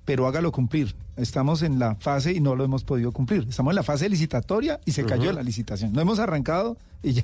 [0.06, 0.95] Pero hágalo cumplir.
[1.15, 3.45] Estamos en la fase y no lo hemos podido cumplir.
[3.49, 5.94] Estamos en la fase licitatoria y se cayó la licitación.
[5.94, 7.23] No hemos arrancado y ya,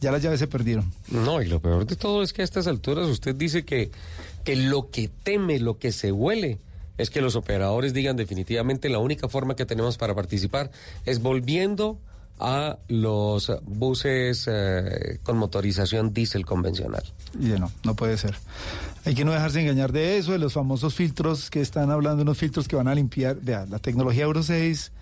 [0.00, 0.92] ya las llaves se perdieron.
[1.10, 3.90] No, y lo peor de todo es que a estas alturas usted dice que,
[4.44, 6.58] que lo que teme, lo que se huele,
[6.98, 10.70] es que los operadores digan definitivamente la única forma que tenemos para participar
[11.04, 12.15] es volviendo a
[12.88, 17.02] los buses eh, con motorización diésel convencional.
[17.38, 18.36] Y no, no puede ser.
[19.04, 22.38] Hay que no dejarse engañar de eso, de los famosos filtros que están hablando, unos
[22.38, 23.36] filtros que van a limpiar.
[23.40, 24.92] Vea, la tecnología Euro 6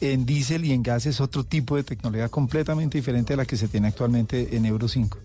[0.00, 3.56] en diésel y en gas es otro tipo de tecnología completamente diferente a la que
[3.56, 5.18] se tiene actualmente en Euro 5.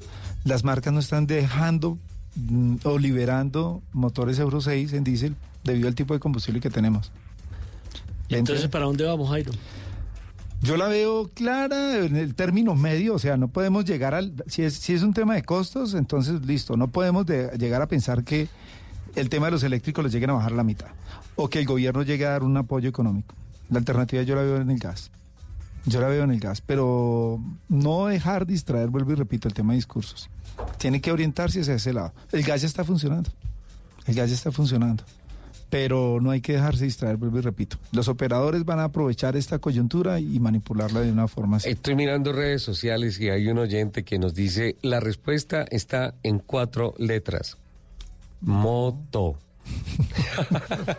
[0.43, 1.97] Las marcas no están dejando
[2.35, 7.11] mm, o liberando motores Euro 6 en diésel debido al tipo de combustible que tenemos.
[8.27, 9.51] ¿Y entonces para dónde vamos, Jairo?
[10.63, 14.33] Yo la veo clara en el término medio, o sea, no podemos llegar al...
[14.47, 17.87] Si es, si es un tema de costos, entonces listo, no podemos de- llegar a
[17.87, 18.47] pensar que
[19.15, 20.87] el tema de los eléctricos les lleguen a bajar la mitad
[21.35, 23.35] o que el gobierno llegue a dar un apoyo económico.
[23.69, 25.11] La alternativa yo la veo en el gas.
[25.85, 29.73] Yo la veo en el gas, pero no dejar distraer, vuelvo y repito, el tema
[29.73, 30.29] de discursos.
[30.77, 32.13] Tiene que orientarse hacia ese lado.
[32.31, 33.29] El gas ya está funcionando.
[34.05, 35.03] El gas ya está funcionando.
[35.73, 37.77] Pero no hay que dejarse distraer, vuelvo y repito.
[37.93, 41.69] Los operadores van a aprovechar esta coyuntura y manipularla de una forma así.
[41.69, 46.37] Estoy mirando redes sociales y hay un oyente que nos dice, la respuesta está en
[46.37, 47.57] cuatro letras.
[48.41, 49.39] Moto.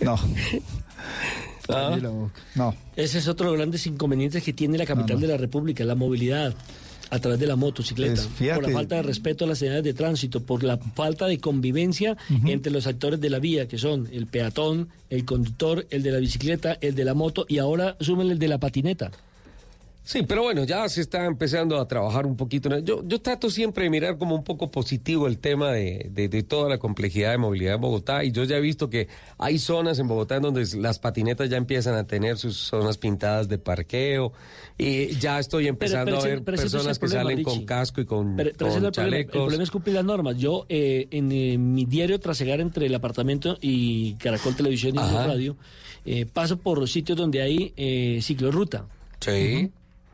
[0.00, 0.16] No.
[1.68, 1.98] ¿Ah?
[2.54, 2.74] No.
[2.96, 5.94] Ese es otro de los grandes inconvenientes que tiene la capital de la República, la
[5.94, 6.54] movilidad
[7.10, 8.60] a través de la motocicleta, Pues, fíjate.
[8.60, 12.16] por la falta de respeto a las señales de tránsito, por la falta de convivencia
[12.46, 16.18] entre los actores de la vía, que son el peatón, el conductor, el de la
[16.18, 19.10] bicicleta, el de la moto y ahora súmenle el de la patineta.
[20.02, 22.76] Sí, pero bueno, ya se está empezando a trabajar un poquito.
[22.80, 26.42] Yo, yo trato siempre de mirar como un poco positivo el tema de, de- de
[26.42, 28.24] toda la complejidad de movilidad en Bogotá.
[28.24, 29.06] Y yo ya he visto que
[29.38, 33.48] hay zonas en Bogotá en donde las patinetas ya empiezan a tener sus zonas pintadas
[33.48, 34.32] de parqueo.
[34.78, 37.44] Y ya estoy empezando pero a ver pero personas que problema, salen Richie.
[37.58, 38.86] con casco y con, con es el problema.
[38.88, 39.32] El chalecos.
[39.36, 40.36] problema es cumplir las normas.
[40.38, 45.26] Yo, eh, en eh, mi diario trasegar entre el apartamento y Caracol Televisión y Ajá.
[45.26, 45.56] Radio,
[46.06, 48.86] eh, paso por sitios donde hay eh, ciclorruta.
[49.20, 49.70] Sí.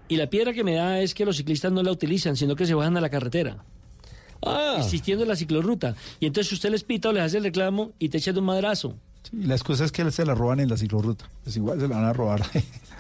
[0.08, 2.66] Y la piedra que me da es que los ciclistas no la utilizan, sino que
[2.66, 3.64] se bajan a la carretera.
[4.44, 4.76] Ah.
[4.78, 5.96] Existiendo la ciclorruta.
[6.20, 8.46] Y entonces usted les pita o les hace el reclamo y te echan de un
[8.46, 8.94] madrazo.
[9.32, 11.28] Y la excusa es que se la roban en la ciclorruta.
[11.42, 12.40] Pues igual se la van a robar.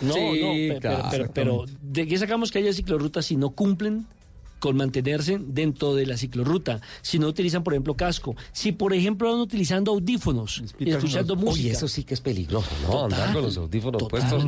[0.00, 1.08] No, Sí, no, pe- pero, claro.
[1.10, 4.06] pero, pero, ¿de qué sacamos que haya ciclorrutas si no cumplen
[4.58, 6.80] con mantenerse dentro de la ciclorruta?
[7.02, 8.34] Si no utilizan, por ejemplo, casco.
[8.52, 11.66] Si, por ejemplo, van utilizando audífonos y escuchando música.
[11.66, 12.90] Oye, eso sí que es peligroso, ¿no?
[12.90, 14.20] Total, Andar con los audífonos total.
[14.20, 14.46] puestos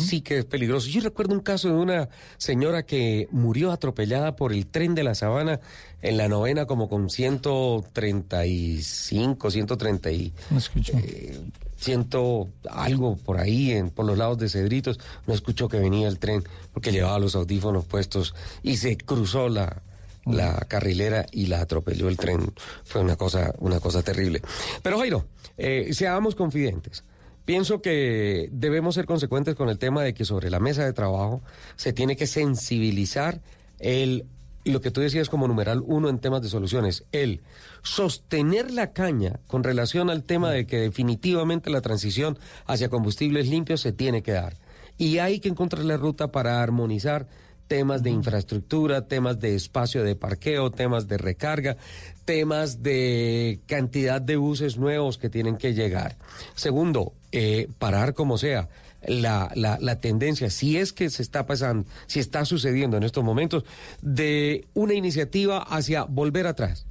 [0.00, 0.88] sí que es peligroso.
[0.88, 2.08] Yo recuerdo un caso de una
[2.38, 5.60] señora que murió atropellada por el tren de la sabana
[6.02, 10.32] en la novena como con 135, 130 y...
[10.50, 10.92] No escucho.
[10.96, 11.38] eh,
[11.80, 16.18] ciento algo por ahí, en, por los lados de Cedritos, no escuchó que venía el
[16.18, 19.82] tren porque llevaba los audífonos puestos y se cruzó la,
[20.26, 22.52] la carrilera y la atropelló el tren.
[22.84, 24.42] Fue una cosa, una cosa terrible.
[24.82, 25.24] Pero Jairo,
[25.56, 27.04] eh, seamos confidentes.
[27.44, 31.42] Pienso que debemos ser consecuentes con el tema de que sobre la mesa de trabajo
[31.76, 33.40] se tiene que sensibilizar
[33.78, 34.26] el
[34.64, 37.40] lo que tú decías como numeral uno en temas de soluciones, el
[37.82, 43.80] sostener la caña con relación al tema de que definitivamente la transición hacia combustibles limpios
[43.80, 44.56] se tiene que dar.
[44.98, 47.26] Y hay que encontrar la ruta para armonizar
[47.70, 51.76] temas de infraestructura, temas de espacio de parqueo, temas de recarga,
[52.24, 56.18] temas de cantidad de buses nuevos que tienen que llegar.
[56.56, 58.68] Segundo, eh, parar como sea.
[59.06, 63.24] La, la, la tendencia, si es que se está pasando, si está sucediendo en estos
[63.24, 63.64] momentos,
[64.02, 66.86] de una iniciativa hacia volver atrás.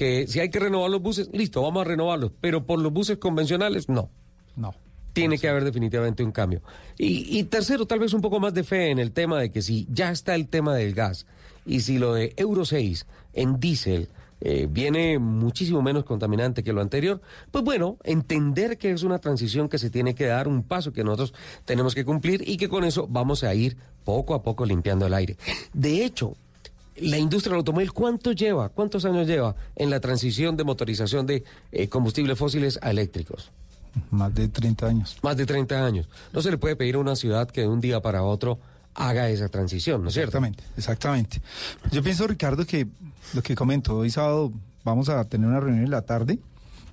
[0.00, 3.18] Que si hay que renovar los buses, listo, vamos a renovarlos, pero por los buses
[3.18, 4.08] convencionales, no.
[4.56, 4.74] No.
[5.12, 6.62] Tiene que haber definitivamente un cambio.
[6.96, 9.60] Y, y tercero, tal vez un poco más de fe en el tema de que
[9.60, 11.26] si ya está el tema del gas
[11.66, 14.08] y si lo de Euro 6 en diésel
[14.40, 17.20] eh, viene muchísimo menos contaminante que lo anterior,
[17.50, 21.04] pues bueno, entender que es una transición que se tiene que dar, un paso que
[21.04, 21.34] nosotros
[21.66, 25.12] tenemos que cumplir y que con eso vamos a ir poco a poco limpiando el
[25.12, 25.36] aire.
[25.74, 26.38] De hecho,
[27.00, 28.68] la industria del automóvil, ¿cuánto lleva?
[28.68, 33.50] ¿Cuántos años lleva en la transición de motorización de eh, combustibles fósiles a eléctricos?
[34.10, 35.16] Más de 30 años.
[35.22, 36.08] Más de 30 años.
[36.32, 38.58] No se le puede pedir a una ciudad que de un día para otro
[38.94, 40.38] haga esa transición, ¿no es cierto?
[40.38, 41.42] Exactamente, exactamente.
[41.90, 42.86] Yo pienso, Ricardo, que
[43.34, 44.52] lo que comento, hoy sábado
[44.84, 46.38] vamos a tener una reunión en la tarde,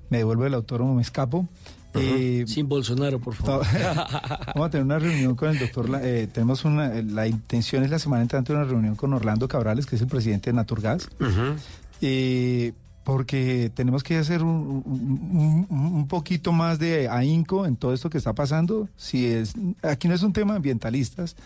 [0.10, 1.48] me devuelve el autónomo, me escapo.
[1.94, 3.66] Eh, Sin Bolsonaro, por favor.
[4.54, 7.90] vamos a tener una reunión con el doctor, eh, tenemos una, eh, la intención es
[7.90, 11.10] la semana entrante una reunión con Orlando Cabrales, que es el presidente de Naturgas,
[12.02, 12.74] eh,
[13.08, 14.84] porque tenemos que hacer un,
[15.70, 18.90] un- poquito más de ahínco en todo esto que está pasando.
[18.98, 21.38] Si es, aquí no es un tema de ambientalistas,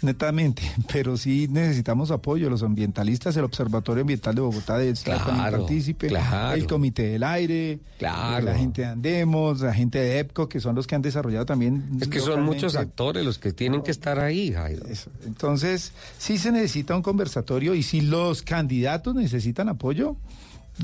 [0.00, 5.18] netamente, pero sí necesitamos apoyo de los ambientalistas, el Observatorio Ambiental de Bogotá de estar
[5.18, 6.54] también Claro, partícipe, claro.
[6.54, 8.46] el Comité del Aire, Claro.
[8.46, 11.84] la gente de Andemos, la gente de EPCO, que son los que han desarrollado también.
[12.00, 14.84] Es que son muchos actores los que tienen que estar ahí, Jairo.
[15.26, 20.16] entonces, sí se necesita un conversatorio y si los candidatos necesitan apoyo,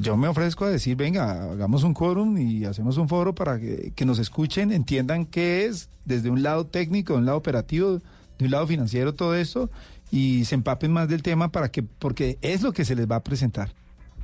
[0.01, 3.93] yo me ofrezco a decir, venga, hagamos un quórum y hacemos un foro para que,
[3.94, 8.01] que nos escuchen, entiendan qué es desde un lado técnico, de un lado operativo,
[8.39, 9.70] de un lado financiero todo esto
[10.10, 13.16] y se empapen más del tema para que, porque es lo que se les va
[13.16, 13.73] a presentar.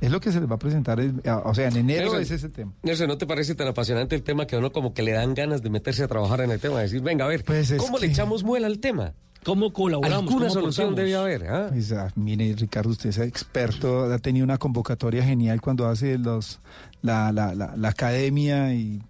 [0.01, 0.99] Es lo que se les va a presentar,
[1.45, 2.73] o sea, en enero es ese tema.
[2.81, 5.33] Nelson, ¿no te parece tan apasionante el tema que a uno como que le dan
[5.33, 6.81] ganas de meterse a trabajar en el tema?
[6.81, 9.13] Decir, venga, a ver, pues ¿cómo le echamos muela al tema?
[9.43, 10.31] ¿Cómo colaboramos?
[10.31, 11.47] ¿Alguna solución debe haber?
[11.47, 11.67] ¿ah?
[11.69, 16.59] Pues, ah, mire, Ricardo, usted es experto, ha tenido una convocatoria genial cuando hace los
[17.01, 19.01] la, la, la, academia y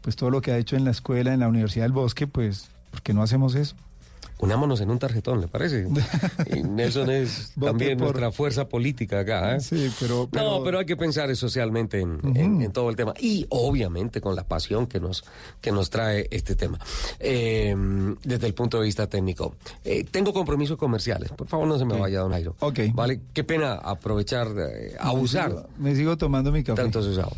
[0.00, 2.70] pues todo lo que ha hecho en la escuela, en la Universidad del Bosque, pues,
[2.90, 3.76] ¿por qué no hacemos eso?
[4.42, 5.88] Unámonos en un tarjetón, ¿le parece?
[6.54, 9.56] y Nelson es también nuestra fuerza política acá.
[9.56, 9.60] ¿eh?
[9.60, 13.14] Sí, pero, No, pero hay que pensar socialmente en, todo el tema.
[13.20, 15.24] Y obviamente con la pasión que nos,
[15.60, 16.78] que nos trae este tema.
[17.20, 17.74] Eh,
[18.24, 19.54] desde el punto de vista técnico.
[19.84, 21.30] Eh, tengo compromisos comerciales.
[21.30, 22.56] Por favor, no se me vaya, don Airo.
[22.58, 22.80] Ok.
[22.92, 24.48] Vale, qué pena aprovechar,
[24.98, 25.68] abusar.
[25.78, 26.82] Me sigo, tomando mi café.
[26.82, 27.32] Tanto usado.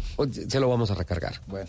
[0.48, 1.40] Se lo vamos a recargar.
[1.46, 1.68] Bueno.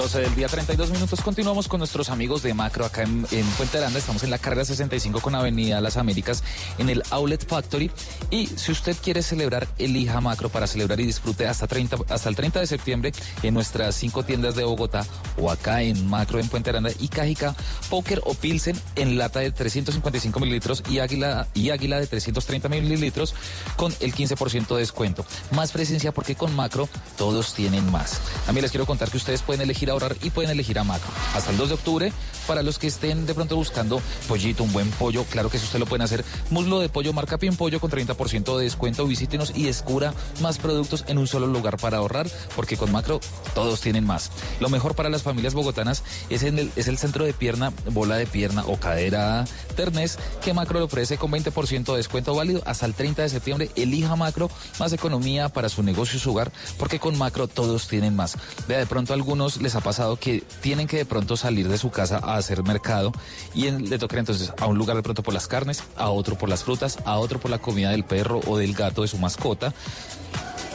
[0.00, 1.20] 12 del día, 32 minutos.
[1.20, 3.26] Continuamos con nuestros amigos de Macro acá en,
[3.58, 3.98] Puente Aranda.
[3.98, 6.42] Estamos en la carrera 65 con Avenida Las Américas
[6.78, 7.90] en el Outlet Factory.
[8.30, 12.34] Y si usted quiere celebrar, elija Macro para celebrar y disfrute hasta, 30, hasta el
[12.34, 13.12] 30 de septiembre
[13.42, 15.04] en nuestras cinco tiendas de Bogotá
[15.36, 17.54] o acá en Macro en Puente Aranda y Cajica,
[17.90, 23.34] Poker o Pilsen en lata de 355 mililitros y Águila, y Águila de 330 mililitros
[23.76, 25.26] con el 15% de descuento.
[25.50, 28.18] Más presencia porque con Macro todos tienen más.
[28.46, 31.10] También les quiero contar que ustedes pueden elegir ahorrar y pueden elegir a Macro.
[31.34, 32.12] Hasta el 2 de octubre,
[32.46, 35.78] para los que estén de pronto buscando pollito, un buen pollo, claro que eso usted
[35.78, 36.24] lo pueden hacer.
[36.50, 39.06] Muslo de pollo, marca Pien Pollo con 30% de descuento.
[39.06, 43.20] Visítenos y descubra más productos en un solo lugar para ahorrar, porque con Macro
[43.54, 44.30] todos tienen más.
[44.60, 48.16] Lo mejor para las familias bogotanas es, en el, es el centro de pierna, bola
[48.16, 49.44] de pierna o cadera
[49.76, 53.70] ternés que Macro le ofrece con 20% de descuento válido hasta el 30 de septiembre.
[53.76, 58.16] Elija Macro, más economía para su negocio y su hogar, porque con Macro todos tienen
[58.16, 58.36] más.
[58.68, 62.20] Vea, de pronto algunos les pasado que tienen que de pronto salir de su casa
[62.22, 63.12] a hacer mercado
[63.54, 66.48] y le toca entonces a un lugar de pronto por las carnes, a otro por
[66.48, 69.72] las frutas, a otro por la comida del perro o del gato de su mascota.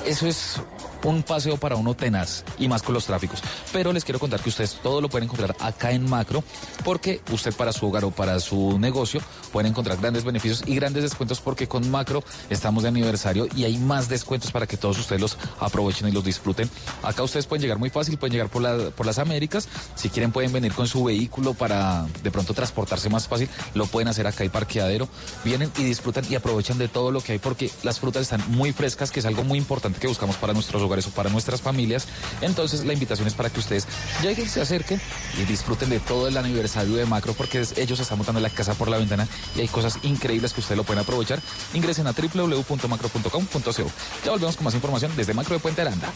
[0.06, 0.62] Eso es
[1.06, 3.42] un paseo para uno tenaz y más con los tráficos.
[3.72, 6.44] Pero les quiero contar que ustedes todo lo pueden encontrar acá en Macro
[6.84, 9.22] porque usted para su hogar o para su negocio
[9.52, 13.78] pueden encontrar grandes beneficios y grandes descuentos porque con Macro estamos de aniversario y hay
[13.78, 16.70] más descuentos para que todos ustedes los aprovechen y los disfruten.
[17.04, 19.68] Acá ustedes pueden llegar muy fácil, pueden llegar por, la, por las Américas.
[19.96, 23.50] Si quieren pueden venir con su vehículo para de pronto transportarse más fácil.
[23.74, 25.08] Lo pueden hacer acá hay parqueadero.
[25.44, 28.72] Vienen y disfrutan y aprovechan de todo lo que hay porque las frutas están muy
[28.74, 32.08] frescas, que es algo muy importante que buscamos para nuestros hogares eso para nuestras familias.
[32.42, 33.88] Entonces la invitación es para que ustedes
[34.22, 35.02] lleguen, se acerquen
[35.40, 38.90] y disfruten de todo el aniversario de Macro porque ellos están montando la casa por
[38.90, 41.40] la ventana y hay cosas increíbles que ustedes lo pueden aprovechar.
[41.74, 43.92] Ingresen a www.macro.com.co.
[44.24, 46.12] Ya volvemos con más información desde Macro de Puente Aranda.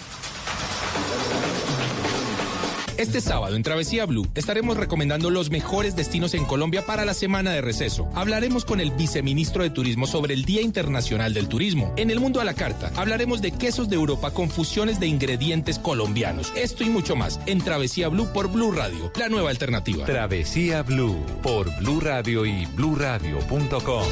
[2.99, 7.51] Este sábado en Travesía Blue estaremos recomendando los mejores destinos en Colombia para la semana
[7.51, 8.09] de receso.
[8.13, 11.93] Hablaremos con el viceministro de Turismo sobre el Día Internacional del Turismo.
[11.95, 15.79] En el mundo a la carta hablaremos de quesos de Europa con fusiones de ingredientes
[15.79, 16.51] colombianos.
[16.57, 20.05] Esto y mucho más en Travesía Blue por Blue Radio, la nueva alternativa.
[20.05, 24.03] Travesía Blue por Blue Radio y bluradio.com.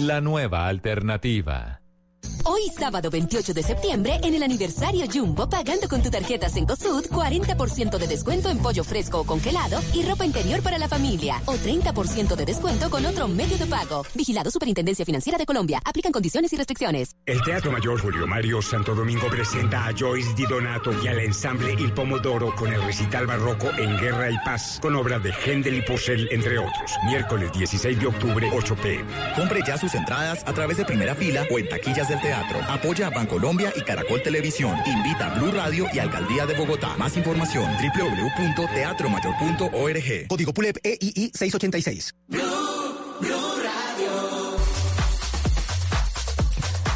[0.00, 1.80] La nueva alternativa.
[2.44, 7.98] Hoy sábado 28 de septiembre, en el aniversario Jumbo, pagando con tu tarjeta Sencosud, 40%
[7.98, 11.42] de descuento en pollo fresco o congelado y ropa interior para la familia.
[11.46, 14.04] O 30% de descuento con otro medio de pago.
[14.14, 15.80] Vigilado Superintendencia Financiera de Colombia.
[15.84, 17.16] Aplican condiciones y restricciones.
[17.26, 21.74] El Teatro Mayor Julio Mario Santo Domingo presenta a Joyce Di Donato y al ensamble
[21.78, 25.82] Il Pomodoro con el recital barroco en Guerra y Paz, con obras de Händel y
[25.82, 26.92] Purcell, entre otros.
[27.06, 29.04] Miércoles 16 de octubre, 8 pm.
[29.34, 32.60] Compre ya sus entradas a través de primera fila o en taquillas del teatro.
[32.68, 34.78] Apoya a Bancolombia y Caracol Televisión.
[34.86, 36.96] Invita a Blue Radio y Alcaldía de Bogotá.
[36.96, 40.28] Más información www.teatromayor.org.
[40.28, 42.14] Código PULEP EII 686.
[42.28, 42.40] Blue,
[43.62, 44.56] Radio.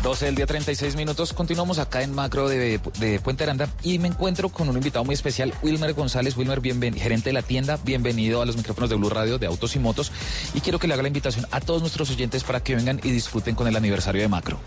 [0.02, 1.32] 12 del día 36 minutos.
[1.32, 2.80] Continuamos acá en Macro de,
[3.22, 6.36] Puente Aranda y me encuentro con un invitado muy especial, Wilmer González.
[6.36, 6.60] Wilmer,
[6.94, 7.78] gerente de la tienda.
[7.84, 10.10] Bienvenido a los micrófonos de Blue Radio de Autos y Motos.
[10.54, 13.10] Y quiero que le haga la invitación a todos nuestros oyentes para que vengan y
[13.10, 14.58] disfruten con el aniversario de Macro.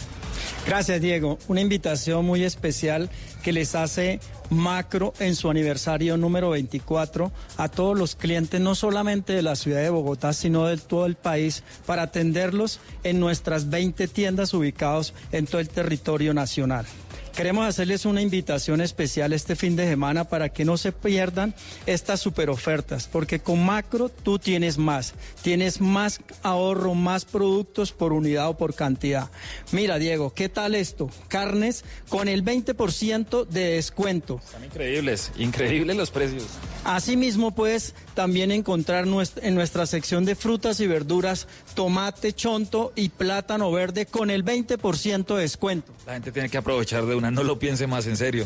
[0.66, 1.38] Gracias, Diego.
[1.48, 3.10] Una invitación muy especial
[3.44, 9.34] que les hace Macro en su aniversario número 24 a todos los clientes, no solamente
[9.34, 14.08] de la ciudad de Bogotá, sino de todo el país, para atenderlos en nuestras 20
[14.08, 16.86] tiendas ubicados en todo el territorio nacional.
[17.36, 21.56] Queremos hacerles una invitación especial este fin de semana para que no se pierdan
[21.88, 28.14] estas super ofertas, porque con Macro tú tienes más, tienes más ahorro, más productos por
[28.14, 29.32] unidad o por cantidad.
[29.72, 31.10] Mira, Diego, ¿qué tal esto?
[31.28, 34.40] Carnes con el 20% de descuento.
[34.46, 36.46] Están increíbles, increíbles los precios.
[36.84, 43.72] Asimismo, puedes también encontrar en nuestra sección de frutas y verduras tomate, chonto y plátano
[43.72, 45.92] verde con el 20% de descuento.
[46.06, 48.46] La gente tiene que aprovechar de una, no lo piense más en serio.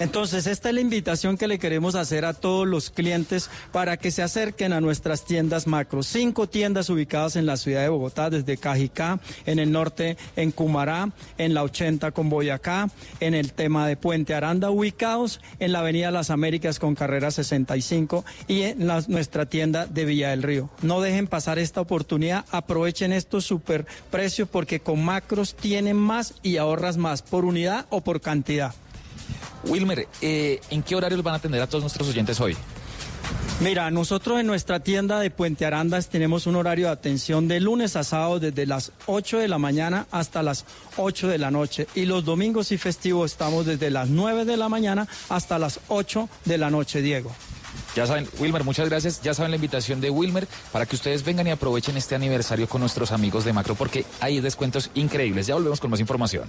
[0.00, 4.12] Entonces, esta es la invitación que le queremos hacer a todos los clientes para que
[4.12, 6.04] se acerquen a nuestras tiendas macro.
[6.04, 11.10] Cinco tiendas ubicadas en la ciudad de Bogotá, desde Cajicá, en el norte, en Cumará,
[11.36, 16.12] en la 80 con Boyacá, en el tema de Puente Aranda, ubicados en la Avenida
[16.12, 20.70] Las Américas con carrera 65 y en nuestra tienda de Villa del Río.
[20.80, 26.58] No dejen pasar esta oportunidad, aprovechen estos super precios porque con macros tienen más y
[26.58, 28.74] ahorras más por unidad o por cantidad.
[29.64, 32.56] Wilmer, eh, ¿en qué horarios van a atender a todos nuestros oyentes hoy?
[33.60, 37.96] Mira, nosotros en nuestra tienda de Puente Arandas tenemos un horario de atención de lunes
[37.96, 40.64] a sábado desde las 8 de la mañana hasta las
[40.96, 41.88] 8 de la noche.
[41.96, 46.28] Y los domingos y festivos estamos desde las 9 de la mañana hasta las 8
[46.44, 47.32] de la noche, Diego.
[47.96, 49.22] Ya saben, Wilmer, muchas gracias.
[49.22, 52.80] Ya saben la invitación de Wilmer para que ustedes vengan y aprovechen este aniversario con
[52.80, 55.48] nuestros amigos de Macro porque hay descuentos increíbles.
[55.48, 56.48] Ya volvemos con más información.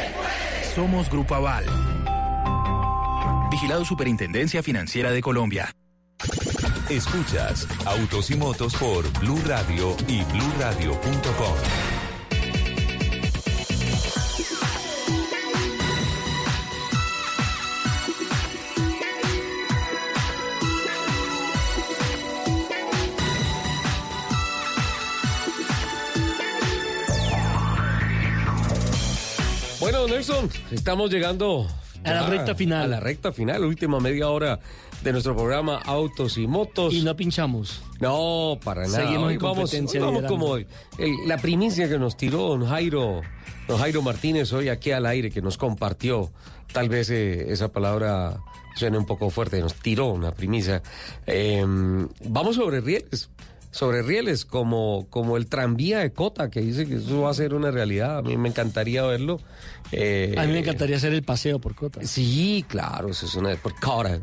[0.75, 1.65] Somos Grupo Aval.
[3.51, 5.75] Vigilado Superintendencia Financiera de Colombia.
[6.89, 11.90] Escuchas Autos y Motos por Blue Radio y bluradio.com.
[30.69, 31.65] Estamos llegando
[32.03, 32.83] a la recta final.
[32.83, 34.59] A la recta final, última media hora
[35.03, 36.93] de nuestro programa Autos y Motos.
[36.93, 37.81] Y no pinchamos.
[37.99, 38.97] No, para nada.
[39.03, 40.57] Seguimos en vamos, vamos como
[41.25, 43.21] la primicia que nos tiró don Jairo,
[43.67, 46.31] don Jairo Martínez hoy aquí al aire, que nos compartió.
[46.71, 48.41] Tal vez eh, esa palabra
[48.75, 50.83] suene un poco fuerte, nos tiró una primicia.
[51.25, 53.31] Em, vamos sobre rieles
[53.71, 57.53] sobre rieles, como, como el tranvía de Cota, que dice que eso va a ser
[57.53, 58.19] una realidad.
[58.19, 59.39] A mí me encantaría verlo.
[59.91, 62.01] Eh, a mí me encantaría hacer el paseo por Cota.
[62.05, 63.55] Sí, claro, eso es una...
[63.55, 64.19] por Cota.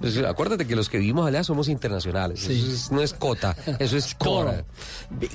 [0.00, 2.48] Pues, acuérdate que los que vivimos allá somos internacionales.
[2.48, 4.64] Eso no es Cota, eso es Cota.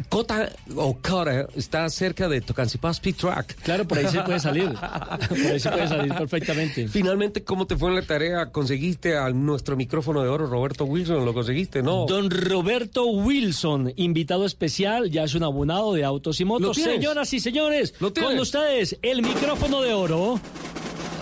[0.09, 3.55] Cota o Cota está cerca de Tocancipá Speed Track.
[3.63, 4.71] Claro, por ahí se puede salir.
[5.29, 6.87] por ahí se puede salir perfectamente.
[6.87, 8.51] Finalmente, ¿cómo te fue en la tarea?
[8.51, 11.25] ¿Conseguiste a nuestro micrófono de oro, Roberto Wilson?
[11.25, 11.81] ¿Lo conseguiste?
[11.81, 12.05] No.
[12.05, 16.77] Don Roberto Wilson, invitado especial, ya es un abonado de autos y motos.
[16.77, 20.39] Señoras y señores, con ustedes, el micrófono de oro.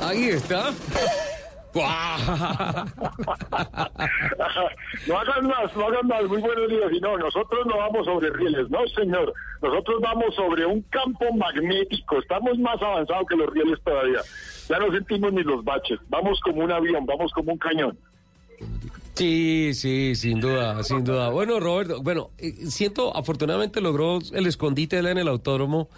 [0.02, 0.74] Ahí está.
[5.08, 6.24] no hagan más, no hagan más.
[6.24, 6.92] Muy buenos días.
[6.92, 9.34] Y no, nosotros no vamos sobre rieles, no, señor.
[9.62, 12.20] Nosotros vamos sobre un campo magnético.
[12.20, 14.22] Estamos más avanzados que los rieles todavía.
[14.70, 16.00] Ya no sentimos ni los baches.
[16.10, 17.98] Vamos como un avión, vamos como un cañón.
[19.14, 21.30] Sí, sí, sin duda, sin duda.
[21.30, 25.90] Bueno, Roberto, bueno, eh, siento, afortunadamente logró el escondite en el autódromo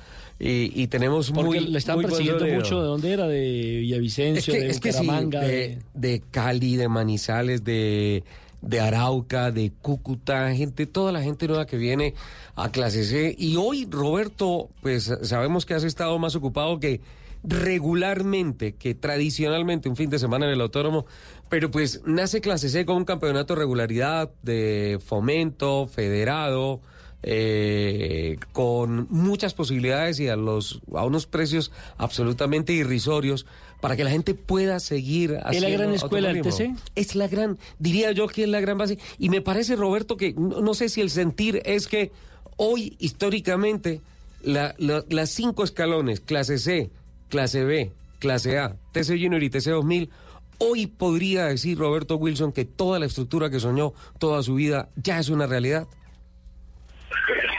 [0.42, 1.68] y, tenemos Porque muy.
[1.68, 2.82] le están persiguiendo mucho.
[2.82, 3.28] ¿De dónde era?
[3.28, 4.54] ¿De Villavicencio?
[4.54, 5.42] de Bucaramanga?
[5.42, 8.24] de, Cali, de Manizales, de,
[8.62, 12.14] de Arauca, de Cúcuta, gente, toda la gente nueva que viene
[12.56, 13.36] a clase C.
[13.38, 17.02] Y hoy, Roberto, pues sabemos que has estado más ocupado que
[17.44, 21.06] regularmente, que tradicionalmente un fin de semana en el autódromo,
[21.50, 26.80] pero pues nace clase C con un campeonato de regularidad, de fomento, federado
[27.22, 33.46] eh, con muchas posibilidades y a, los, a unos precios absolutamente irrisorios
[33.82, 35.68] para que la gente pueda seguir haciendo.
[35.68, 36.76] ¿Es la gran escuela del TC?
[36.96, 38.98] Es la gran, diría yo que es la gran base.
[39.18, 42.12] Y me parece, Roberto, que no, sé si el sentir es que
[42.58, 44.02] hoy, históricamente,
[44.42, 46.90] la, las cinco escalones, clase C,
[47.30, 50.10] clase B, clase A, TC Junior y TC 2000,
[50.58, 55.20] hoy podría decir Roberto Wilson que toda la estructura que soñó toda su vida ya
[55.20, 55.88] es una realidad.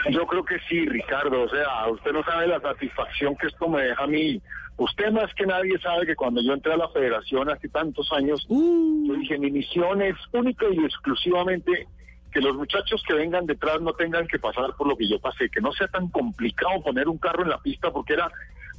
[0.09, 1.43] Yo creo que sí, Ricardo.
[1.43, 4.41] O sea, usted no sabe la satisfacción que esto me deja a mí.
[4.77, 8.47] Usted más que nadie sabe que cuando yo entré a la federación hace tantos años,
[8.49, 11.87] yo dije, mi misión es única y exclusivamente
[12.33, 15.51] que los muchachos que vengan detrás no tengan que pasar por lo que yo pasé,
[15.51, 18.31] que no sea tan complicado poner un carro en la pista porque era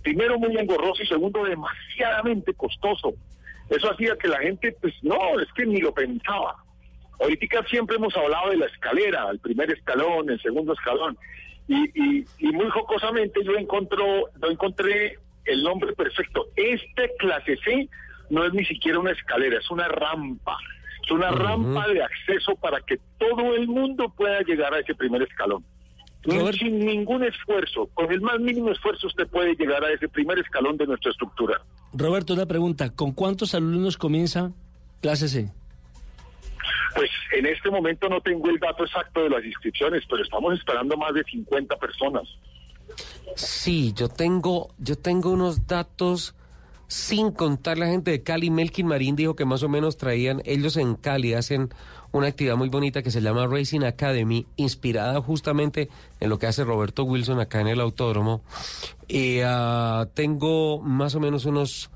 [0.02, 3.14] primero muy engorroso y segundo demasiadamente costoso.
[3.70, 6.56] Eso hacía que la gente, pues no, es que ni lo pensaba.
[7.22, 11.18] Ahorita siempre hemos hablado de la escalera, el primer escalón, el segundo escalón,
[11.68, 16.48] y, y, muy jocosamente yo encontró, yo encontré el nombre perfecto.
[16.56, 17.88] Este clase C
[18.30, 20.58] no es ni siquiera una escalera, es una rampa.
[21.04, 25.22] Es una rampa de acceso para que todo el mundo pueda llegar a ese primer
[25.22, 25.64] escalón.
[26.60, 30.78] Sin ningún esfuerzo, con el más mínimo esfuerzo usted puede llegar a ese primer escalón
[30.78, 31.62] de nuestra estructura.
[31.94, 34.52] Roberto, una pregunta, ¿con cuántos alumnos comienza
[35.02, 35.52] clase C?
[36.96, 40.98] Pues en este momento no tengo el dato exacto de las inscripciones, pero estamos esperando
[40.98, 42.28] más de 50 personas.
[43.36, 46.36] Sí, yo tengo, yo tengo unos datos
[46.88, 48.50] sin contar la gente de Cali.
[48.50, 51.70] Melkin Marín dijo que más o menos traían, ellos en Cali hacen
[52.12, 55.90] una actividad muy bonita que se llama Racing Academy, inspirada justamente
[56.20, 58.44] en lo que hace Roberto Wilson acá en el autódromo.
[59.08, 61.90] Y ah, tengo más o menos unos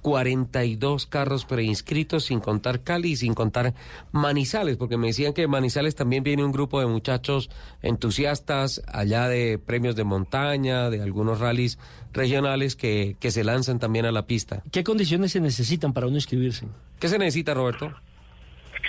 [0.00, 3.74] 42 carros preinscritos, sin contar Cali y sin contar
[4.12, 7.50] Manizales, porque me decían que Manizales también viene un grupo de muchachos
[7.82, 11.78] entusiastas allá de premios de montaña, de algunos rallies
[12.12, 14.62] regionales que, que se lanzan también a la pista.
[14.72, 16.66] ¿Qué condiciones se necesitan para uno inscribirse?
[16.98, 17.92] ¿Qué se necesita, Roberto?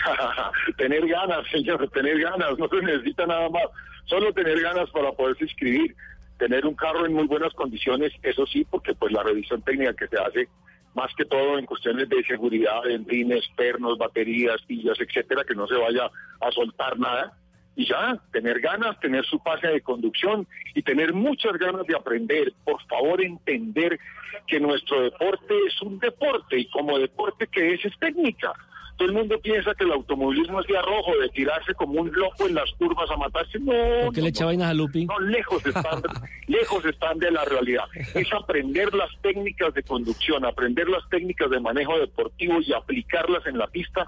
[0.77, 3.63] tener ganas, señor, tener ganas, no se necesita nada más,
[4.05, 5.95] solo tener ganas para poderse inscribir
[6.41, 10.07] tener un carro en muy buenas condiciones, eso sí, porque pues la revisión técnica que
[10.07, 10.49] se hace
[10.93, 15.67] más que todo en cuestiones de seguridad, en rines, pernos, baterías, pillas, etcétera, que no
[15.67, 16.09] se vaya
[16.39, 17.37] a soltar nada.
[17.75, 20.45] Y ya, tener ganas, tener su pase de conducción
[20.75, 22.53] y tener muchas ganas de aprender.
[22.65, 23.97] Por favor, entender
[24.45, 28.53] que nuestro deporte es un deporte y como deporte que es, es técnica.
[29.01, 32.47] Todo el mundo piensa que el automovilismo es de arrojo, de tirarse como un loco
[32.47, 33.57] en las curvas a matarse.
[33.57, 33.73] No.
[34.05, 35.07] ¿Por qué le echa vainas a Lupi?
[35.07, 36.03] No, lejos están,
[36.45, 37.85] lejos están de la realidad.
[38.13, 43.57] Es aprender las técnicas de conducción, aprender las técnicas de manejo deportivo y aplicarlas en
[43.57, 44.05] la pista.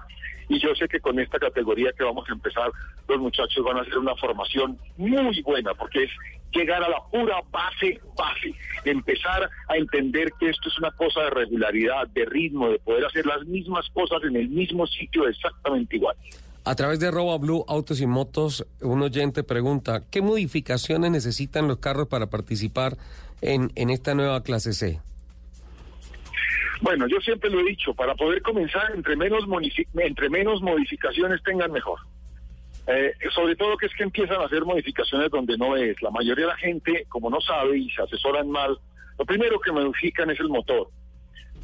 [0.48, 2.70] Y yo sé que con esta categoría que vamos a empezar,
[3.08, 6.10] los muchachos van a hacer una formación muy buena, porque es
[6.54, 8.54] llegar a la pura base, base,
[8.84, 13.26] empezar a entender que esto es una cosa de regularidad, de ritmo, de poder hacer
[13.26, 16.16] las mismas cosas en el mismo sitio exactamente igual.
[16.66, 21.78] A través de Roba Blue Autos y Motos, un oyente pregunta, ¿qué modificaciones necesitan los
[21.78, 22.96] carros para participar
[23.42, 24.98] en, en esta nueva clase C?
[26.80, 29.44] Bueno, yo siempre lo he dicho, para poder comenzar, entre menos,
[29.94, 31.98] entre menos modificaciones tengan mejor.
[32.86, 36.00] Eh, sobre todo que es que empiezan a hacer modificaciones donde no es.
[36.02, 38.78] La mayoría de la gente, como no sabe y se asesoran mal,
[39.18, 40.88] lo primero que modifican es el motor.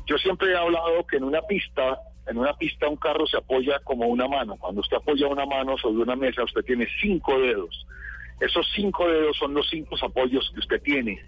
[0.06, 3.78] Yo siempre he hablado que en una pista, en una pista un carro se apoya
[3.80, 4.56] como una mano.
[4.56, 7.86] Cuando usted apoya una mano sobre una mesa, usted tiene cinco dedos.
[8.40, 11.22] Esos cinco dedos son los cinco apoyos que usted tiene.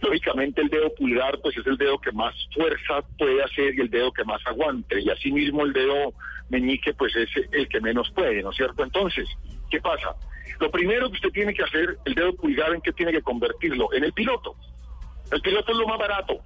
[0.00, 3.90] Lógicamente el dedo pulgar pues es el dedo que más fuerza puede hacer y el
[3.90, 6.12] dedo que más aguante y asimismo el dedo
[6.48, 8.82] meñique pues es el que menos puede, ¿no es cierto?
[8.82, 9.28] Entonces,
[9.70, 10.14] ¿qué pasa?
[10.60, 13.92] Lo primero que usted tiene que hacer, el dedo pulgar, ¿en qué tiene que convertirlo?
[13.92, 14.54] En el piloto.
[15.30, 16.40] El piloto es lo más barato.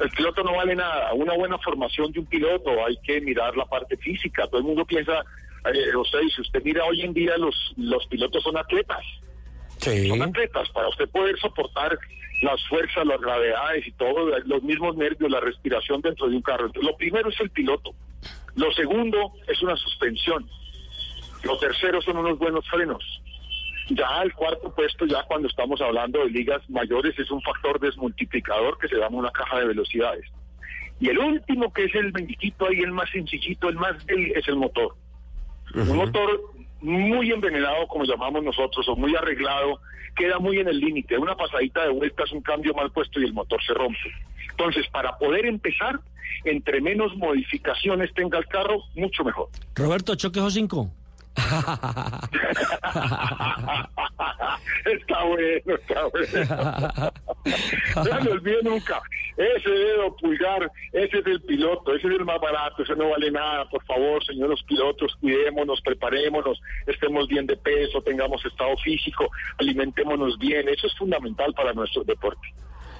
[0.00, 1.12] El piloto no vale nada.
[1.12, 4.46] Una buena formación de un piloto, hay que mirar la parte física.
[4.48, 5.24] Todo el mundo piensa,
[5.72, 9.04] eh, o sea, si usted mira hoy en día, los, los pilotos son atletas.
[9.80, 10.68] Son atletas.
[10.70, 11.98] Para usted poder soportar
[12.42, 16.66] las fuerzas, las gravedades y todo, los mismos nervios, la respiración dentro de un carro.
[16.66, 17.94] Entonces, lo primero es el piloto.
[18.56, 20.48] Lo segundo es una suspensión.
[21.44, 23.02] Lo tercero son unos buenos frenos.
[23.90, 28.78] Ya el cuarto puesto, ya cuando estamos hablando de ligas mayores, es un factor desmultiplicador
[28.78, 30.24] que se da en una caja de velocidades.
[31.00, 34.56] Y el último, que es el bendito ahí, el más sencillito, el más es el
[34.56, 34.94] motor.
[35.74, 36.40] Un motor
[36.80, 39.80] muy envenenado, como llamamos nosotros, o muy arreglado,
[40.16, 41.18] queda muy en el límite.
[41.18, 43.98] Una pasadita de vueltas, un cambio mal puesto y el motor se rompe.
[44.50, 46.00] Entonces, para poder empezar,
[46.44, 49.48] entre menos modificaciones tenga el carro, mucho mejor.
[49.74, 50.90] Roberto, choque o 5.
[54.84, 57.12] está bueno, está bueno.
[57.96, 59.02] no me olvide nunca.
[59.36, 63.30] Ese dedo pulgar, ese es el piloto, ese es el más barato, ese no vale
[63.30, 63.68] nada.
[63.68, 70.68] Por favor, señores pilotos, cuidémonos, preparémonos, estemos bien de peso, tengamos estado físico, alimentémonos bien.
[70.68, 72.48] Eso es fundamental para nuestro deporte.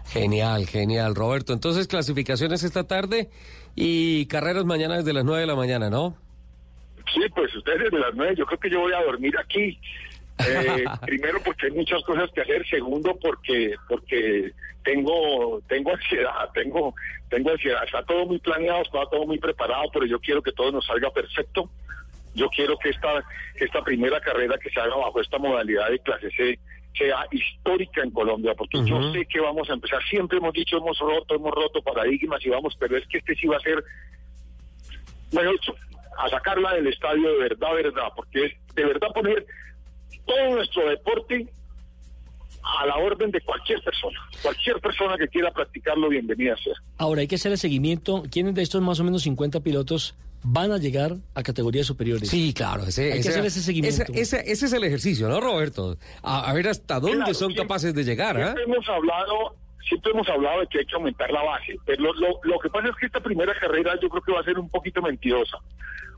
[0.07, 1.53] Genial, genial, Roberto.
[1.53, 3.31] Entonces, clasificaciones esta tarde
[3.77, 6.17] y carreras mañana desde las 9 de la mañana, ¿no?
[7.13, 9.79] Sí, pues ustedes desde las nueve, yo creo que yo voy a dormir aquí.
[10.39, 14.53] Eh, primero porque hay muchas cosas que hacer, segundo porque porque
[14.85, 16.95] tengo tengo ansiedad, tengo
[17.29, 20.73] tengo ansiedad, está todo muy planeado, está todo muy preparado, pero yo quiero que todo
[20.73, 21.71] nos salga perfecto.
[22.35, 23.25] Yo quiero que esta
[23.57, 26.59] que esta primera carrera que se haga bajo esta modalidad de clase C
[26.97, 30.99] sea histórica en Colombia, porque yo sé que vamos a empezar, siempre hemos dicho, hemos
[30.99, 33.83] roto, hemos roto paradigmas y vamos, pero es que este sí va a ser,
[35.33, 35.61] mejor
[36.19, 39.47] a sacarla del estadio de verdad, verdad, porque es de verdad poner
[40.27, 41.49] todo nuestro deporte
[42.63, 44.19] a la orden de cualquier persona.
[44.43, 46.75] Cualquier persona que quiera practicarlo, bienvenida sea.
[46.99, 48.23] Ahora hay que hacer el seguimiento.
[48.31, 52.29] ¿Quiénes de estos más o menos 50 pilotos van a llegar a categorías superiores?
[52.29, 52.85] Sí, claro.
[52.85, 54.03] Ese, hay que hacer ese seguimiento.
[54.13, 55.97] Ese, ese, es el ejercicio, ¿no, Roberto?
[56.23, 58.37] A, ver hasta dónde son capaces de llegar.
[58.37, 59.57] Siempre hemos hablado
[59.89, 62.89] siempre hemos hablado de que hay que aumentar la base, pero lo, lo, que pasa
[62.89, 65.59] es que esta primera carrera yo creo que va a ser un poquito mentirosa,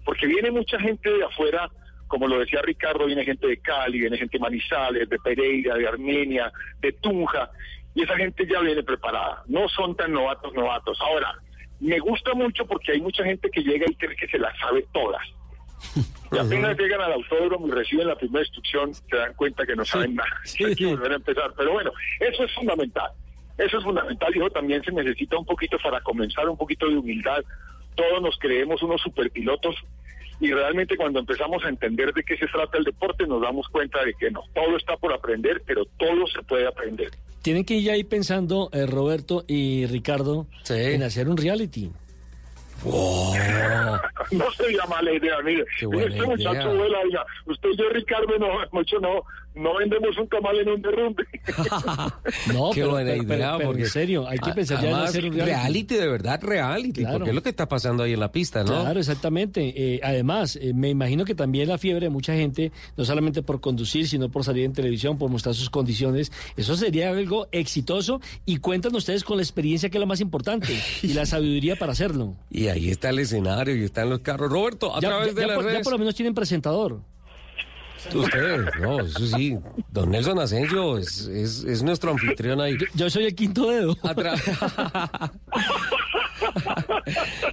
[0.04, 1.70] porque viene mucha gente de afuera
[2.12, 5.88] como lo decía Ricardo, viene gente de Cali, viene gente de Manizales, de Pereira, de
[5.88, 6.52] Armenia,
[6.82, 7.50] de Tunja,
[7.94, 9.42] y esa gente ya viene preparada.
[9.46, 11.00] No son tan novatos, novatos.
[11.00, 11.34] Ahora,
[11.80, 14.84] me gusta mucho porque hay mucha gente que llega y cree que se las sabe
[14.92, 15.22] todas.
[16.30, 19.84] Y apenas llegan al autódromo y reciben la primera instrucción, se dan cuenta que no
[19.84, 20.38] saben nada.
[20.66, 21.54] Hay que volver a empezar.
[21.56, 23.10] Pero bueno, eso es fundamental.
[23.64, 24.32] Eso es fundamental.
[24.32, 27.42] Dijo, también se necesita un poquito para comenzar, un poquito de humildad.
[27.94, 29.76] Todos nos creemos unos superpilotos
[30.40, 34.04] y realmente cuando empezamos a entender de qué se trata el deporte nos damos cuenta
[34.04, 37.10] de que no, todo está por aprender, pero todo se puede aprender.
[37.42, 41.92] Tienen que ir ahí pensando, eh, Roberto y Ricardo, en hacer un reality.
[44.32, 45.64] no sería mala idea, mire.
[45.78, 46.98] Este muchacho vuela,
[47.46, 49.22] usted y yo, Ricardo, no, mucho no,
[49.54, 51.24] no vendemos un tamal en un derrumbe.
[52.52, 55.96] no, Qué buena idea, porque en serio, hay que pensar ya en hacer un reality.
[55.96, 58.82] de verdad, reality, porque es lo que está pasando ahí en la pista, ¿no?
[58.82, 59.74] Claro, exactamente.
[59.76, 63.60] Eh, además, eh, me imagino que también la fiebre de mucha gente, no solamente por
[63.60, 68.56] conducir, sino por salir en televisión, por mostrar sus condiciones, eso sería algo exitoso y
[68.56, 72.34] cuentan ustedes con la experiencia que es lo más importante y la sabiduría para hacerlo.
[72.50, 74.50] Y ahí está el escenario y están los carros.
[74.50, 75.78] Roberto, a través de las redes...
[75.78, 77.00] Ya por lo menos tienen presentador.
[78.14, 79.58] Ustedes, no, eso sí.
[79.90, 82.76] Don Nelson Asensio es, es, nuestro anfitrión ahí.
[82.94, 83.96] Yo, soy el quinto dedo.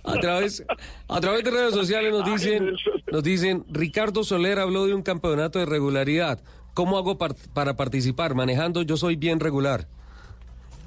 [0.03, 0.65] A, través,
[1.07, 2.75] a través de redes sociales nos dicen,
[3.11, 6.41] nos dicen, Ricardo Soler habló de un campeonato de regularidad.
[6.73, 8.35] ¿Cómo hago para participar?
[8.35, 9.87] Manejando, yo soy bien regular.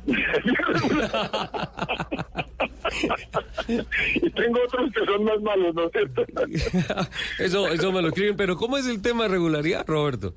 [4.15, 6.25] y tengo otros que son más malos, ¿no es cierto?
[7.39, 10.35] eso, eso me lo escriben, pero ¿cómo es el tema de regularidad, Roberto?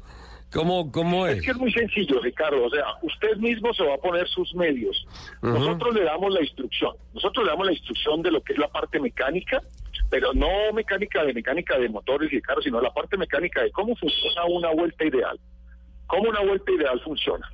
[0.53, 1.37] ¿Cómo, ¿Cómo es?
[1.37, 2.63] Es que es muy sencillo, Ricardo.
[2.63, 5.05] O sea, usted mismo se va a poner sus medios.
[5.41, 6.95] Nosotros le damos la instrucción.
[7.13, 9.61] Nosotros le damos la instrucción de lo que es la parte mecánica,
[10.09, 13.71] pero no mecánica de mecánica de motores y de carros, sino la parte mecánica de
[13.71, 15.37] cómo funciona una vuelta ideal.
[16.07, 17.49] Cómo una vuelta ideal funciona.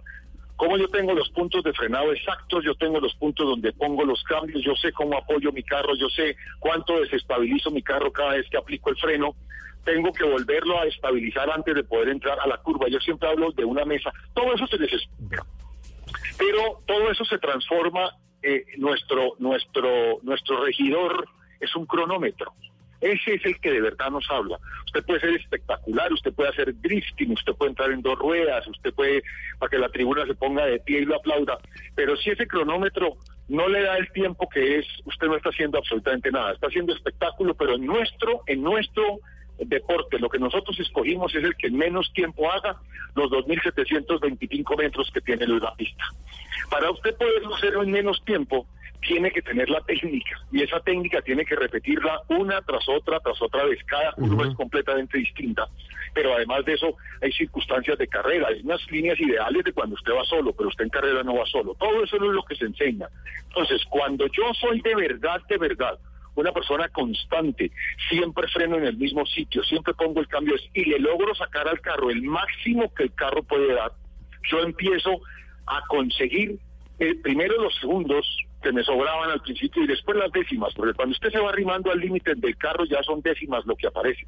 [0.62, 4.22] Como yo tengo los puntos de frenado exactos, yo tengo los puntos donde pongo los
[4.22, 8.48] cambios, yo sé cómo apoyo mi carro, yo sé cuánto desestabilizo mi carro cada vez
[8.48, 9.34] que aplico el freno,
[9.84, 12.88] tengo que volverlo a estabilizar antes de poder entrar a la curva.
[12.90, 15.44] Yo siempre hablo de una mesa, todo eso se desespera.
[16.38, 18.12] Pero todo eso se transforma,
[18.44, 21.28] eh, nuestro, nuestro, nuestro regidor
[21.60, 22.54] es un cronómetro.
[23.02, 24.60] Ese es el que de verdad nos habla.
[24.86, 28.94] Usted puede ser espectacular, usted puede hacer drifting, usted puede entrar en dos ruedas, usted
[28.94, 29.24] puede,
[29.58, 31.58] para que la tribuna se ponga de pie y lo aplauda.
[31.96, 33.18] Pero si ese cronómetro
[33.48, 36.54] no le da el tiempo que es, usted no está haciendo absolutamente nada.
[36.54, 39.20] Está haciendo espectáculo, pero en nuestro, en nuestro
[39.58, 42.80] deporte, lo que nosotros escogimos es el que menos tiempo haga
[43.16, 46.04] los 2.725 metros que tiene la pista.
[46.70, 48.68] Para usted poderlo hacer en menos tiempo,
[49.02, 53.42] tiene que tener la técnica y esa técnica tiene que repetirla una tras otra, tras
[53.42, 53.80] otra vez.
[53.86, 55.68] Cada curva es completamente distinta,
[56.14, 60.14] pero además de eso hay circunstancias de carrera, hay unas líneas ideales de cuando usted
[60.14, 61.76] va solo, pero usted en carrera no va solo.
[61.76, 63.08] Todo eso no es lo que se enseña.
[63.48, 66.00] Entonces, cuando yo soy de verdad, de verdad,
[66.36, 67.72] una persona constante,
[68.10, 71.82] siempre freno en el mismo sitio, siempre pongo el cambio y le logro sacar al
[71.82, 73.92] carro el máximo que el carro puede dar,
[74.50, 75.22] yo empiezo
[75.66, 76.60] a conseguir
[77.00, 78.26] eh, primero los segundos
[78.62, 81.92] que me sobraban al principio y después las décimas, porque cuando usted se va arrimando
[81.92, 84.26] al límite del carro ya son décimas lo que aparece.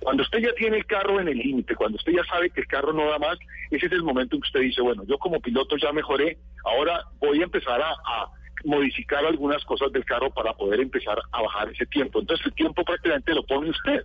[0.00, 2.66] Cuando usted ya tiene el carro en el límite, cuando usted ya sabe que el
[2.66, 3.38] carro no da más,
[3.70, 7.04] ese es el momento en que usted dice, bueno, yo como piloto ya mejoré, ahora
[7.20, 8.30] voy a empezar a, a
[8.64, 12.20] modificar algunas cosas del carro para poder empezar a bajar ese tiempo.
[12.20, 14.04] Entonces el tiempo prácticamente lo pone usted.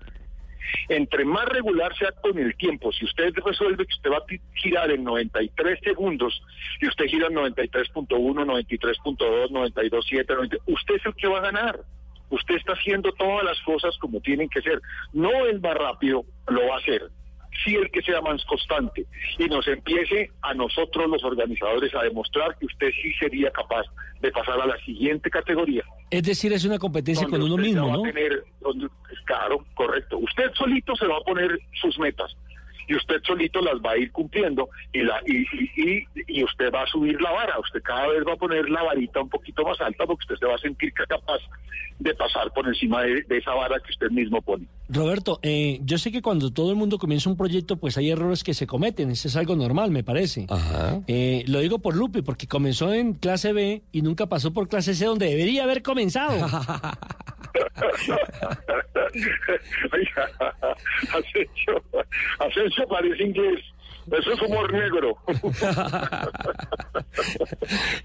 [0.90, 4.92] Entre más regular sea con el tiempo, si usted resuelve que usted va a girar
[4.92, 6.42] en 93 segundos
[6.82, 11.80] y usted gira en 93.1, 93.2, 92.7, usted es el que va a ganar.
[12.30, 14.82] Usted está haciendo todas las cosas como tienen que ser.
[15.14, 17.10] No el más rápido lo va a hacer,
[17.64, 19.06] sí el que sea más constante
[19.38, 23.84] y nos empiece a nosotros los organizadores a demostrar que usted sí sería capaz
[24.22, 25.84] de pasar a la siguiente categoría.
[26.10, 28.04] Es decir, es una competencia con uno mismo, va a ¿no?
[28.04, 28.88] tener- donde-
[29.26, 30.18] claro, correcto.
[30.18, 32.36] Usted solito se va a poner sus metas
[32.88, 35.46] y usted solito las va a ir cumpliendo y, la, y,
[35.76, 37.60] y, y- usted va a subir la vara.
[37.60, 40.46] Usted cada vez va a poner la varita un poquito más alta porque usted se
[40.46, 41.40] va a sentir capaz
[42.00, 44.66] de pasar por encima de, de esa vara que usted mismo pone.
[44.90, 48.44] Roberto, eh, yo sé que cuando todo el mundo comienza un proyecto, pues hay errores
[48.44, 49.12] que se cometen.
[49.12, 50.48] Eso es algo normal, me parece.
[51.08, 54.94] Eh, lo digo por Lupe, porque comenzó en clase B y nunca pasó por clase
[54.96, 56.34] C, donde debería haber comenzado.
[59.94, 60.30] Oiga,
[62.74, 63.60] Asensio parece inglés.
[64.12, 65.16] Eso es humor negro.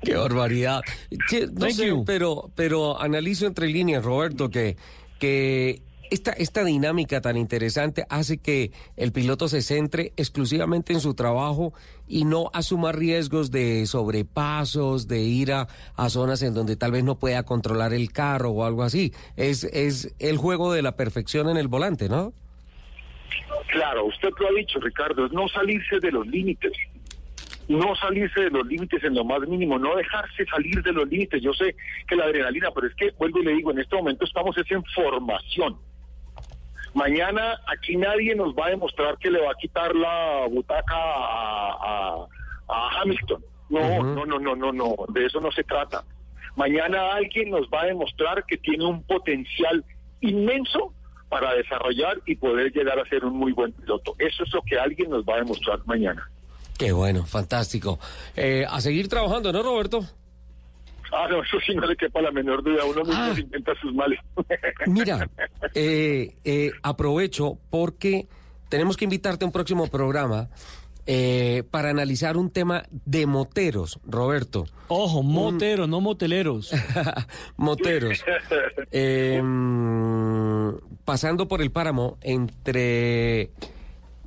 [0.03, 0.83] Qué barbaridad.
[1.29, 2.05] Che, no Thank sé, you.
[2.05, 4.77] pero, pero analizo entre líneas, Roberto, que,
[5.19, 11.15] que esta, esta dinámica tan interesante hace que el piloto se centre exclusivamente en su
[11.15, 11.73] trabajo
[12.07, 15.67] y no asuma riesgos de sobrepasos, de ir a,
[15.97, 19.13] a zonas en donde tal vez no pueda controlar el carro o algo así.
[19.37, 22.33] Es, es el juego de la perfección en el volante, ¿no?
[23.69, 26.73] Claro, usted lo ha dicho, Ricardo, es no salirse de los límites.
[27.69, 31.43] No salirse de los límites en lo más mínimo, no dejarse salir de los límites.
[31.43, 31.77] Yo sé
[32.07, 34.71] que la adrenalina, pero es que, vuelvo y le digo, en este momento estamos es
[34.71, 35.77] en formación.
[36.95, 41.73] Mañana aquí nadie nos va a demostrar que le va a quitar la butaca a,
[41.81, 42.27] a-
[42.69, 43.45] a Hamilton.
[43.69, 46.03] No, no, no, no, no, no, de eso no se trata.
[46.57, 49.85] Mañana alguien nos va a demostrar que tiene un potencial
[50.23, 50.95] inmenso
[51.29, 54.15] para desarrollar y poder llegar a ser un muy buen piloto.
[54.19, 56.29] Eso es lo que alguien nos va a demostrar mañana.
[56.79, 57.99] Qué bueno, fantástico.
[58.37, 60.01] Eh, a seguir trabajando, ¿no, Roberto?
[61.13, 62.85] Ah, no, eso sí no le quepa la menor duda.
[62.85, 64.21] Uno mismo se inventa sus males.
[64.87, 65.29] Mira,
[65.75, 68.29] eh, eh, aprovecho porque
[68.69, 70.49] tenemos que invitarte a un próximo programa
[71.11, 74.67] eh, para analizar un tema de moteros, Roberto.
[74.89, 76.71] Ojo, moteros, no moteleros.
[77.57, 78.23] moteros.
[78.93, 79.43] Eh,
[81.07, 83.53] pasando por el páramo entre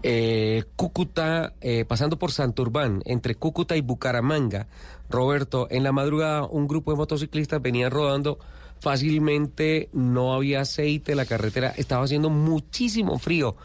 [0.02, 4.66] eh, Cúcuta, eh, pasando por Santurbán, entre Cúcuta y Bucaramanga,
[5.08, 8.40] Roberto, en la madrugada un grupo de motociclistas venía rodando
[8.80, 13.56] fácilmente, no había aceite, la carretera estaba haciendo muchísimo frío,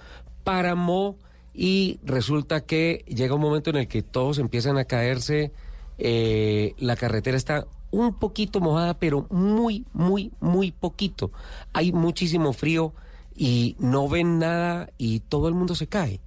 [0.44, 1.16] páramo
[1.56, 5.52] y resulta que llega un momento en el que todos empiezan a caerse,
[5.96, 11.32] eh, la carretera está un poquito mojada, pero muy, muy, muy poquito.
[11.72, 12.92] Hay muchísimo frío
[13.34, 16.20] y no ven nada y todo el mundo se cae.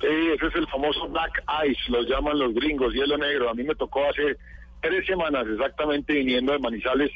[0.00, 0.06] Sí,
[0.36, 3.50] ese es el famoso black ice, lo llaman los gringos, hielo negro.
[3.50, 4.36] A mí me tocó hace
[4.82, 7.10] tres semanas exactamente viniendo de Manizales,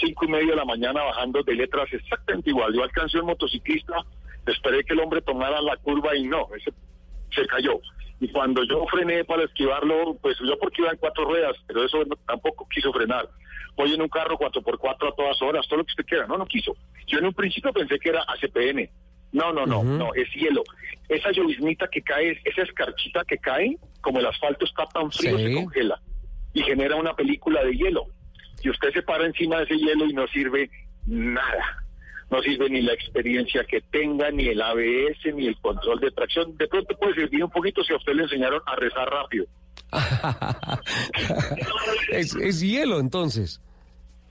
[0.00, 2.74] cinco y media de la mañana bajando de letras exactamente igual.
[2.74, 4.04] Yo alcancé un motociclista,
[4.46, 6.72] esperé que el hombre tomara la curva y no, ese
[7.34, 7.80] se cayó.
[8.20, 12.04] Y cuando yo frené para esquivarlo, pues yo porque iba en cuatro ruedas, pero eso
[12.04, 13.28] no- tampoco quiso frenar.
[13.74, 16.26] Voy en un carro 4x4 a todas horas, todo lo que usted quiera.
[16.26, 16.76] No, no quiso.
[17.06, 18.88] Yo en un principio pensé que era ACPN.
[19.32, 20.62] No, no, no, no, es hielo.
[21.08, 25.44] Esa lloviznita que cae, esa escarchita que cae, como el asfalto está tan frío, Sí.
[25.46, 26.00] se congela
[26.52, 28.04] y genera una película de hielo.
[28.62, 30.70] Y usted se para encima de ese hielo y no sirve
[31.06, 31.82] nada.
[32.32, 36.56] No sirve ni la experiencia que tenga, ni el ABS, ni el control de tracción.
[36.56, 39.44] De pronto puede servir un poquito si a usted le enseñaron a rezar rápido.
[42.10, 43.60] es, es hielo entonces.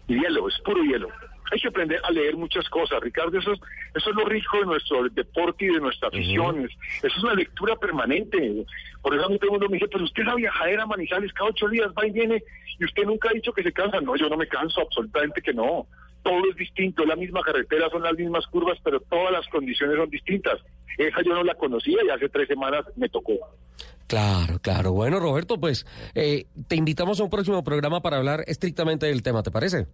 [0.07, 1.09] Hielo, es puro hielo.
[1.51, 3.37] Hay que aprender a leer muchas cosas, Ricardo.
[3.37, 3.59] Eso es,
[3.93, 6.63] eso es lo rico de nuestro deporte y de nuestra afición.
[6.65, 6.71] Es-
[7.03, 8.65] Eso es una lectura permanente.
[9.01, 11.33] Por eso a mí todo el mundo me dice, pero usted es la viajadera Manizales
[11.33, 12.41] cada ocho días, va y viene,
[12.79, 13.99] y usted nunca ha dicho que se cansa.
[13.99, 15.87] No, yo no me canso, absolutamente que no.
[16.23, 19.97] Todo es distinto, es la misma carretera, son las mismas curvas, pero todas las condiciones
[19.97, 20.59] son distintas.
[20.97, 23.33] Esa yo no la conocía y hace tres semanas me tocó.
[24.07, 24.91] Claro, claro.
[24.91, 25.85] Bueno, Roberto, pues
[26.15, 29.87] eh, te invitamos a un próximo programa para hablar estrictamente del tema, ¿te parece?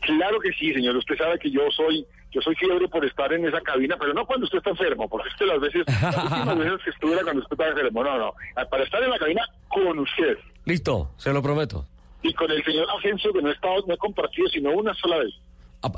[0.00, 0.96] Claro que sí, señor.
[0.96, 4.26] Usted sabe que yo soy yo soy fiebre por estar en esa cabina, pero no
[4.26, 7.42] cuando usted está enfermo, porque es que las veces, las últimas veces que estuviera cuando
[7.42, 8.34] usted está enfermo, no, no.
[8.68, 11.86] Para estar en la cabina con usted Listo, se lo prometo.
[12.24, 15.18] Y con el señor Agencio, que no he, estado, no he compartido sino una sola
[15.18, 15.34] vez.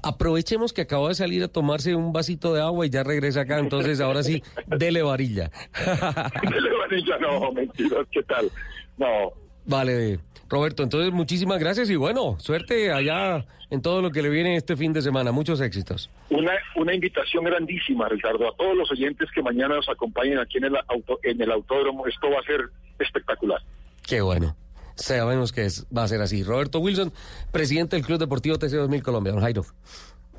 [0.02, 3.60] Aprovechemos que acabó de salir a tomarse un vasito de agua y ya regresa acá,
[3.60, 5.52] entonces ahora sí, dele varilla.
[6.50, 8.50] Dele varilla, no, mentiras, ¿qué tal?
[8.98, 9.32] No.
[9.64, 14.56] Vale, Roberto, entonces muchísimas gracias y bueno, suerte allá en todo lo que le viene
[14.56, 15.30] este fin de semana.
[15.30, 16.10] Muchos éxitos.
[16.30, 20.64] Una, una invitación grandísima, Ricardo, a todos los oyentes que mañana nos acompañen aquí en
[20.64, 22.08] el, auto, en el autódromo.
[22.08, 22.60] Esto va a ser
[22.98, 23.60] espectacular.
[24.04, 24.56] Qué bueno.
[24.96, 26.42] Sabemos que es- va a ser así.
[26.42, 27.12] Roberto Wilson,
[27.52, 29.32] presidente del Club Deportivo TC 2000 Colombia.
[29.32, 29.64] Don Jairo.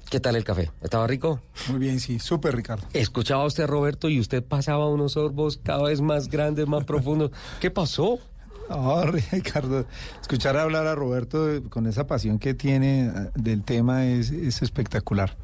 [0.10, 0.72] ¿Qué tal el café?
[0.82, 1.42] ¿Estaba rico?
[1.70, 2.88] Muy bien, sí, súper Ricardo.
[2.94, 7.32] Escuchaba usted a Roberto y usted pasaba unos sorbos cada vez más grandes, más profundos.
[7.60, 8.20] ¿Qué pasó?
[8.70, 9.86] Oh, Ricardo,
[10.20, 15.38] escuchar hablar a Roberto con esa pasión que tiene eh, del tema es, es espectacular.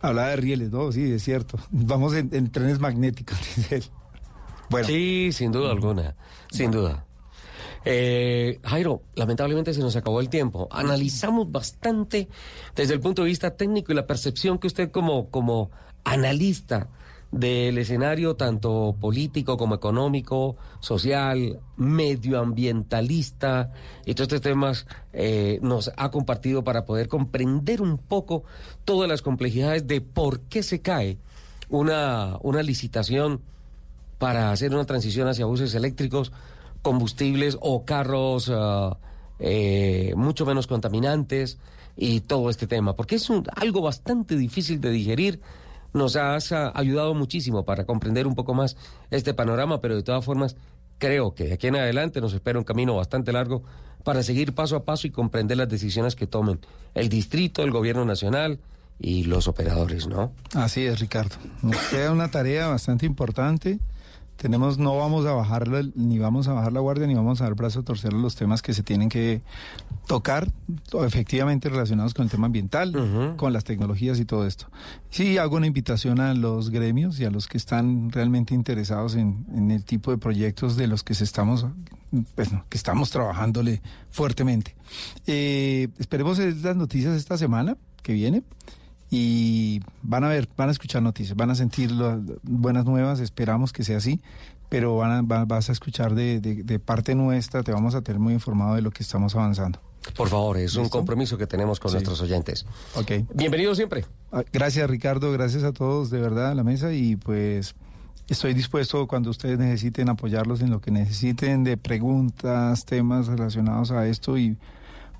[0.00, 0.90] Hablaba de rieles, ¿no?
[0.90, 1.58] Sí, es cierto.
[1.70, 3.84] Vamos en, en trenes magnéticos, dice él.
[4.70, 4.86] Bueno.
[4.86, 6.16] Sí, sin duda alguna,
[6.50, 7.04] sin duda.
[7.88, 10.66] Eh, Jairo, lamentablemente se nos acabó el tiempo.
[10.72, 12.28] Analizamos bastante
[12.74, 15.70] desde el punto de vista técnico y la percepción que usted como, como
[16.02, 16.88] analista
[17.30, 23.70] del escenario tanto político como económico, social, medioambientalista
[24.04, 28.42] y todos estos temas eh, nos ha compartido para poder comprender un poco
[28.84, 31.18] todas las complejidades de por qué se cae
[31.68, 33.42] una, una licitación
[34.18, 36.32] para hacer una transición hacia buses eléctricos,
[36.86, 38.94] combustibles o carros uh,
[40.14, 41.58] mucho menos contaminantes
[41.96, 45.40] y todo este tema, porque es un, algo bastante difícil de digerir.
[45.92, 48.76] Nos has uh, ayudado muchísimo para comprender un poco más
[49.10, 50.54] este panorama, pero de todas formas
[50.98, 53.64] creo que de aquí en adelante nos espera un camino bastante largo
[54.04, 56.60] para seguir paso a paso y comprender las decisiones que tomen
[56.94, 58.60] el distrito, el gobierno nacional
[59.00, 60.30] y los operadores, ¿no?
[60.54, 61.34] Así es, Ricardo.
[61.62, 63.80] Nos queda una tarea bastante importante
[64.36, 67.54] tenemos no vamos a bajar ni vamos a bajar la guardia ni vamos a dar
[67.54, 69.42] brazo a torcer los temas que se tienen que
[70.06, 70.52] tocar
[71.04, 74.68] efectivamente relacionados con el tema ambiental, con las tecnologías y todo esto.
[75.10, 79.70] Sí hago una invitación a los gremios y a los que están realmente interesados en,
[79.70, 81.66] el tipo de proyectos de los que se estamos
[82.34, 84.76] pues, que estamos trabajándole fuertemente.
[85.26, 88.44] Eh, esperemos las noticias esta semana que viene
[89.10, 93.72] y van a ver, van a escuchar noticias, van a sentir las buenas nuevas, esperamos
[93.72, 94.20] que sea así,
[94.68, 98.34] pero van a, vas a escuchar de, de, parte nuestra, te vamos a tener muy
[98.34, 99.80] informado de lo que estamos avanzando.
[100.16, 102.64] Por favor, es un compromiso que tenemos con nuestros oyentes.
[102.94, 103.12] Ok.
[103.34, 104.04] Bienvenido siempre.
[104.30, 107.74] Ah, gracias Ricardo, gracias a todos de verdad a la mesa y pues
[108.28, 114.06] estoy dispuesto cuando ustedes necesiten apoyarlos en lo que necesiten de preguntas, temas relacionados a
[114.06, 114.56] esto y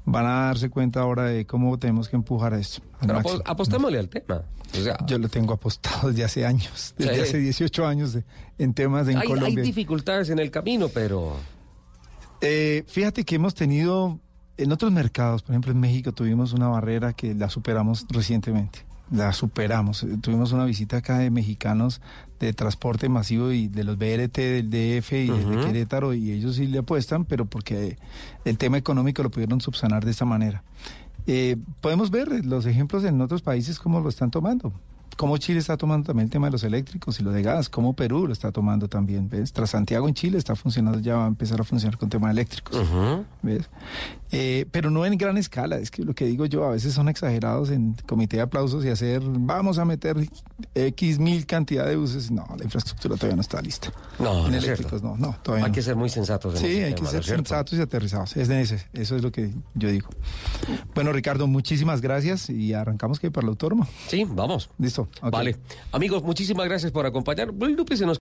[0.07, 2.81] van a darse cuenta ahora de cómo tenemos que empujar esto.
[3.01, 4.45] Pero apostémosle al tema.
[5.07, 8.17] Yo lo tengo apostado desde hace años, desde hace 18 años
[8.59, 9.61] en temas de en hay, Colombia.
[9.61, 11.37] Hay dificultades en el camino, pero...
[12.41, 14.21] Eh, fíjate que hemos tenido
[14.57, 19.33] en otros mercados, por ejemplo en México tuvimos una barrera que la superamos recientemente la
[19.33, 20.07] superamos.
[20.21, 22.01] Tuvimos una visita acá de mexicanos
[22.41, 26.67] de transporte masivo y de los BRT del DF y de Querétaro y ellos sí
[26.67, 27.99] le apuestan, pero porque
[28.45, 30.63] el tema económico lo pudieron subsanar de esta manera.
[31.27, 34.73] Eh, podemos ver los ejemplos en otros países cómo lo están tomando
[35.17, 37.95] cómo Chile está tomando también el tema de los eléctricos y lo de gas, cómo
[37.95, 39.53] Perú lo está tomando también, ¿ves?
[39.53, 42.87] Tras Santiago en Chile está funcionando, ya va a empezar a funcionar con temas eléctricos,
[43.43, 43.69] ¿ves?
[44.33, 47.09] Eh, pero no en gran escala, es que lo que digo yo, a veces son
[47.09, 50.17] exagerados en comité de aplausos y hacer, vamos a meter
[50.75, 53.93] X mil cantidad de buses, no, la infraestructura todavía no está lista.
[54.19, 56.59] No, en eléctricos no, no, todavía Hay que ser muy sensatos.
[56.59, 59.91] sí, hay que ser sensatos y aterrizados, es de ese, eso es lo que yo
[59.91, 60.09] digo.
[60.95, 63.87] Bueno, Ricardo, muchísimas gracias y arrancamos que para el autónomo.
[64.09, 64.71] Sí, vamos.
[64.79, 65.09] Listo.
[65.23, 65.57] Vale.
[65.93, 67.53] Amigos, muchísimas gracias por acompañar.
[67.95, 68.15] se nos